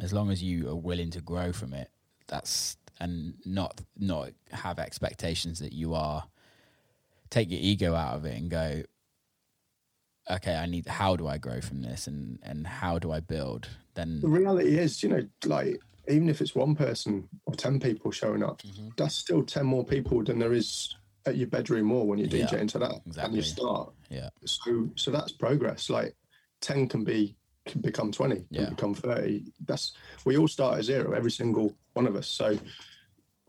[0.00, 1.90] as long as you are willing to grow from it,
[2.26, 6.24] that's and not not have expectations that you are
[7.30, 8.82] take your ego out of it and go
[10.30, 13.68] okay i need how do i grow from this and and how do i build
[13.94, 18.10] then the reality is you know like even if it's one person or 10 people
[18.10, 18.88] showing up mm-hmm.
[18.96, 20.94] that's still 10 more people than there is
[21.26, 23.24] at your bedroom wall when you DJ Yeah, into that exactly.
[23.24, 23.92] and you start.
[24.10, 24.28] Yeah.
[24.44, 25.88] So so that's progress.
[25.88, 26.14] Like
[26.60, 27.36] 10 can be
[27.66, 28.68] can become 20 can Yeah.
[28.68, 29.92] become 30 that's
[30.26, 32.28] we all start at zero every single one of us.
[32.28, 32.58] So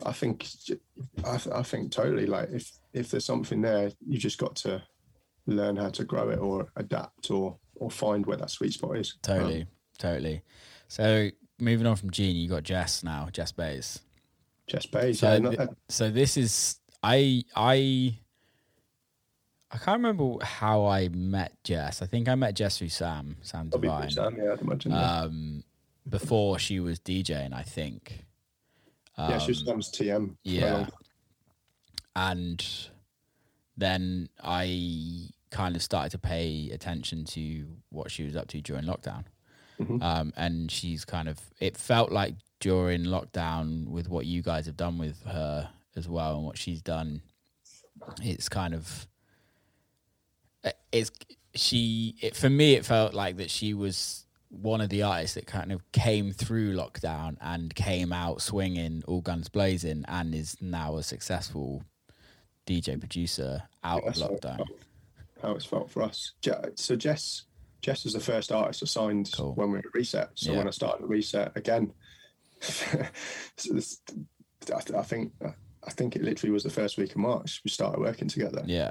[0.05, 0.45] i think
[1.23, 4.83] i, I think totally like if if there's something there you just got to
[5.47, 9.15] learn how to grow it or adapt or or find where that sweet spot is.
[9.27, 10.41] Um, totally totally.
[10.87, 11.29] So
[11.59, 13.99] moving on from gene you got jess now jess bays
[14.67, 18.17] Jess Bays, So yeah, th- so this is I I
[19.71, 22.01] I can't remember how I met Jess.
[22.01, 24.91] I think I met Jess through Sam, Sam probably Divine, Sam, yeah, I'd imagine.
[24.93, 25.63] um,
[26.09, 27.53] before she was DJing.
[27.53, 28.25] I think.
[29.17, 30.35] Um, yeah, she was Sam's TM.
[30.43, 30.87] yeah.
[32.15, 32.65] and
[33.77, 38.85] then I kind of started to pay attention to what she was up to during
[38.85, 39.25] lockdown.
[39.79, 40.01] Mhm.
[40.01, 44.77] Um, and she's kind of, it felt like during lockdown, with what you guys have
[44.77, 47.21] done with her as well and what she's done,
[48.21, 49.07] it's kind of,
[50.63, 51.11] uh, it's,
[51.53, 55.47] she, it, for me, it felt like that she was one of the artists that
[55.47, 60.95] kind of came through lockdown and came out swinging, all guns blazing, and is now
[60.97, 61.83] a successful
[62.65, 64.65] DJ producer out of how it lockdown.
[65.41, 66.33] How it's felt for us.
[66.75, 67.44] So Jess,
[67.85, 69.53] Jess was the first artist I signed Cool.
[69.53, 70.29] when we were at Reset.
[70.33, 70.57] So Yeah.
[70.57, 71.93] when I started Reset again,
[72.59, 74.01] so this,
[74.73, 75.31] I, I think
[75.87, 78.63] I think it literally was the first week of March we started working together.
[78.65, 78.89] Yeah,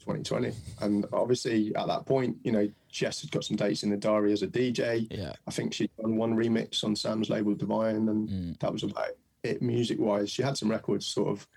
[0.00, 3.96] 2020, and obviously at that point, you know, Jess had got some dates in the
[3.96, 5.08] diary as a DJ.
[5.10, 8.58] yeah, I think she'd done one remix on Sam's label Divine, and Mm.
[8.60, 9.12] that was about
[9.44, 10.28] it music wise.
[10.30, 11.48] She had some records sort of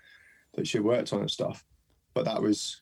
[0.54, 1.62] that she worked on and stuff,
[2.14, 2.80] but that was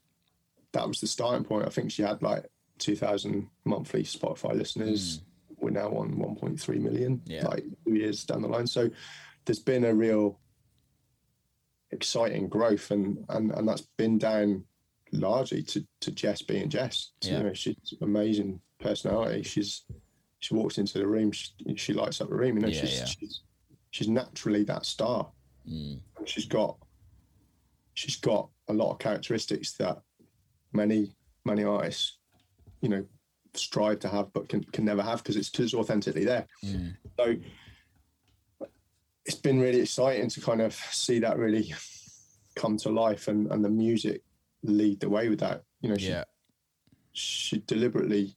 [0.73, 1.67] that was the starting point.
[1.67, 2.47] I think she had like
[2.79, 5.23] 2,000 monthly Spotify listeners.
[5.61, 7.47] We're now on 1.3 million, Yeah.
[7.49, 8.67] like two years down the line.
[8.67, 8.89] So
[9.45, 10.39] there's been a real
[11.91, 14.65] exciting growth, and and and that's been down
[15.13, 17.13] largely to to Jess being Jess.
[17.23, 17.39] Yeah.
[17.39, 19.43] You know, she's an amazing personality.
[19.43, 19.85] She's
[20.41, 22.57] she walks into the room, she, she lights up the room.
[22.57, 23.05] You know, Yeah, she's, yeah.
[23.07, 23.41] she's
[23.91, 25.29] she's naturally that star.
[25.69, 26.01] Mm.
[26.27, 26.77] She's got
[27.95, 29.99] she's got a lot of characteristics that
[30.73, 31.15] many
[31.45, 32.18] many artists,
[32.81, 33.05] you know,
[33.55, 36.47] strive to have but can, can never have because it's because authentically there.
[37.19, 37.37] So
[39.25, 41.73] it's been really exciting to kind of see that really
[42.57, 44.23] come to life and, and the music
[44.63, 45.63] lead the way with that.
[45.81, 46.25] You know, she, yeah,
[47.13, 48.37] she deliberately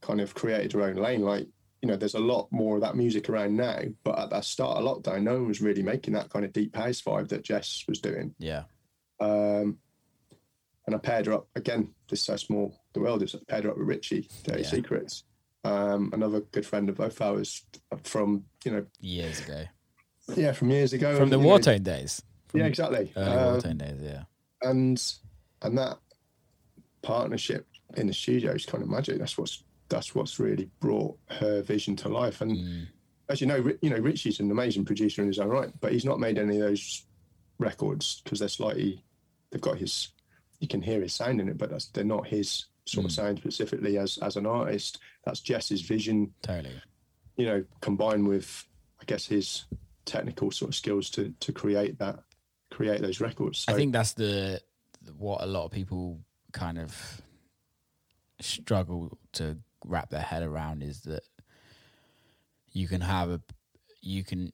[0.00, 1.22] kind of created her own lane.
[1.22, 1.46] Like,
[1.82, 4.78] you know, there's a lot more of that music around now, but at that start
[4.78, 7.84] of lockdown, no one was really making that kind of deep house vibe that Jess
[7.88, 8.34] was doing.
[8.38, 8.64] yeah,
[9.20, 9.78] Um,
[10.88, 11.92] and I paired her up again.
[12.08, 13.34] This is how small the world is.
[13.34, 14.68] I paired her up with Richie, Dirty Yeah.
[14.68, 15.24] Secrets,
[15.64, 17.62] um, another good friend of both ours
[18.04, 19.64] from you know years ago
[20.34, 22.22] yeah from years ago from and, the know, Whartone days.
[22.48, 24.00] From yeah exactly early Um, Whartone days.
[24.02, 24.22] Yeah,
[24.62, 25.02] and
[25.60, 25.98] and that
[27.02, 27.66] partnership
[27.96, 29.18] in the studio is kind of magic.
[29.18, 32.40] That's what's that's what's really brought her vision to life.
[32.40, 32.86] And Mm.
[33.28, 36.04] as you know, you know Richie's an amazing producer in his own right, but he's
[36.04, 37.04] not made any of those
[37.58, 39.02] records because they're slightly
[39.50, 40.08] they've got his
[40.60, 43.14] you can hear his sound in it, but that's they're not his sort of Mm.
[43.14, 44.98] sound specifically as as an artist.
[45.24, 46.80] That's Jess's vision, totally.
[47.36, 48.64] you know, combined with
[49.00, 49.66] I guess his
[50.04, 52.20] technical sort of skills to to create that
[52.70, 53.64] create those records.
[53.68, 54.60] I think that's the
[55.16, 56.20] what a lot of people
[56.52, 57.20] kind of
[58.40, 61.22] struggle to wrap their head around is that
[62.72, 63.40] you can have a
[64.00, 64.52] you can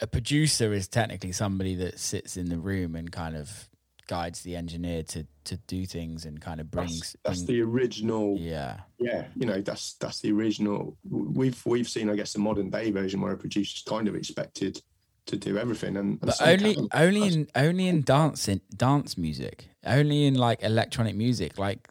[0.00, 3.68] a producer is technically somebody that sits in the room and kind of
[4.06, 8.36] guides the engineer to to do things and kind of brings that's, that's the original
[8.38, 12.70] yeah yeah you know that's that's the original we've we've seen i guess the modern
[12.70, 14.80] day version where a producer's kind of expected
[15.26, 19.68] to do everything and, and but only only in only in dance in dance music
[19.86, 21.58] only in like electronic music.
[21.58, 21.88] Like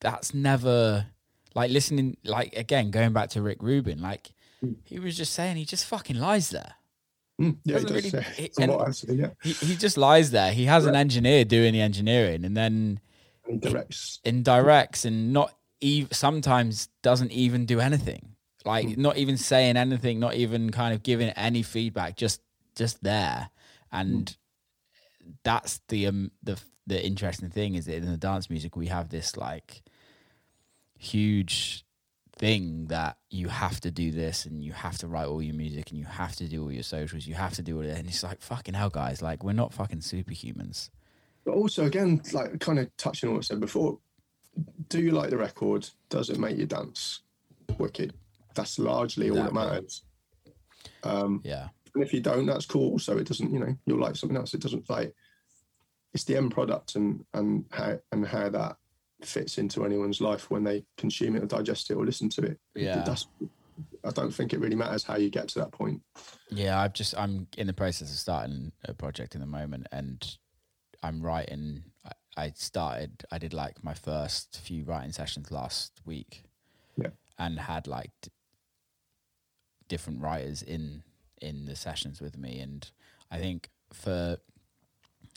[0.00, 1.06] that's never
[1.54, 2.16] like listening.
[2.24, 4.32] Like again, going back to Rick Rubin, like
[4.64, 4.76] Mm.
[4.84, 6.74] he was just saying he just fucking lies there.
[7.42, 8.32] Mm, yeah, he Doesn't really- yeah.
[8.44, 9.30] it- From and- what I've seen, yeah.
[9.42, 10.52] He he just lies there.
[10.52, 13.00] He has an engineer doing the engineering, and then
[13.46, 14.20] And he directs.
[14.24, 20.34] indirects and not ev- sometimes doesn't even do anything like not even saying anything not
[20.34, 22.40] even kind of giving any feedback just
[22.76, 23.50] just there
[23.90, 24.36] and
[25.42, 26.56] that's the um the
[26.86, 29.82] the interesting thing is that in the dance music we have this like
[30.96, 31.84] huge
[32.42, 35.90] thing that you have to do this and you have to write all your music
[35.90, 38.08] and you have to do all your socials you have to do all that and
[38.08, 40.90] it's like fucking hell guys like we're not fucking superhumans
[41.44, 43.98] But also, again, like kind of touching on what I said before,
[44.88, 45.88] do you like the record?
[46.08, 47.22] Does it make you dance?
[47.78, 48.12] Wicked.
[48.56, 49.70] That's largely all that Exactly.
[49.70, 50.02] matters.
[51.04, 52.98] Um, yeah and if you don't, that's cool.
[52.98, 54.54] So it doesn't, you know, you'll like something else.
[54.54, 55.14] It doesn't like
[56.14, 58.76] it's the end product and and how and how that
[59.24, 62.58] fits into anyone's life when they consume it or digest it or listen to it.
[62.74, 63.02] Yeah.
[63.04, 63.26] That's
[64.04, 66.02] I don't think it really matters how you get to that point.
[66.50, 70.36] Yeah, I've just I'm in the process of starting a project in the moment, and
[71.02, 71.84] I'm writing.
[72.04, 72.10] I,
[72.44, 73.24] I started.
[73.30, 76.42] I did like my first few writing sessions last week,
[76.96, 77.10] Yeah.
[77.38, 78.30] and had like d-
[79.88, 81.02] different writers in
[81.40, 82.90] in the sessions with me, and
[83.30, 84.36] I think for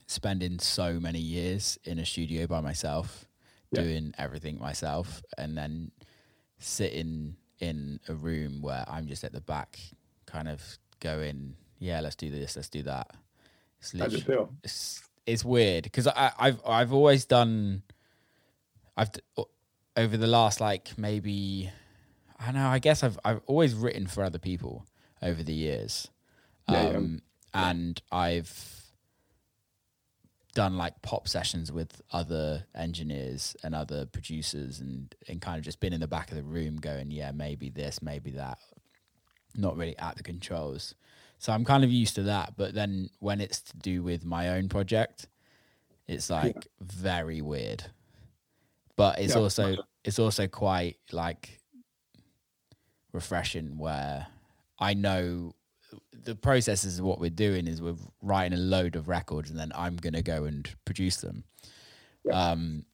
[0.07, 3.25] spending so many years in a studio by myself,
[3.75, 3.83] Yeah.
[3.83, 5.91] doing everything myself, and then
[6.59, 9.79] sitting in a room where I'm just at the back,
[10.25, 10.61] kind of
[10.99, 13.11] going, "Yeah, let's do this, let's do that."
[13.79, 14.53] It's How does it literally, feel?
[14.63, 17.83] it's it's weird because I've I've always done,
[18.97, 19.09] I've
[19.97, 21.71] over the last like maybe,
[22.39, 22.67] I don't know.
[22.67, 24.85] I guess I've I've always written for other people
[25.21, 26.09] over the years,
[26.67, 26.97] Yeah, yeah.
[26.97, 27.21] um,
[27.53, 28.74] and I've
[30.55, 35.79] done like pop sessions with other engineers and other producers and and kind of just
[35.79, 38.57] been in the back of the room going yeah maybe this maybe that.
[39.55, 40.95] Not really at the controls.
[41.37, 44.49] So i'm kind of used to that but then when it's to do with my
[44.49, 45.27] own project
[46.07, 47.83] it's like very weird.
[48.95, 49.41] But it's Yeah.
[49.41, 51.59] also it's also quite like
[53.13, 54.27] refreshing where
[54.79, 55.53] i know
[56.23, 59.71] the process is what we're doing is we're writing a load of records and then
[59.75, 61.43] I'm gonna go and produce them,
[62.23, 62.51] Yeah.
[62.51, 62.85] um,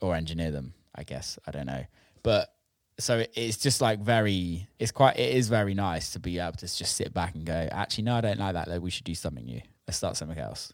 [0.00, 0.74] or engineer them.
[0.94, 1.84] I guess I don't know,
[2.22, 2.52] but
[2.98, 4.68] so it's just like very.
[4.78, 5.18] It's quite.
[5.18, 7.68] It is very nice to be able to just sit back and go.
[7.70, 8.82] Actually, no, I don't like that.
[8.82, 9.62] We should do something new.
[9.86, 10.72] Let's start something else.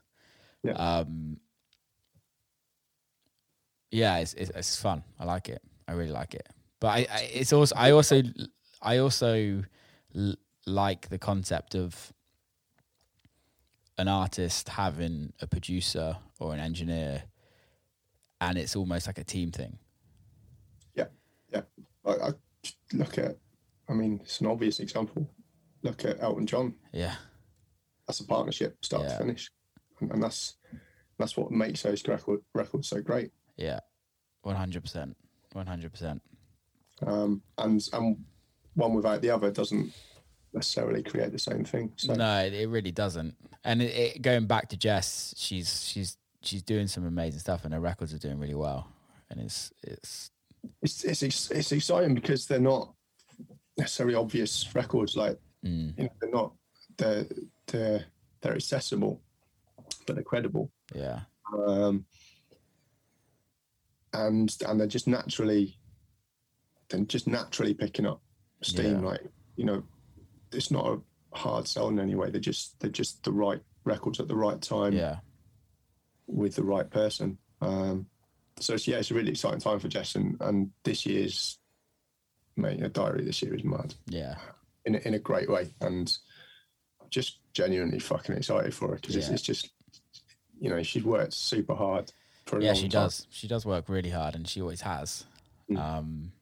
[0.65, 0.73] Yeah.
[0.73, 1.37] Um.
[3.91, 5.05] Yeah, it's, it's it's fun.
[5.21, 5.63] I like it.
[5.87, 6.49] I really like it.
[6.81, 8.23] But I, I it's also I also
[8.83, 9.63] I also
[10.15, 10.35] l-
[10.67, 12.13] like the concept of
[13.99, 17.23] an artist having a producer or an engineer
[18.41, 19.79] and it's almost like a team thing
[20.95, 21.07] Yeah,
[21.53, 21.63] yeah.
[22.05, 22.31] I, I
[22.93, 23.37] look at,
[23.89, 25.29] I mean, it's an obvious example.
[25.83, 26.75] Look at Elton John.
[26.93, 27.15] yeah
[28.07, 29.13] That's a partnership, start Yeah.
[29.13, 29.51] to finish,
[30.01, 30.57] and, and that's
[31.19, 33.31] that's what makes those record, records so great.
[33.57, 33.81] yeah
[34.45, 35.15] 100%
[35.55, 36.21] 100%
[37.07, 38.25] Um, and and
[38.75, 39.93] one without the other doesn't
[40.57, 41.93] necessarily create the same thing.
[41.97, 43.35] So no it, really doesn't
[43.65, 47.73] and it, it, going back to jess she's she's she's doing some amazing stuff and
[47.75, 48.89] her records are doing really well
[49.31, 50.31] and it's it's
[50.83, 52.93] it's, it's it's exciting because they're not
[53.79, 55.17] necessarily obvious records.
[55.17, 56.53] Like mm, you know, they're not
[56.97, 57.27] they're
[57.67, 58.05] they're
[58.41, 59.21] they're accessible,
[60.07, 60.71] but they're credible.
[60.95, 61.21] yeah
[61.57, 62.05] um,
[64.13, 65.77] and and they're just naturally
[66.89, 68.21] they're just naturally picking up
[68.63, 69.09] steam Yeah.
[69.11, 69.25] like
[69.57, 69.83] you know
[70.53, 72.31] it's not a hard sell in any way.
[72.31, 75.17] They're just they're just the right records at the right time yeah.
[76.27, 77.39] with the right person.
[77.61, 78.07] Um,
[78.59, 81.59] so it's, yeah it's a really exciting time for Jess and, and this year's
[82.57, 83.95] mate a diary this year is mad.
[84.09, 84.37] Yeah.
[84.85, 85.71] In a, in a great way.
[85.81, 86.17] And
[87.11, 89.35] just genuinely fucking excited for her because it's, Yeah.
[89.35, 89.71] it's just
[90.59, 92.11] you know she's worked super hard
[92.47, 93.05] for a yeah she time.
[93.05, 93.27] does.
[93.31, 95.25] She does work really hard and she always has.
[95.71, 95.79] Mm.
[95.79, 96.33] um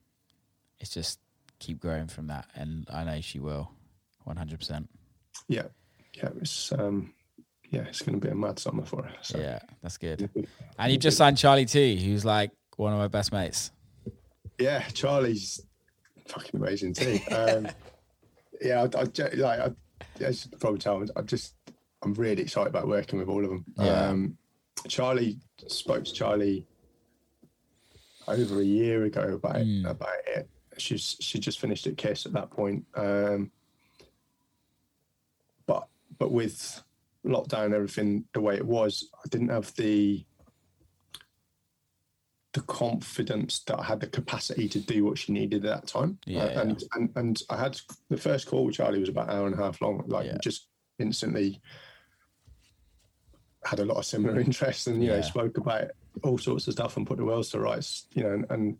[0.80, 1.18] it's just
[1.60, 3.70] keep growing from that and i know she will
[4.26, 4.86] 100%
[5.48, 5.62] Yeah,
[6.14, 7.12] yeah, it's um,
[7.70, 9.14] yeah, it's going to be a mad summer for us.
[9.28, 9.38] So.
[9.38, 10.28] yeah that's good
[10.78, 13.70] and you just signed charlie too who's like one of my best mates
[14.58, 15.60] yeah, Charlie's
[16.28, 17.18] fucking amazing too.
[17.32, 17.66] Um,
[18.62, 19.70] yeah, I, I like I,
[20.20, 21.54] as you probably tell, I just
[22.04, 23.64] I'm really excited about working with all of them.
[23.76, 24.08] Yeah.
[24.10, 24.38] Um,
[24.86, 26.68] Charlie spoke to Charlie
[28.28, 29.90] over a year ago about Mm.
[29.90, 30.48] about it.
[30.78, 32.84] She's she just finished at Kiss at that point.
[32.94, 33.50] Um,
[36.18, 36.82] but with
[37.26, 40.24] lockdown and everything the way it was, I didn't have the
[42.52, 46.18] the confidence that I had the capacity to do what she needed at that time.
[46.24, 46.60] Yeah, Uh, yeah.
[46.60, 47.80] and, and and I had
[48.10, 50.04] the first call with Charlie was about an hour and a half long.
[50.06, 50.38] Like Yeah.
[50.42, 50.68] just
[51.00, 51.60] instantly
[53.64, 55.88] had a lot of similar interests and you know spoke about
[56.22, 58.06] all sorts of stuff and put the world to rights.
[58.14, 58.76] You know, and, and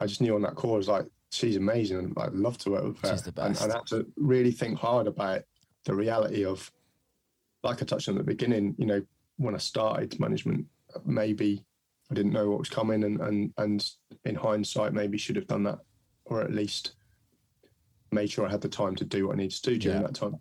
[0.00, 2.70] I just knew on that call I was like, she's amazing and I'd love to
[2.70, 3.10] work with her.
[3.10, 3.62] She's the And, best.
[3.62, 5.42] and I had to really think hard about
[5.84, 6.70] the reality of,
[7.62, 8.74] like I touched on at the beginning.
[8.78, 9.02] You know,
[9.36, 10.66] when I started management,
[11.04, 11.64] maybe
[12.10, 13.90] I didn't know what was coming, and and and
[14.24, 15.78] in hindsight, maybe should have done that,
[16.24, 16.94] or at least
[18.12, 20.06] made sure I had the time to do what I needed to do during Yeah.
[20.06, 20.36] that time.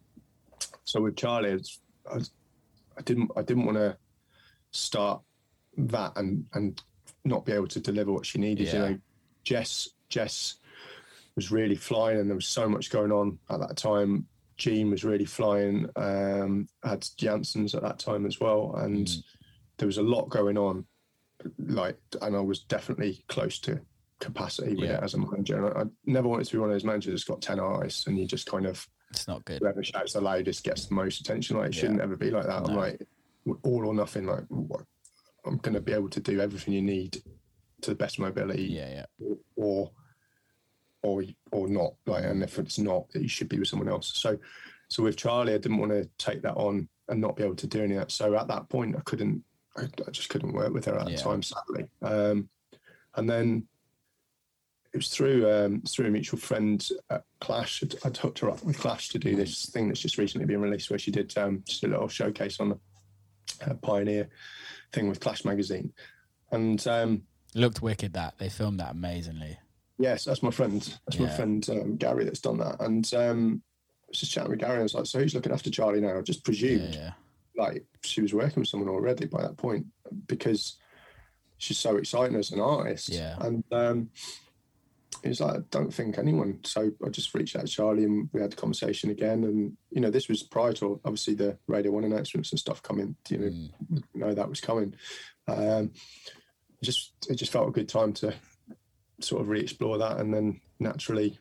[0.83, 1.79] So with Charlie, it's,
[2.09, 2.31] I, was,
[2.97, 3.97] I didn't I didn't want to
[4.71, 5.21] start
[5.77, 6.81] that and and
[7.25, 8.67] not be able to deliver what she needed.
[8.71, 8.99] You know,
[9.43, 10.55] Jess Jess
[11.35, 14.27] was really flying, and there was so much going on at that time.
[14.57, 15.89] Gene was really flying.
[15.95, 19.23] Um, had Janssens at that time as well, and Mm.
[19.77, 20.85] there was a lot going on.
[21.57, 23.81] Like, and I was definitely close to
[24.19, 24.97] capacity with Yeah.
[24.99, 25.57] it as a manager.
[25.65, 28.05] And I, I never wanted to be one of those managers that's got ten eyes
[28.07, 29.59] and you just kind of It's not good.
[29.59, 31.57] whoever shouts the loudest gets the most attention.
[31.57, 31.81] Like, it Yeah.
[31.81, 32.69] shouldn't ever be like that.
[32.69, 33.01] I'm like
[33.63, 34.25] all or nothing.
[34.25, 34.45] Like,
[35.45, 37.21] I'm going to be able to do everything you need
[37.81, 39.05] to the best of my ability, Yeah, yeah.
[39.17, 39.91] or or
[41.03, 41.93] or or not.
[42.07, 44.11] Like, and if it's not, you should be with someone else.
[44.15, 44.37] So,
[44.87, 47.67] so with Charlie, I didn't want to take that on and not be able to
[47.67, 48.11] do any of that.
[48.11, 49.43] So at that point, I couldn't.
[49.77, 51.15] I, I just couldn't work with her at Yeah.
[51.17, 51.87] the time, sadly.
[52.01, 52.49] Um,
[53.15, 53.67] and then
[54.93, 57.83] it was through um, through a mutual friend at Clash.
[57.83, 60.61] I'd, I'd hooked her up with Clash to do this thing that's just recently been
[60.61, 62.79] released, where she did um, just a little showcase on the
[63.67, 64.29] uh, Pioneer
[64.93, 65.91] thing with Clash magazine.
[66.51, 67.23] And um,
[67.55, 68.37] Looked wicked that.
[68.37, 69.57] They filmed that amazingly.
[70.03, 70.81] Yes, that's my friend.
[71.07, 72.81] That's my friend um, Gary that's done that.
[72.81, 73.61] And um,
[74.03, 74.79] I was just chatting with Gary.
[74.79, 77.11] I was like, "So who's looking after Charlie now?" I just presumed yeah.
[77.55, 79.85] like she was working with someone already by that point
[80.27, 80.77] because
[81.57, 83.09] she's so exciting as an artist.
[83.09, 83.37] Yeah.
[83.39, 84.09] And um,
[85.21, 86.59] he was like, I don't think anyone.
[86.65, 89.45] So I just reached out to Charlie and we had the conversation again.
[89.45, 93.15] And, you know, this was prior to obviously the Radio 1 announcements and stuff coming,
[93.29, 94.03] you know, Mm.
[94.13, 94.95] know that was coming.
[95.47, 95.93] Um,
[96.83, 98.33] just, it just felt a good time to
[99.19, 101.39] sort of re explore that and then naturally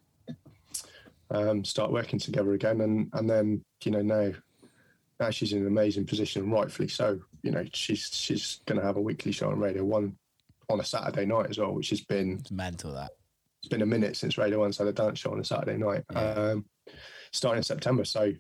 [1.31, 2.81] um, start working together again.
[2.81, 4.32] And, and then, you know, now
[5.20, 7.20] now she's in an amazing position, rightfully so.
[7.43, 10.16] You know, she's she's going to have a weekly show on Radio One
[10.69, 13.11] on a Saturday night as well, which has been It's mental that.
[13.61, 16.05] it's been a minute since Radio One's had a dance show on a Saturday night,
[16.12, 16.19] Yeah.
[16.20, 16.65] um,
[17.32, 18.05] starting in September.
[18.05, 18.32] So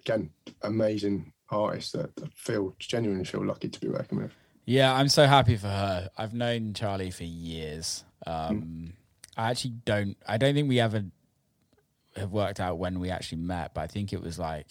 [0.00, 0.30] again,
[0.62, 4.32] amazing artist that I feel genuinely feel lucky to be working with.
[4.68, 6.10] Yeah, I'm so happy for her.
[6.18, 8.04] I've known Charlie for years.
[8.26, 8.92] Um,
[9.34, 10.14] I actually don't.
[10.26, 11.04] I don't think we ever
[12.16, 14.66] have worked out when we actually met, but I think it was like,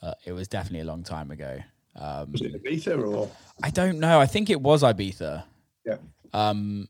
[0.00, 1.58] uh, it was definitely a long time ago.
[1.96, 3.28] Um, Was it Ibiza or
[3.64, 4.20] I don't know.
[4.20, 5.42] I think it was Ibiza.
[5.84, 5.96] Yeah.
[6.32, 6.88] Um.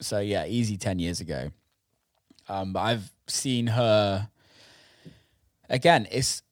[0.00, 1.50] So yeah, easy ten years ago.
[2.48, 4.28] Um, but I've seen her.
[5.68, 6.42] Again, it's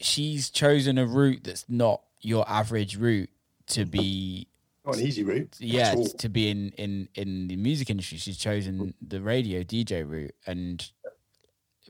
[0.00, 3.30] she's chosen a route that's not your average route
[3.66, 4.46] to be
[4.86, 5.56] not an easy route?
[5.60, 10.34] yeah to be in in in the music industry she's chosen the radio dj route
[10.46, 10.90] and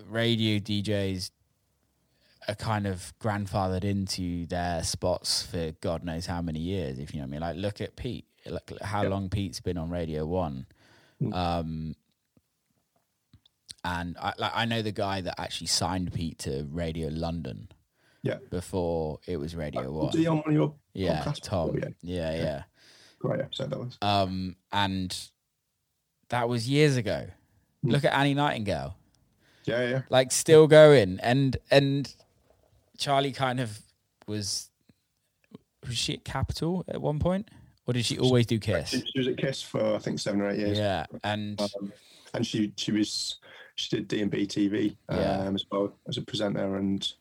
[0.08, 1.30] radio djs
[2.48, 7.20] are kind of grandfathered into their spots for god knows how many years if you
[7.20, 9.08] know what i mean like look at pete look at how Yeah.
[9.10, 10.66] long pete's been on radio one
[11.22, 11.34] Mm.
[11.34, 11.94] um
[13.84, 17.68] and I, like, I know the guy that actually signed Pete to Radio London.
[18.22, 18.38] Yeah.
[18.50, 20.06] Before it was Radio One.
[20.06, 21.72] Was on one of your Yeah, podcasts Tom.
[21.72, 21.90] before?
[22.02, 22.30] Yeah.
[22.32, 22.62] Yeah, yeah.
[23.18, 23.98] great episode that was?
[24.02, 25.16] Um, and
[26.28, 27.26] that was years ago.
[27.84, 28.96] Look at Annie Nightingale,
[29.64, 30.02] Yeah, yeah.
[30.08, 32.14] like still going, and and
[32.96, 33.80] Charlie kind of
[34.28, 34.68] was.
[35.84, 37.48] Was she at Capital at one point,
[37.88, 38.90] or did she always do Kiss?
[38.90, 40.78] She, she was at Kiss for I think seven or eight years.
[40.78, 41.92] Yeah, and Um,
[42.34, 43.38] and she she was
[43.74, 45.50] she did D and B TV um, Yeah.
[45.52, 47.12] as well as a presenter, and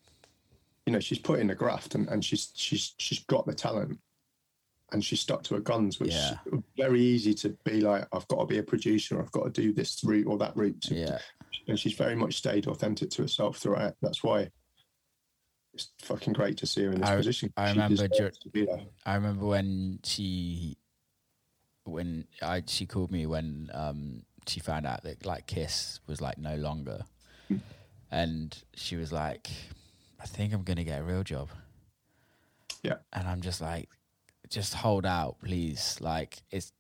[0.86, 4.00] you know she's put in the graft, and, and she's she's she's got the talent,
[4.92, 6.38] and she's stuck to her guns, which Yeah.
[6.52, 9.62] is very easy to be like I've got to be a producer, I've got to
[9.62, 11.20] do this route or that route, yeah,
[11.68, 13.96] and she's very much stayed authentic to herself throughout.
[14.02, 14.50] That's why
[15.74, 17.54] it's fucking great to see her in this I- position.
[17.56, 18.82] I She remember deserves to be there.
[19.06, 20.78] I remember when she,
[21.86, 26.38] when I she called me when um she found out that like Kiss was like
[26.40, 27.04] no longer,
[27.48, 27.58] Hmm.
[28.10, 29.50] and she was like,
[30.22, 31.50] "I think I'm gonna get a real job."
[32.84, 32.96] Yeah.
[33.14, 33.90] and I'm just like,
[34.50, 35.98] just hold out, please.
[36.02, 36.72] Like it's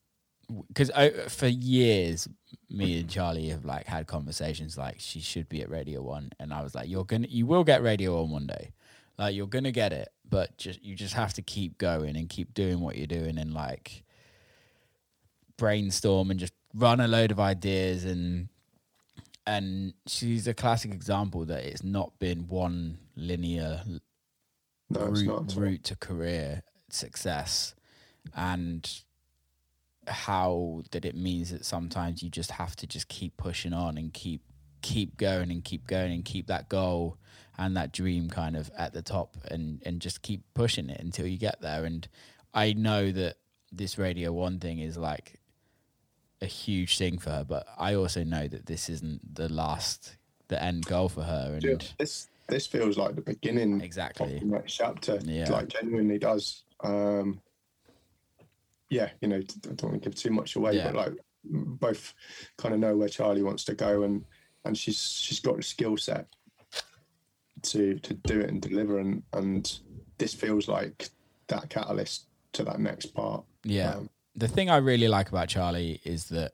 [0.68, 0.92] because
[1.30, 2.28] for years,
[2.70, 3.08] me and mm-hmm.
[3.10, 6.76] Charlie have like had conversations like she should be at Radio One, and I was
[6.76, 8.72] like, "You're gonna, you will get Radio One one day."
[9.18, 12.54] Like you're gonna get it, but just you just have to keep going and keep
[12.54, 14.04] doing what you're doing, and like
[15.62, 18.50] brainstorm and just run a load of ideas and
[19.46, 23.84] and she's a classic example that it's not been one linear
[24.90, 27.74] No, route, route to career success
[28.36, 29.02] and
[30.08, 34.14] how that it means that sometimes you just have to just keep pushing on and
[34.14, 34.42] keep
[34.82, 37.18] keep going and keep going and keep that goal
[37.58, 41.28] and that dream kind of at the top and and just keep pushing it until
[41.28, 41.86] you get there.
[41.86, 42.08] And
[42.54, 43.38] i know that
[43.72, 45.40] this radio one thing is like
[46.42, 50.18] a huge thing for her but i also know that this isn't the last
[50.52, 51.54] the end goal for her.
[51.54, 55.18] And Yeah, This this feels like the beginning exactly of the next chapter.
[55.24, 55.50] Yeah.
[55.50, 56.64] Like genuinely does.
[56.84, 57.42] Um,
[58.90, 60.92] yeah, you know, I don't want to give too much away, Yeah.
[60.92, 61.14] but like
[61.46, 62.14] both
[62.58, 64.26] kind of know where Charlie wants to go, and
[64.66, 66.28] and she's she's got the skill set
[67.64, 69.80] to to do it and deliver, and and
[70.18, 71.10] this feels like
[71.48, 73.46] that catalyst to that next part.
[73.64, 73.96] Yeah.
[73.96, 76.52] Um, the thing I really like about Charlie is that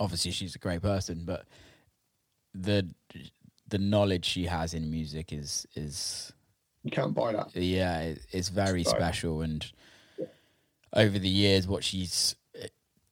[0.00, 1.44] obviously she's a great person, but
[2.54, 2.88] the
[3.74, 6.32] the knowledge she has in music is is
[6.84, 7.56] you can't buy that.
[7.56, 9.42] yeah, it, it's very special.
[9.42, 9.66] And
[10.92, 12.68] over the years what she's eh,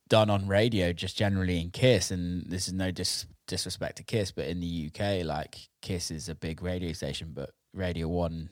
[0.08, 4.30] done on radio just generally in Kiss and this is no dis- disrespect to Kiss
[4.30, 8.48] but in the UK like Kiss is a big radio station but Radio 1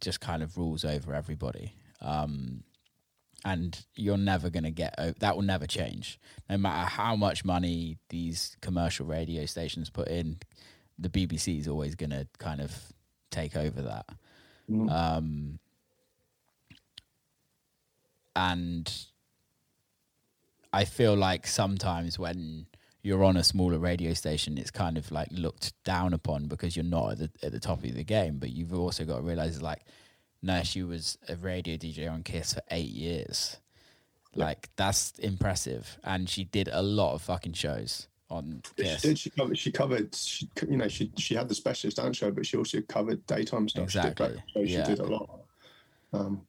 [0.00, 1.74] just kind of rules over everybody.
[2.00, 2.64] Um
[3.44, 6.18] and you're never going to get o- that will never change.
[6.50, 10.38] No matter how much money these commercial radio stations put in
[10.98, 12.72] the BBC is always going to kind of
[13.30, 14.06] take over that
[14.70, 14.90] Mm.
[14.90, 15.58] um,
[18.36, 19.06] and
[20.72, 22.66] I feel like sometimes when
[23.02, 26.84] you're on a smaller radio station, it's kind of like looked down upon because you're
[26.84, 28.38] not at the, at the top of the game.
[28.38, 29.82] But you've also got to realize, like,
[30.42, 33.58] no, she was a radio DJ on Kiss for eight years.
[34.34, 35.98] Like, that's impressive.
[36.02, 39.00] And she did a lot of fucking shows on Kiss.
[39.00, 39.18] She did.
[39.18, 39.58] She covered.
[39.58, 40.14] She covered.
[40.14, 43.68] She, you know, she she had the specialist dance show, but she also covered daytime
[43.68, 43.90] stuff.
[43.90, 44.84] She did, Exactly, yeah.
[44.84, 45.40] She did a lot.
[46.12, 46.42] Um,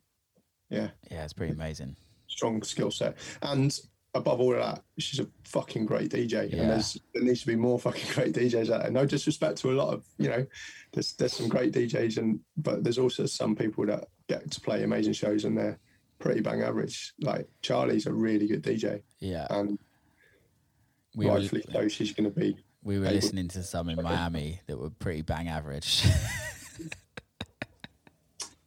[0.69, 1.95] yeah, Yeah, it's pretty amazing.
[2.27, 3.77] strong skill set, and
[4.13, 6.51] above all of that, she's a fucking great DJ.
[6.51, 6.61] Yeah.
[6.61, 8.91] And there's there needs to be more fucking great DJs out there.
[8.91, 10.45] No disrespect to a lot of you know,
[10.93, 14.83] there's there's some great DJs, and but there's also some people that get to play
[14.83, 15.79] amazing shows, and they're
[16.19, 17.13] pretty bang average.
[17.21, 19.47] Like Charlie's a really good DJ, Yeah.
[19.49, 19.77] and
[21.15, 21.87] We were, so.
[21.87, 25.21] She's going to be we were able- listening to some in Miami that were pretty
[25.21, 26.03] bang average.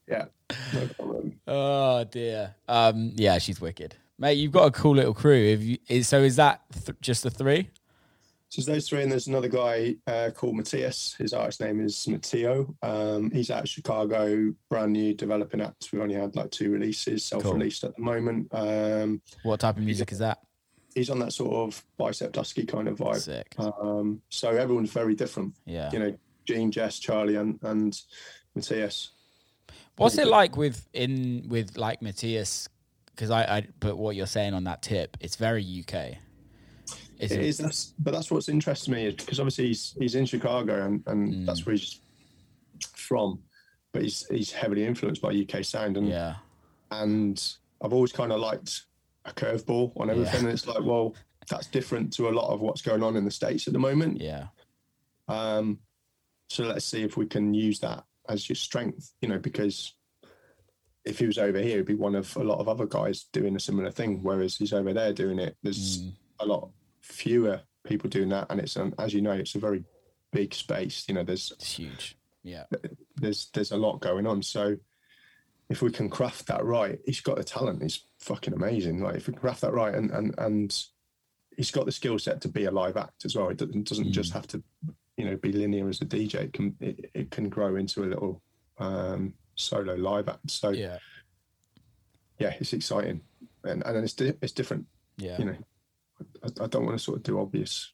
[0.09, 0.27] yeah.
[0.73, 1.33] No.
[1.47, 2.55] Oh dear.
[2.67, 4.35] Um, yeah, she's wicked, mate.
[4.35, 5.51] You've got a cool little crew.
[5.51, 5.79] Have you?
[5.89, 7.71] Is, so is that th- just the three?
[8.51, 11.15] So those three, and there's another guy uh, called Matthias.
[11.19, 12.75] His artist name is Mattheo.
[12.83, 15.93] Um, he's out of Chicago, brand new, developing acts.
[15.93, 18.49] We only had like two releases, self-released at the moment.
[18.53, 20.39] Um, What type of music is that?
[20.95, 23.17] He's on that sort of bicep dusky kind of vibe.
[23.21, 23.55] Sick.
[23.59, 25.55] Um, so everyone's very different.
[25.65, 25.91] Yeah.
[25.93, 28.01] You know, Gene, Jess, Charlie, and and
[28.55, 29.11] Matthias.
[29.97, 32.69] What's it like with in with like Matthias?
[33.15, 36.17] Because I, I, but what you're saying on that tip, it's very UK.
[37.19, 37.47] Is It it?
[37.47, 40.85] is, that's, but that's what's interesting to me is because obviously he's he's in Chicago
[40.87, 41.47] and, and Mm.
[41.47, 42.01] that's where he's
[42.95, 43.41] from,
[43.93, 46.37] but he's he's heavily influenced by UK sound and Yeah.
[46.93, 47.43] and
[47.83, 48.83] I've always kind of liked
[49.29, 50.41] a curveball on everything.
[50.41, 51.15] And it's like, well,
[51.49, 54.21] that's different to a lot of what's going on in the states at the moment.
[54.21, 54.47] Yeah.
[55.29, 55.79] Um,
[56.49, 59.95] so let's see if we can use that as your strength, you know, because
[61.05, 63.57] if he was over here, he'd be one of a lot of other guys doing
[63.57, 64.23] a similar thing.
[64.23, 66.13] Whereas he's over there doing it, there's Mm.
[66.41, 69.85] a lot fewer people doing that, and it's an, as you know, it's a very
[70.33, 71.07] big space.
[71.09, 72.17] You know, there's It's huge.
[72.43, 72.65] Yeah.
[73.17, 74.43] there's there's a lot going on.
[74.43, 74.77] So
[75.71, 77.83] if we can craft that right, he's got the talent.
[77.83, 79.01] He's fucking amazing.
[79.03, 80.85] Like if we can craft that right, and and and
[81.57, 83.49] he's got the skill set to be a live act as well.
[83.49, 84.63] It doesn't, doesn't just have to,
[85.17, 86.35] you know, be linear as a DJ.
[86.35, 88.41] It can it, it can grow into a little
[88.79, 90.51] um, solo live act.
[90.51, 90.99] So yeah,
[92.39, 92.55] Yeah.
[92.61, 93.23] it's exciting,
[93.65, 94.87] and and it's di- it's different.
[95.17, 95.39] Yeah.
[95.39, 95.57] You know,
[96.45, 97.93] I, I don't want to sort of do obvious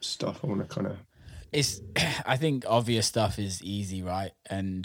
[0.00, 0.40] stuff.
[0.42, 0.96] I want to kind of
[1.52, 1.80] It's.
[2.26, 4.32] I think obvious stuff is easy, right?
[4.50, 4.84] And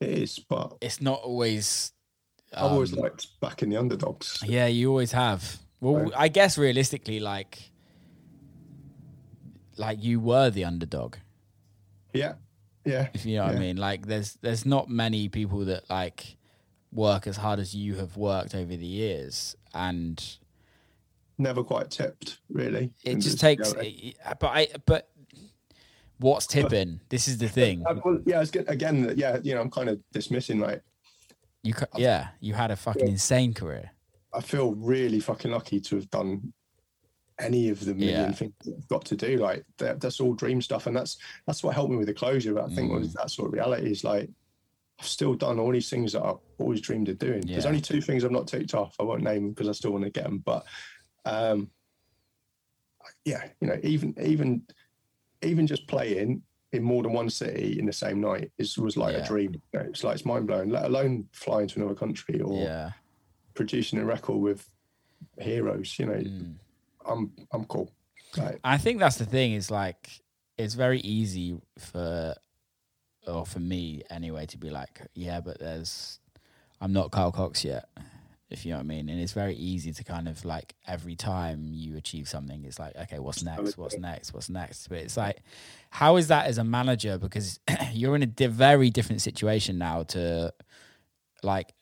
[0.00, 1.92] it is, but it's not always.
[2.52, 4.42] I've always um, liked backing the underdogs.
[4.44, 5.58] Yeah, you always have.
[5.80, 6.10] Well.
[6.16, 7.70] I guess realistically, like,
[9.76, 11.16] like you were the underdog.
[12.12, 12.34] Yeah,
[12.84, 13.08] yeah.
[13.14, 13.76] If you know what I mean.
[13.76, 16.36] Like, there's there's not many people that like
[16.92, 20.22] work as hard as you have worked over the years, and
[21.38, 22.92] never quite tipped, really.
[23.04, 23.72] it just takes.
[23.78, 25.08] it- but I but
[26.18, 27.00] what's tipping?
[27.08, 27.84] This is the thing.
[27.86, 28.68] Uh, well, yeah, it's good.
[28.68, 30.82] again, yeah, you know, I'm kind of dismissing like,
[31.62, 33.90] You yeah, you had a fucking insane career.
[34.32, 36.52] I feel really fucking lucky to have done
[37.38, 38.32] any of the million Yeah.
[38.32, 39.36] things I've got to do.
[39.36, 42.54] Like that, that's all dream stuff, and that's that's what helped me with the closure.
[42.54, 43.12] But I think was Mm.
[43.14, 44.30] that sort of reality is like
[44.98, 47.42] I've still done all these things that I've always dreamed of doing.
[47.46, 48.94] There's only two things I've not ticked off.
[49.00, 50.38] I won't name them because I still want to get them.
[50.38, 50.64] But
[51.24, 51.70] um,
[53.24, 54.62] yeah, you know, even even
[55.42, 59.14] even just playing in more than one city in the same night is was like
[59.16, 59.24] Yeah.
[59.24, 59.54] a dream.
[59.72, 60.70] You know, it's like it's mind blowing.
[60.70, 62.92] Let alone flying to another country or Yeah.
[63.54, 64.68] producing a record with
[65.38, 65.98] heroes.
[65.98, 66.54] You know, Mm.
[67.06, 67.90] I'm I'm cool.
[68.36, 70.08] Like, I think that's the thing is like
[70.56, 72.34] it's very easy for
[73.26, 76.20] or for me anyway to be like, yeah, but there's
[76.80, 77.86] I'm not Carl Cox yet,
[78.50, 79.08] if you know what I mean.
[79.08, 82.96] And it's very easy to kind of like every time you achieve something, it's like,
[82.96, 83.78] okay, what's next?
[83.78, 84.34] What's next?
[84.34, 84.88] What's next?
[84.88, 85.38] But it's like,
[85.90, 87.16] how is that as a manager?
[87.18, 87.60] Because
[87.92, 90.52] you're in a di- very different situation now to
[91.42, 91.72] like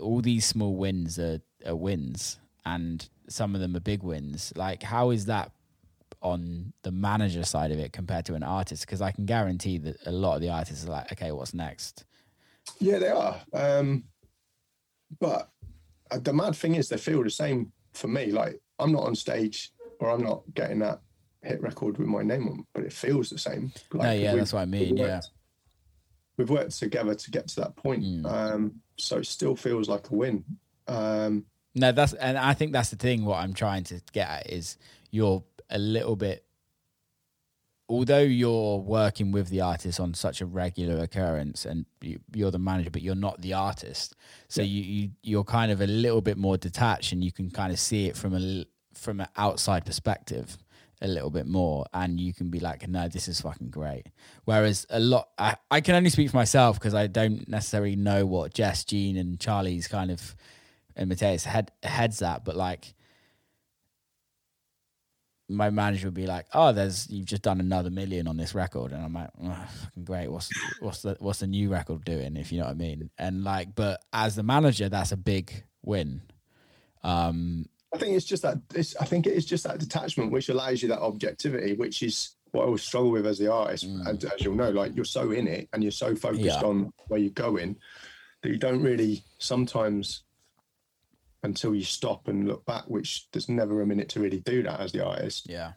[0.00, 4.52] all these small wins are, are wins and some of them are big wins.
[4.56, 5.52] Like, how is that
[6.22, 8.86] on the manager side of it compared to an artist?
[8.86, 12.04] Because I can guarantee that a lot of the artists are like, okay, what's next?
[12.78, 13.40] yeah, they are.
[13.52, 14.04] Um,
[15.20, 15.50] but
[16.10, 18.30] the mad thing is, they feel the same for me.
[18.30, 21.00] Like I'm not on stage or I'm not getting that
[21.42, 23.72] hit record with my name on, but it feels the same.
[23.92, 24.96] Like, no, yeah, that's what I mean.
[24.96, 25.20] we've Yeah.
[26.36, 28.02] We've worked together to get to that point.
[28.02, 28.26] Mm.
[28.26, 30.44] Um, so it still feels like a win.
[30.86, 33.24] Um, No, that's and I think that's the thing.
[33.24, 34.76] What I'm trying to get at is
[35.10, 36.44] you're a little bit,
[37.88, 42.58] although you're working with the artist on such a regular occurrence, and you, you're the
[42.58, 44.14] manager, but you're not the artist.
[44.48, 47.72] So you, you you're kind of a little bit more detached, and you can kind
[47.72, 48.64] of see it from a
[48.94, 50.56] from an outside perspective
[51.02, 54.06] a little bit more and you can be like no this is fucking great
[54.46, 58.24] whereas a lot i, I can only speak for myself because i don't necessarily know
[58.24, 60.34] what jess gene and charlie's kind of
[60.96, 62.94] and Matthias head heads at, but like
[65.48, 68.92] my manager would be like, "Oh, there's you've just done another million on this record,"
[68.92, 70.28] and I'm like, oh, "Fucking great!
[70.28, 70.50] What's
[70.80, 73.10] what's the what's the new record doing?" If you know what I mean.
[73.18, 76.22] And like, but as the manager, that's a big win.
[77.04, 78.58] Um, I think it's just that.
[78.74, 82.34] It's, I think it is just that detachment which allows you that objectivity, which is
[82.50, 83.86] what I always struggle with as the artist.
[83.86, 84.06] Mm.
[84.06, 86.60] And as you'll know, like you're so in it and you're so focused Yeah.
[86.62, 87.76] on where you're going
[88.42, 90.22] that you don't really sometimes
[91.42, 94.80] until you stop and look back, which there's never a minute to really do that
[94.80, 95.72] as the artist yeah,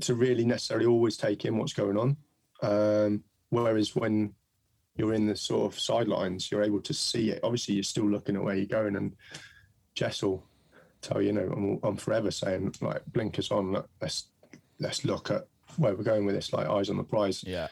[0.00, 2.16] to really necessarily always take in what's going on.
[2.62, 4.34] Um, whereas when
[4.96, 7.40] you're in the sort of sidelines, you're able to see it.
[7.42, 9.16] Obviously, you're still looking at where you're going, and
[9.94, 10.44] Jess will
[11.00, 13.82] tell you, you know, I'm, I'm forever saying like blinkers on.
[14.00, 14.26] Let's
[14.78, 15.46] let's look at
[15.76, 17.42] where we're going with this, like eyes on the prize.
[17.44, 17.68] yeah,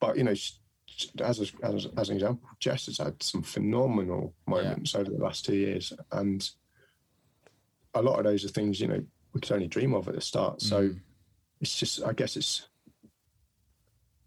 [0.00, 0.34] But you know,
[1.20, 5.44] as a, as, as an example, Jess has had some phenomenal moments over the last
[5.44, 6.48] two years, and
[7.94, 9.02] a lot of those are things you know
[9.32, 10.60] we could only dream of at the start.
[10.62, 11.00] So Mm.
[11.60, 12.68] it's just, I guess, it's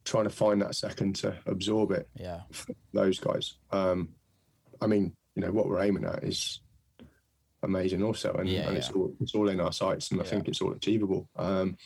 [0.06, 2.10] trying to find that second to absorb it.
[2.16, 3.56] yeah, For those guys.
[3.72, 4.10] Um,
[4.82, 6.62] I mean, you know, what we're aiming at is
[7.64, 10.30] amazing, also, and, Yeah, and it's all it's all in our sights, and I Yeah.
[10.30, 11.30] think it's all achievable.
[11.36, 11.78] Um,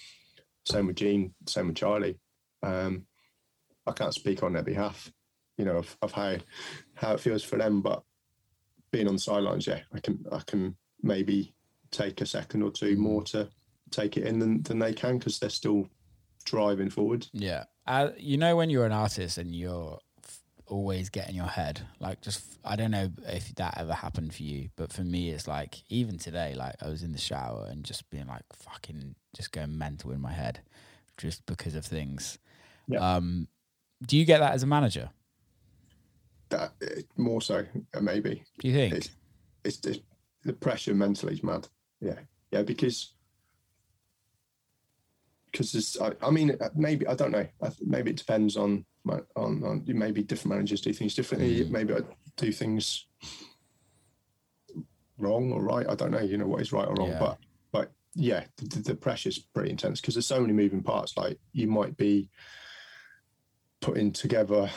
[0.66, 2.20] same with Gene, same with Charlie.
[2.64, 3.08] Um,
[3.88, 5.12] I can't speak on their behalf,
[5.58, 6.38] you know, of, of how
[6.96, 8.04] how it feels for them, but
[8.92, 11.54] being on the sidelines, yeah, I can I can maybe
[11.92, 13.50] take a second or two more to
[13.90, 15.88] take it in than, than they can because they're still
[16.46, 17.28] driving forward.
[17.34, 17.66] yeah.
[17.88, 22.22] Uh, you know, when you're an artist and you're f- always getting your head, like
[22.22, 25.82] just I don't know if that ever happened for you, but for me, it's like
[25.90, 29.78] even today, like I was in the shower and just being like fucking just going
[29.78, 30.60] mental in my head,
[31.18, 32.38] just because of things.
[32.88, 33.00] Yeah.
[33.00, 33.48] Um,
[34.06, 35.10] do you get that as a manager?
[36.50, 38.44] That eh, more so, uh, maybe.
[38.60, 38.94] Do you think?
[38.94, 39.10] It's,
[39.64, 40.00] it's it's
[40.44, 41.68] the pressure mentally is mad.
[42.00, 42.20] Yeah,
[42.52, 43.14] yeah, because
[45.52, 46.00] because it's.
[46.00, 47.48] I, I mean, uh, maybe I don't know.
[47.62, 49.84] I, maybe it depends on my on on.
[49.88, 51.64] Maybe different managers do things differently.
[51.64, 51.70] Mm.
[51.70, 52.00] Maybe I
[52.38, 53.06] do things
[55.18, 55.88] wrong or right.
[55.88, 56.22] I don't know.
[56.22, 57.20] You know what is right or wrong, Yeah.
[57.20, 57.38] but
[57.72, 61.16] but yeah, the, the, the pressure's pretty intense because there's so many moving parts.
[61.16, 62.30] Like you might be
[63.82, 64.70] putting together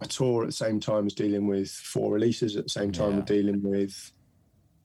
[0.00, 3.18] a tour at the same time as dealing with four releases at the same time
[3.18, 3.24] Yeah.
[3.24, 4.12] dealing with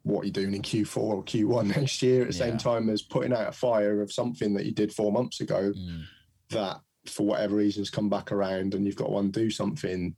[0.04, 2.46] what you're doing in Q4 or Q1 next year at the Yeah.
[2.46, 5.74] same time as putting out a fire of something that you did four months ago
[5.76, 6.04] Mm,
[6.52, 10.16] that for whatever reasons come back around and you've got to undo something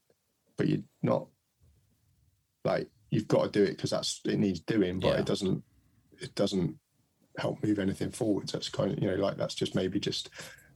[0.57, 1.27] but you're not
[2.65, 5.19] like you've got to do it because that's it needs doing but Yeah.
[5.19, 5.63] it doesn't
[6.19, 6.77] it doesn't
[7.37, 10.29] help move anything forward so it's kind of you know like that's just maybe just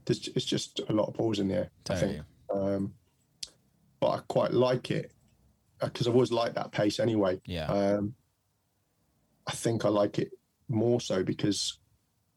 [0.05, 2.21] there's, it's just a lot of balls in there i think totally.
[2.53, 2.93] Um,
[3.99, 5.11] but I quite like it
[5.81, 7.39] because I've always liked that pace anyway.
[7.45, 7.67] Yeah.
[7.67, 8.13] Um,
[9.47, 10.31] I think I like it
[10.69, 11.79] more so because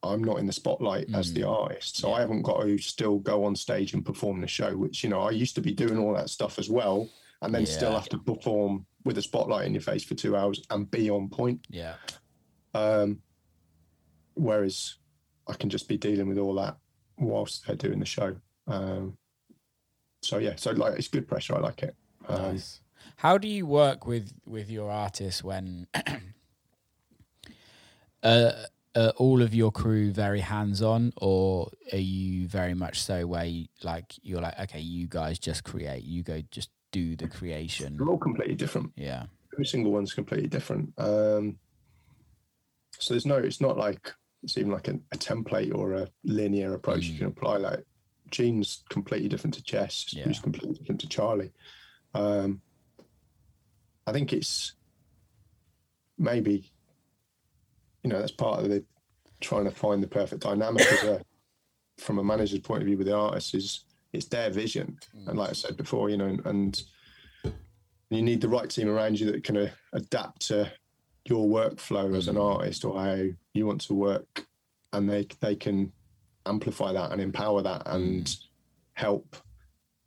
[0.03, 1.97] I'm not in the spotlight as the artist.
[1.97, 5.11] So I haven't got to still go on stage and perform the show, which, you
[5.11, 7.09] know, I used to be doing all that stuff as well.
[7.43, 10.63] And then still have to perform with a spotlight in your face for two hours
[10.71, 11.67] and be on point.
[11.69, 11.95] Yeah.
[12.73, 13.21] Um,
[14.33, 14.97] whereas
[15.47, 16.79] I can just be dealing with all that
[17.19, 18.37] whilst they're doing the show.
[18.67, 19.19] Um,
[20.25, 21.55] so yeah, so like it's good pressure.
[21.57, 21.95] I like it.
[22.29, 22.81] Um, Nice.
[23.17, 25.87] How do you work with with your artists when
[28.23, 28.53] uh,
[28.97, 33.45] are all of your crew very hands on, or are you very much so where
[33.45, 37.97] you, like you're like okay, you guys just create, you go just do the creation.
[37.97, 38.93] They're all completely different.
[38.97, 39.25] Yeah.
[39.53, 40.93] Every single one's completely different.
[40.99, 41.59] Um,
[42.99, 46.75] so there's no, it's not like it's even like a, a template or a linear
[46.75, 47.19] approach you Mm.
[47.19, 47.57] can apply.
[47.59, 47.85] Like
[48.31, 50.25] Gene's completely different to Jess, Yeah.
[50.25, 51.53] who's completely different to Charlie.
[52.15, 52.61] Um,
[54.07, 54.73] I think it's
[56.19, 56.71] maybe,
[58.03, 58.85] you know, that's part of the
[59.41, 61.25] trying to find the perfect dynamic as a,
[61.99, 64.99] from a manager's point of view with the artist is it's their vision.
[65.27, 66.83] And like I said before, you know, and, and
[68.11, 70.71] you need the right team around you that can uh, adapt to
[71.27, 73.23] your workflow as an artist or how
[73.55, 74.47] you want to work
[74.93, 75.91] and they they can
[76.47, 78.37] amplify that and empower that and
[78.95, 79.37] help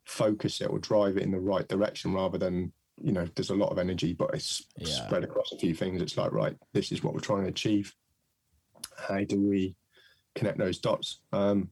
[0.05, 3.55] focus it or drive it in the right direction rather than you know there's a
[3.55, 5.05] lot of energy but it's Yeah.
[5.05, 7.93] spread across a few things it's like right this is what we're trying to achieve
[9.07, 9.75] how do we
[10.35, 11.69] connect those dots um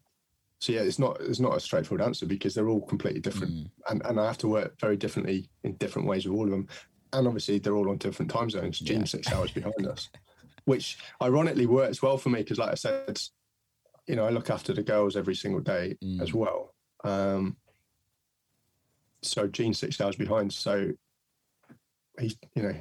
[0.60, 3.70] so yeah it's not it's not a straightforward answer because they're all completely different Mm.
[3.90, 6.68] and, and I have to work very differently in different ways with all of them.
[7.14, 8.82] And obviously, they're all on different time zones.
[8.82, 9.04] Yeah.
[9.06, 10.10] six hours behind us,
[10.66, 13.22] which ironically works well for me because, like I said,
[14.08, 16.22] you know, I look after the girls every single day Mm.
[16.22, 16.74] as well.
[17.04, 17.58] Um,
[19.22, 20.54] so Gene's six hours behind.
[20.54, 20.92] So
[22.20, 22.76] he's, you know,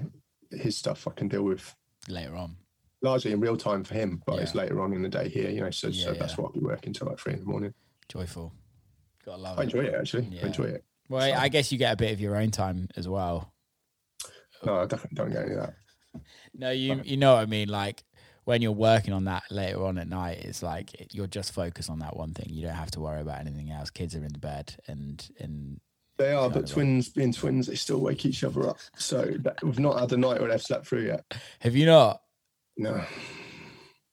[0.51, 1.74] his stuff I can deal with
[2.09, 2.56] Later on.
[3.02, 5.60] largely in real time for him, but it's later on in the day here, you
[5.60, 5.70] know.
[5.70, 6.40] So, so Yeah, that's yeah.
[6.42, 7.72] what I'll be working till like three in the morning.
[8.09, 8.52] Joyful.
[9.24, 9.64] Gotta love I it.
[9.64, 10.24] enjoy it actually.
[10.30, 10.44] Yeah.
[10.44, 10.84] I enjoy it.
[11.09, 13.52] Well, So- I guess you get a bit of your own time as well.
[14.64, 15.74] No, I definitely don't get any of that.
[16.56, 17.68] No, you you know what I mean.
[17.68, 18.05] Like
[18.45, 21.99] when you're working on that later on at night, it's like you're just focused on
[22.01, 22.47] that one thing.
[22.51, 23.91] You don't have to worry about anything else.
[23.91, 25.81] Kids are in the bed, and and
[26.19, 28.79] They are, but twins being twins, they still wake each other up.
[28.97, 31.25] So that, we've not had a night where they've slept through yet.
[31.61, 32.21] have you not?
[32.77, 33.05] No,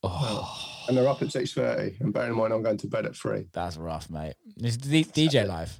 [0.03, 1.95] Oh, and they're up at six thirty.
[1.99, 3.47] And bearing in mind, I'm going to bed at three.
[3.53, 4.33] that's rough, mate.
[4.57, 5.79] It's D- DJ life.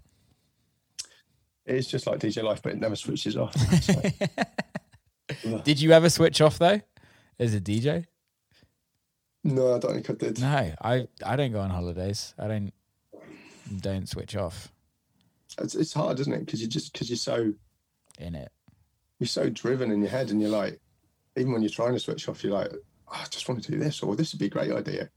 [1.66, 3.56] It's just like DJ life, but it never switches off.
[5.44, 6.82] So, Did you ever switch off though,
[7.40, 8.06] as a DJ?
[9.44, 10.40] No, I don't think I did.
[10.40, 12.34] No, I I don't go on holidays.
[12.38, 12.72] I don't
[13.80, 14.72] don't switch off
[15.60, 16.46] It's, it's hard, isn't it?
[16.46, 17.54] Because you just because you're so
[18.20, 18.52] in it.
[19.20, 20.80] you're so driven in your head, and you're like,
[21.38, 22.72] even when you're trying to switch off, you're like,
[23.08, 25.10] "Oh, I just want to do this, or this would be a great idea.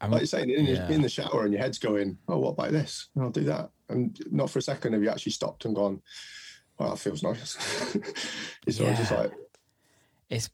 [0.00, 0.88] I'm, Like you're saying, in, Yeah.
[0.90, 3.08] in the shower, and your head's going, "Oh, what about this?
[3.14, 6.02] And I'll do that." And not for a second have you actually stopped and gone,
[6.78, 7.56] "Well, that feels nice."
[8.66, 9.32] it's always just like,
[10.28, 10.50] it's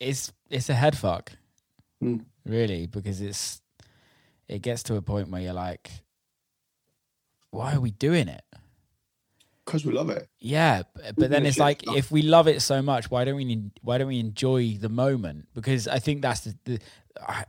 [0.00, 1.32] it's it's a head fuck,
[2.02, 2.24] Mm.
[2.46, 3.60] Really, because it's
[4.48, 5.90] it gets to a point where you're like,
[7.50, 8.42] why are we doing it?
[9.64, 10.28] because we love it.
[10.38, 11.96] Yeah, b- but then it's like stuff.
[11.96, 15.48] if we love it so much, why don't we why don't we enjoy the moment?
[15.54, 16.78] Because I think that's the, the
[17.20, 17.44] I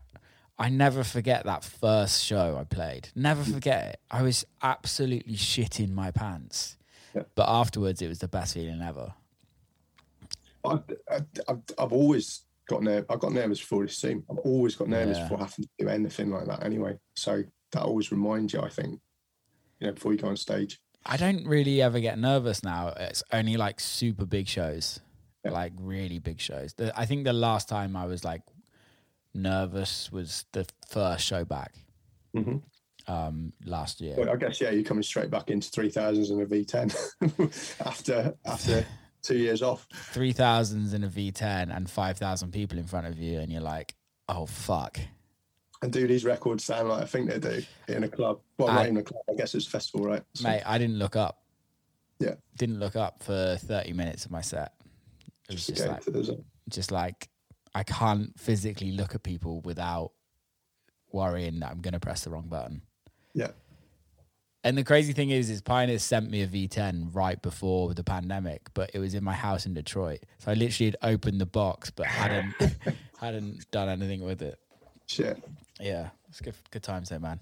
[0.58, 3.10] I never forget that first show I played.
[3.16, 3.54] Never Mm.
[3.54, 4.00] forget it.
[4.10, 6.78] I was absolutely shitting my pants.
[7.16, 7.22] Yeah.
[7.36, 9.14] But afterwards it was the best feeling ever.
[10.66, 10.82] I've,
[11.48, 13.06] I've, I've always got nerve.
[13.10, 14.24] I got nervous before this scene.
[14.30, 15.24] I've always got nervous Yeah.
[15.24, 16.64] before having to do anything like that.
[16.64, 18.62] Anyway, so that always reminds you.
[18.62, 19.00] I think,
[19.80, 20.80] you know, before you go on stage.
[21.06, 22.90] I don't really ever get nervous now.
[22.90, 25.00] It's only like super big shows,
[25.46, 25.52] Yeah.
[25.52, 26.74] like really big shows.
[26.74, 28.42] The, I think the last time I was like
[29.34, 31.74] nervous was the first show back
[32.36, 32.62] Mhm.
[33.08, 34.16] um, last year.
[34.18, 36.94] Well, I guess yeah, you're coming straight back into three thousands and a V10
[37.86, 38.86] after after
[39.28, 39.88] two years off.
[39.94, 43.62] Three thousands in a V10 and five thousand people in front of you, and you're
[43.62, 43.94] like,
[44.30, 45.00] oh fuck.
[45.82, 48.40] And do these records sound like I think they do in a club?
[48.58, 49.22] Well, I- not in a club.
[49.30, 50.24] I guess it's a festival, right?
[50.34, 51.44] So- Mate, I didn't look up.
[52.20, 52.34] Yeah.
[52.58, 54.74] Didn't look up for 30 minutes of my set.
[55.50, 56.44] It was just just like, into the zone.
[56.68, 57.30] just like,
[57.76, 60.14] I can't physically look at people without
[61.12, 62.82] worrying that I'm going to press the wrong button.
[63.36, 63.52] Yeah.
[64.68, 68.68] And the crazy thing is, is Pioneer sent me a V10 right before the pandemic,
[68.74, 70.20] but it was in my house in Detroit.
[70.40, 72.54] So I literally had opened the box, but hadn't
[73.18, 74.60] hadn't done anything with it.
[75.06, 75.42] Shit.
[75.80, 76.54] Yeah, it's good.
[76.70, 77.40] Good times there, man.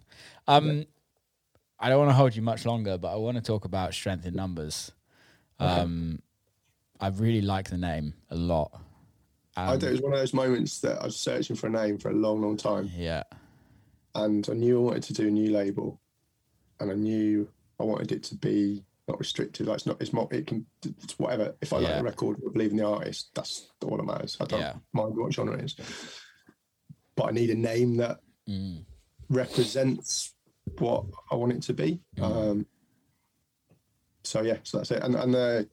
[0.48, 0.86] Um,
[1.80, 4.28] I don't want to hold you much longer, but I want to talk about strength
[4.28, 4.92] in numbers.
[5.60, 5.68] Okay.
[5.82, 6.22] Um,
[7.02, 8.72] I really like the name a lot.
[9.58, 9.88] I Um, do.
[9.88, 12.14] It was one of those moments that I was searching for a name for a
[12.14, 13.24] long, long time, Yeah.
[14.14, 16.00] and I knew I wanted to do a new label,
[16.80, 17.48] and I knew
[17.80, 19.68] I wanted it to be not restricted.
[19.68, 20.02] Like it's not.
[20.02, 20.28] It's more.
[20.32, 20.66] It can.
[20.84, 21.56] It's whatever.
[21.62, 21.98] If I like Yeah.
[22.00, 23.30] the record, I believe in the artist.
[23.36, 24.38] That's all that matters.
[24.40, 24.76] I don't Yeah.
[24.94, 25.76] mind what genre it is,
[27.16, 28.86] but I need a name that Mm.
[29.30, 30.34] represents
[30.80, 32.02] what I want it to be.
[32.18, 32.24] Mm.
[32.24, 32.66] Um,
[34.24, 35.04] so yeah, so that's it.
[35.04, 35.70] And and the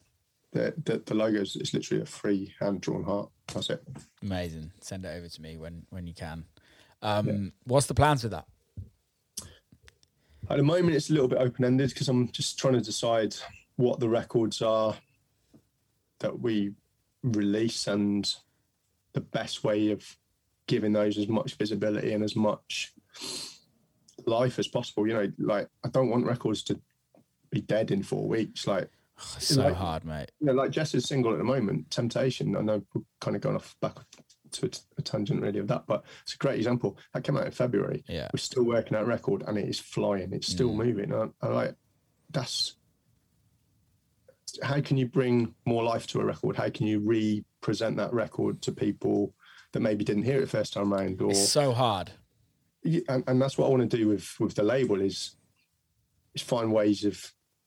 [0.52, 3.30] the the, the logos it's literally a free hand drawn heart.
[3.54, 3.82] That's it.
[4.22, 4.72] Amazing.
[4.80, 6.44] Send it over to me when when you can.
[7.02, 8.46] Um, What's the plans with that?
[10.50, 13.34] At the moment, it's a little bit open ended because I'm just trying to decide
[13.76, 14.94] what the records are
[16.20, 16.72] that we
[17.22, 18.32] release and
[19.12, 20.16] the best way of
[20.66, 22.92] giving those as much visibility and as much
[24.26, 25.06] life as possible.
[25.06, 26.80] You know, like I don't want records to
[27.50, 28.66] be dead in four weeks.
[28.66, 30.30] Like so Like- hard, mate.
[30.40, 32.56] you know, like Jess's single at the moment, Temptation.
[32.56, 33.96] I know we're kind of going off back
[34.54, 36.96] to a, tangent really of that, but it's a great example.
[37.14, 38.04] That came out in February.
[38.08, 38.28] Yeah.
[38.32, 40.32] We're still working that record and it is flying.
[40.32, 40.76] It's still Mm.
[40.76, 41.12] moving.
[41.12, 41.74] And I, I like
[42.30, 42.76] that's
[44.62, 46.56] how can you bring more life to a record?
[46.56, 49.34] How can you re-present that record to people
[49.72, 51.20] that maybe didn't hear it first time around?
[51.22, 52.10] Or It's so hard.
[52.84, 55.36] And, and that's what I want to do with with the label is
[56.34, 57.18] is find ways of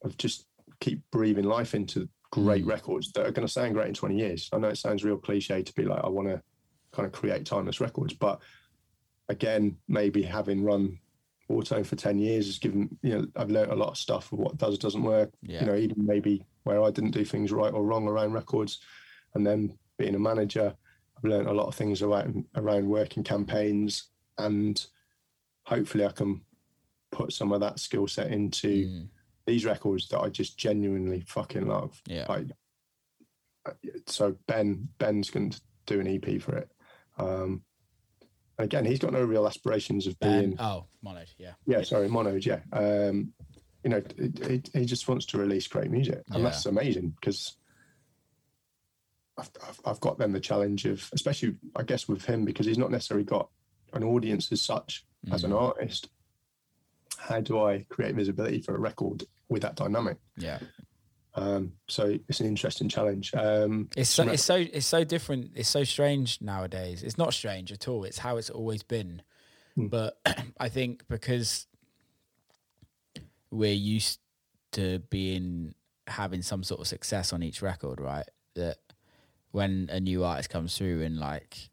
[0.03, 0.45] of just
[0.79, 2.69] keep breathing life into great Mm.
[2.69, 4.49] records that are going to sound great in 20 years.
[4.51, 6.41] I know it sounds real cliche to be like I want to
[6.95, 8.41] kind of create timeless records, but
[9.29, 10.99] again, maybe having run
[11.49, 14.39] Whartone for 10 years has given you know I've learned a lot of stuff of
[14.39, 15.29] what does doesn't work.
[15.43, 15.59] Yeah.
[15.61, 18.79] You know, even maybe where I didn't do things right or wrong around records,
[19.35, 20.73] and then being a manager,
[21.17, 24.83] I've learned a lot of things around around working campaigns and
[25.65, 26.41] hopefully I can
[27.11, 29.07] put some of that skill set into Mm.
[29.45, 32.01] these records that I just genuinely fucking love.
[32.07, 32.25] Yeah.
[32.27, 32.47] Like,
[33.67, 33.71] uh,
[34.07, 36.69] so Ben Ben's going to do an EP for it.
[37.17, 37.63] Um,
[38.57, 40.55] again, he's got no real aspirations of being.
[40.59, 41.53] oh, Mono, yeah.
[41.65, 42.45] Yeah, sorry, Monoed.
[42.45, 43.33] Yeah, um,
[43.83, 44.01] you know,
[44.47, 46.43] he, he just wants to release great music, and Yeah.
[46.49, 47.55] that's amazing because.
[49.37, 49.49] I've,
[49.85, 53.25] I've, got then the challenge of, especially I guess with him because he's not necessarily
[53.25, 53.49] got
[53.91, 55.61] an audience as such as an Mm.
[55.61, 56.07] artist.
[57.17, 60.19] How do I create visibility for a record with that dynamic?
[60.37, 60.59] Yeah.
[61.35, 63.33] Um, so it's an interesting challenge.
[63.33, 65.51] Um, It's so, it's so it's so different.
[65.55, 67.03] It's so strange nowadays.
[67.03, 68.05] It's not strange at all.
[68.05, 69.21] It's how it's always been.
[69.75, 69.87] Hmm.
[69.87, 70.17] But
[70.59, 71.67] I think because
[73.51, 74.19] we're used
[74.73, 75.75] to being
[76.07, 78.29] having some sort of success on each record, right?
[78.55, 78.77] That
[79.51, 81.69] when a new artist comes through and like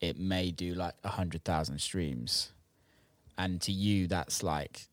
[0.00, 2.52] it may do like a hundred thousand streams,
[3.36, 4.88] and to you that's like,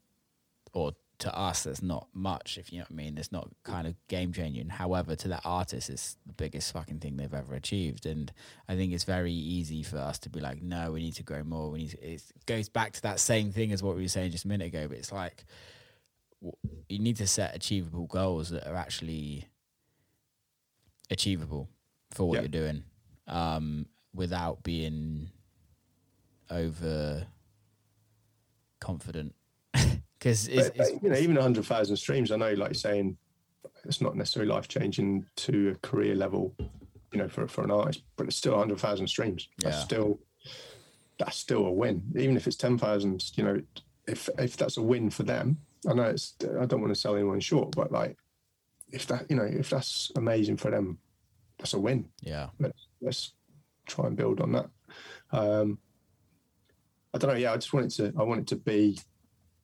[0.73, 2.57] or to us that's not much.
[2.57, 4.69] If you know what I mean, it's not kind of game changing.
[4.69, 8.31] However, to that artist, it's the biggest fucking thing they've ever achieved, and
[8.67, 11.43] I think it's very easy for us to be like, no, we need to grow
[11.43, 11.71] more.
[11.71, 12.13] We need to.
[12.13, 14.67] It goes back to that same thing as what we were saying just a minute
[14.67, 15.45] ago, but it's like
[16.89, 19.47] you need to set achievable goals that are actually
[21.09, 21.69] achievable
[22.11, 22.41] for what Yeah.
[22.41, 22.83] you're doing
[23.27, 25.29] um, without being
[26.49, 27.25] over
[28.79, 29.33] confident
[30.19, 32.31] because you know, even hundred thousand streams.
[32.31, 33.17] I know, like you're saying,
[33.85, 36.53] it's not necessarily life changing to a career level,
[37.11, 39.49] you know, for for an artist, but it's still hundred thousand streams.
[39.59, 39.83] That's Yeah.
[39.83, 40.19] still
[41.17, 43.23] that's still a win, even if it's ten thousand.
[43.35, 43.61] You know,
[44.07, 45.57] if if that's a win for them,
[45.89, 46.35] I know it's.
[46.59, 48.17] I don't want to sell anyone short, but like,
[48.91, 50.97] if that, you know, if that's amazing for them,
[51.57, 52.09] that's a win.
[52.21, 53.33] yeah let's let's
[53.85, 54.69] try and build on that.
[55.31, 55.77] Um,
[57.13, 57.37] I don't know.
[57.37, 58.13] Yeah, I just want it to.
[58.19, 58.99] I want it to be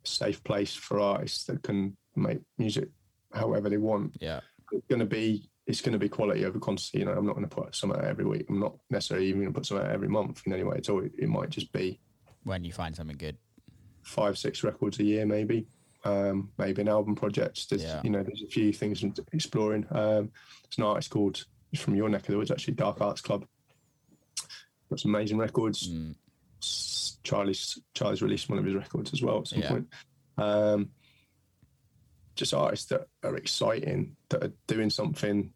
[0.03, 2.89] safe place for artists that can make music
[3.33, 4.15] however they want.
[4.19, 4.39] yeah
[4.71, 5.47] It's going to be.
[5.67, 6.99] It's going to be quality over quantity.
[6.99, 8.47] You know, I'm not going to put some out every week.
[8.49, 10.89] I'm not necessarily even going to put some out every month in any way at
[10.89, 11.03] all.
[11.03, 11.99] It, it might just be
[12.43, 13.37] when you find something good
[14.01, 15.67] five, six records a year, maybe.
[16.03, 17.69] Um, maybe an album project.
[17.69, 18.01] There's, Yeah.
[18.03, 19.85] you know, there's a few things I'm exploring.
[19.91, 20.31] Um,
[20.63, 21.45] there's an artist called
[21.77, 23.45] from your neck of the woods, actually, Dark Arts Club.
[24.89, 25.89] Got some amazing records.
[25.89, 26.15] mm,
[27.23, 29.69] Charlie's Charlie's released one of his records as well at some Yeah.
[29.69, 29.87] point.
[30.37, 30.91] Um,
[32.35, 35.53] just artists that are exciting, that are doing something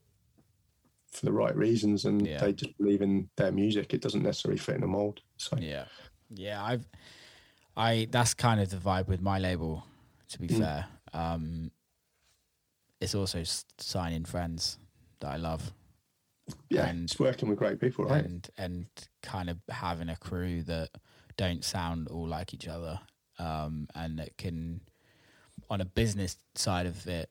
[1.11, 2.39] for the right reasons, and Yeah.
[2.39, 3.93] they just believe in their music.
[3.93, 5.21] It doesn't necessarily fit in a mold.
[5.37, 5.85] So yeah
[6.31, 6.87] yeah i've
[7.77, 9.85] i that's kind of the vibe with my label
[10.27, 10.57] to be Mm.
[10.57, 11.71] fair um
[12.99, 13.43] it's also
[13.77, 14.79] signing friends
[15.19, 15.71] that i love
[16.69, 18.25] yeah, And- it's working with great people, right?
[18.25, 18.87] and and
[19.21, 20.89] kind of having a crew that
[21.37, 22.99] don't sound all like each other
[23.39, 24.79] um and that can
[25.69, 27.29] on a business side of it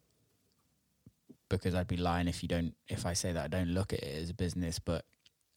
[1.48, 4.00] because I'd be lying if you don't if I say that I don't look at
[4.00, 5.04] it as a business but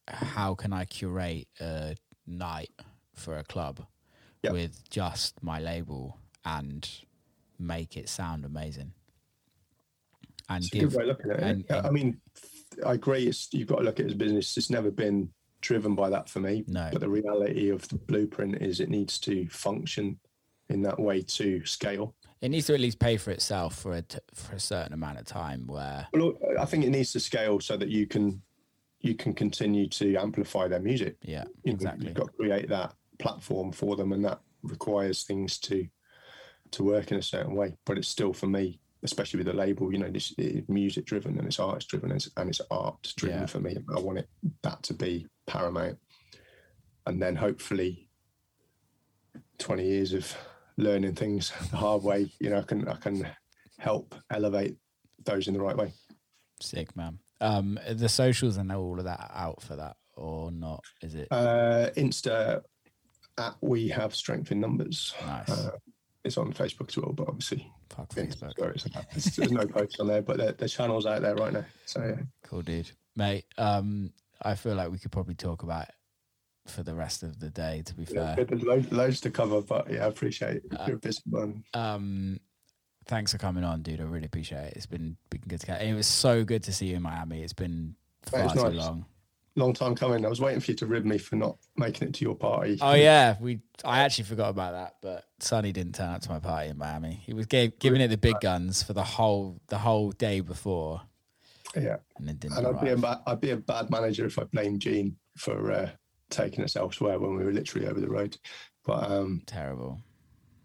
[0.07, 1.95] how can I curate a
[2.25, 2.71] night
[3.13, 3.85] for a club
[4.43, 4.53] Yep.
[4.53, 6.87] with just my label and
[7.59, 8.93] make it sound amazing?
[10.47, 11.43] And It's a give good way of looking at it.
[11.43, 12.21] and- Yeah, I mean,
[12.85, 13.25] I agree.
[13.27, 14.55] It's, you've got to look at it as business.
[14.55, 16.63] It's never been driven by that for me.
[16.67, 16.89] No.
[16.91, 20.19] But the reality of the blueprint is it needs to function
[20.69, 22.13] in that way to scale.
[22.41, 25.17] it needs to at least pay for itself for a t- for a certain amount
[25.17, 25.65] of time.
[25.67, 28.41] Where Well, I think it needs to scale so that you can
[29.01, 31.17] you can continue to amplify their music.
[31.21, 32.05] yeah, You know, exactly.
[32.07, 35.87] You've got to create that platform for them, and that requires things to
[36.71, 37.73] to work in a certain way.
[37.85, 41.37] But it's still for me, especially with the label, you know, this is music driven
[41.37, 43.45] and it's artist driven and it's, and it's art driven Yeah.
[43.45, 43.77] for me.
[43.95, 44.27] I want it
[44.63, 45.97] that to be paramount,
[47.05, 48.09] and then hopefully,
[49.57, 50.35] twenty years of
[50.77, 53.27] learning things the hard way, you know, I can I can
[53.79, 54.77] help elevate
[55.25, 55.91] those in the right way.
[56.61, 57.19] Sick man.
[57.39, 60.83] Um, the socials and all of that out for that or not?
[61.03, 62.61] Is it Uh, Insta
[63.37, 65.13] at we have strength in numbers.
[65.23, 65.49] nice?
[65.49, 65.71] Uh,
[66.23, 68.57] it's on Facebook as well, but obviously Fuck Facebook.
[68.57, 69.09] where it's at.
[69.11, 71.65] There's, there's no posts on there, but the channels out there right now.
[71.85, 72.23] So yeah.
[72.43, 72.91] Cool, dude.
[73.15, 74.11] Mate, um,
[74.41, 75.95] I feel like we could probably talk about it
[76.67, 77.81] for the rest of the day.
[77.85, 80.63] To be Yeah, fair, there's loads, loads to cover, but yeah, I appreciate it.
[80.77, 81.63] Uh, You're a busy man.
[81.73, 82.39] um,
[83.05, 84.01] thanks for coming on, dude.
[84.01, 84.73] I really appreciate it.
[84.75, 85.81] It's been been good to catch.
[85.81, 87.41] It was so good to see you in Miami.
[87.43, 88.75] It's been far it's too nice.
[88.75, 89.05] long.
[89.55, 90.23] Long time coming.
[90.23, 92.77] I was waiting for you to rib me for not making it to your party.
[92.79, 93.61] Oh yeah, we.
[93.83, 97.19] I actually forgot about that, but Sonny didn't turn up to my party in Miami.
[97.25, 101.01] He was gave, giving it the big guns for the whole the whole day before,
[101.75, 101.97] yeah.
[102.17, 102.57] and then didn't.
[102.57, 105.89] And I'd be a I'd be a bad manager if I blamed Gene for uh,
[106.29, 108.37] taking us elsewhere when we were literally over the road.
[108.85, 109.99] But um, Terrible.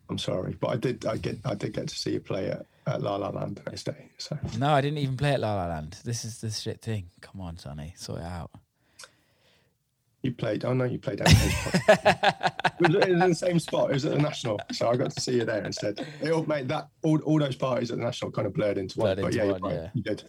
[0.09, 0.57] I'm sorry.
[0.61, 3.17] But I did, I get, I did get to see you play at, at La
[3.17, 4.11] La Land the next day.
[4.19, 5.99] So No, I didn't even play at La La Land.
[6.05, 7.07] This is the shit thing.
[7.21, 8.51] Come on, Sonny, sort it out.
[10.23, 10.65] you played.
[10.65, 11.23] Oh no, you played.
[12.81, 13.91] It was in the same spot.
[13.91, 16.05] It was at the National, so I got to see you there instead.
[16.21, 18.97] It all made that all, all those parties at the National kind of blurred into
[18.97, 19.27] Blurred one.
[19.27, 19.91] But into yeah, you're one, right, yeah.
[19.95, 20.25] you did.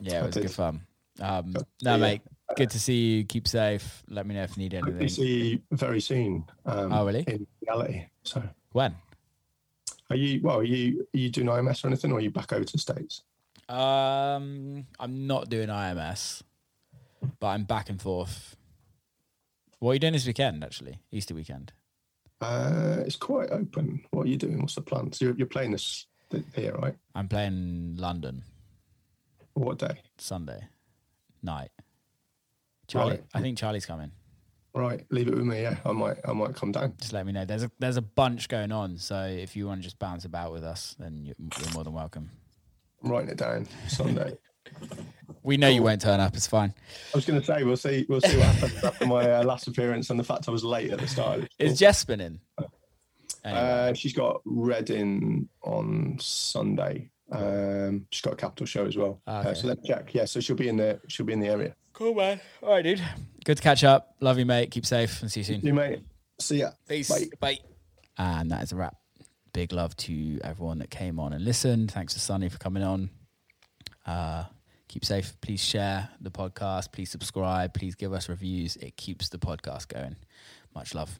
[0.00, 0.80] Yeah, it was good fun.
[1.20, 2.22] Um, no, mate,
[2.56, 3.24] good to see you.
[3.24, 4.02] Keep safe.
[4.08, 5.08] Let me know if you need Hope anything.
[5.08, 6.44] see you very soon.
[6.64, 7.24] Um, Oh, really?
[7.26, 8.06] In reality.
[8.22, 8.42] So,
[8.72, 8.94] When?
[10.10, 10.40] are you?
[10.42, 11.06] Well, are you?
[11.14, 13.22] Are you doing IMS or anything, or are you back over to the states?
[13.68, 16.42] Um, I'm not doing IMS,
[17.40, 18.56] but I'm back and forth.
[19.80, 20.64] What are you doing this weekend?
[20.64, 21.72] Actually, Easter weekend.
[22.40, 24.02] Uh, it's quite open.
[24.12, 24.60] What are you doing?
[24.60, 25.20] What's the plans?
[25.20, 26.06] You're, you're playing this
[26.54, 26.94] here, right?
[27.14, 28.44] I'm playing London
[29.58, 30.00] What day?
[30.18, 30.60] Sunday
[31.42, 31.70] night.
[32.86, 33.24] Charlie, Right.
[33.34, 34.12] I think Charlie's coming.
[34.74, 35.62] Right, leave it with me.
[35.62, 36.18] Yeah, I might.
[36.26, 36.94] I might come down.
[37.00, 37.44] Just let me know.
[37.44, 40.52] There's a there's a bunch going on, so if you want to just bounce about
[40.52, 42.30] with us, then you're, you're more than welcome.
[43.02, 43.66] I'm writing it down.
[43.88, 44.36] Sunday.
[45.44, 46.36] We know you won't turn up.
[46.36, 46.74] It's fine.
[47.14, 48.04] I was going to say we'll see.
[48.08, 50.90] We'll see what happens after my uh, last appearance and the fact I was late
[50.90, 51.48] at the start.
[51.58, 51.78] Is.
[51.78, 52.40] Jess spinning?
[53.44, 57.08] Anyway, Uh, she's got Reading on Sunday.
[57.30, 59.20] Um, she's got a capital show as well.
[59.26, 60.14] Ah, Uh, so let's check.
[60.14, 61.74] Yeah, so she'll be in the she'll be in the area.
[61.92, 62.40] cool man.
[62.62, 63.02] All right, dude.
[63.44, 64.14] Good to catch up.
[64.20, 64.70] Love you, mate.
[64.70, 65.60] Keep safe and see you soon.
[65.62, 66.00] You mate.
[66.40, 66.70] See ya.
[66.88, 67.08] Peace.
[67.08, 67.28] Bye.
[67.40, 67.58] Bye.
[68.16, 68.96] And that is a wrap.
[69.52, 71.90] Big love to everyone that came on and listened.
[71.90, 73.10] Thanks to Sonny for coming on.
[74.06, 74.44] Uh,
[74.88, 75.34] keep safe.
[75.40, 76.92] Please share the podcast.
[76.92, 77.74] Please subscribe.
[77.74, 78.76] Please give us reviews.
[78.76, 80.16] It keeps the podcast going.
[80.74, 81.18] Much love.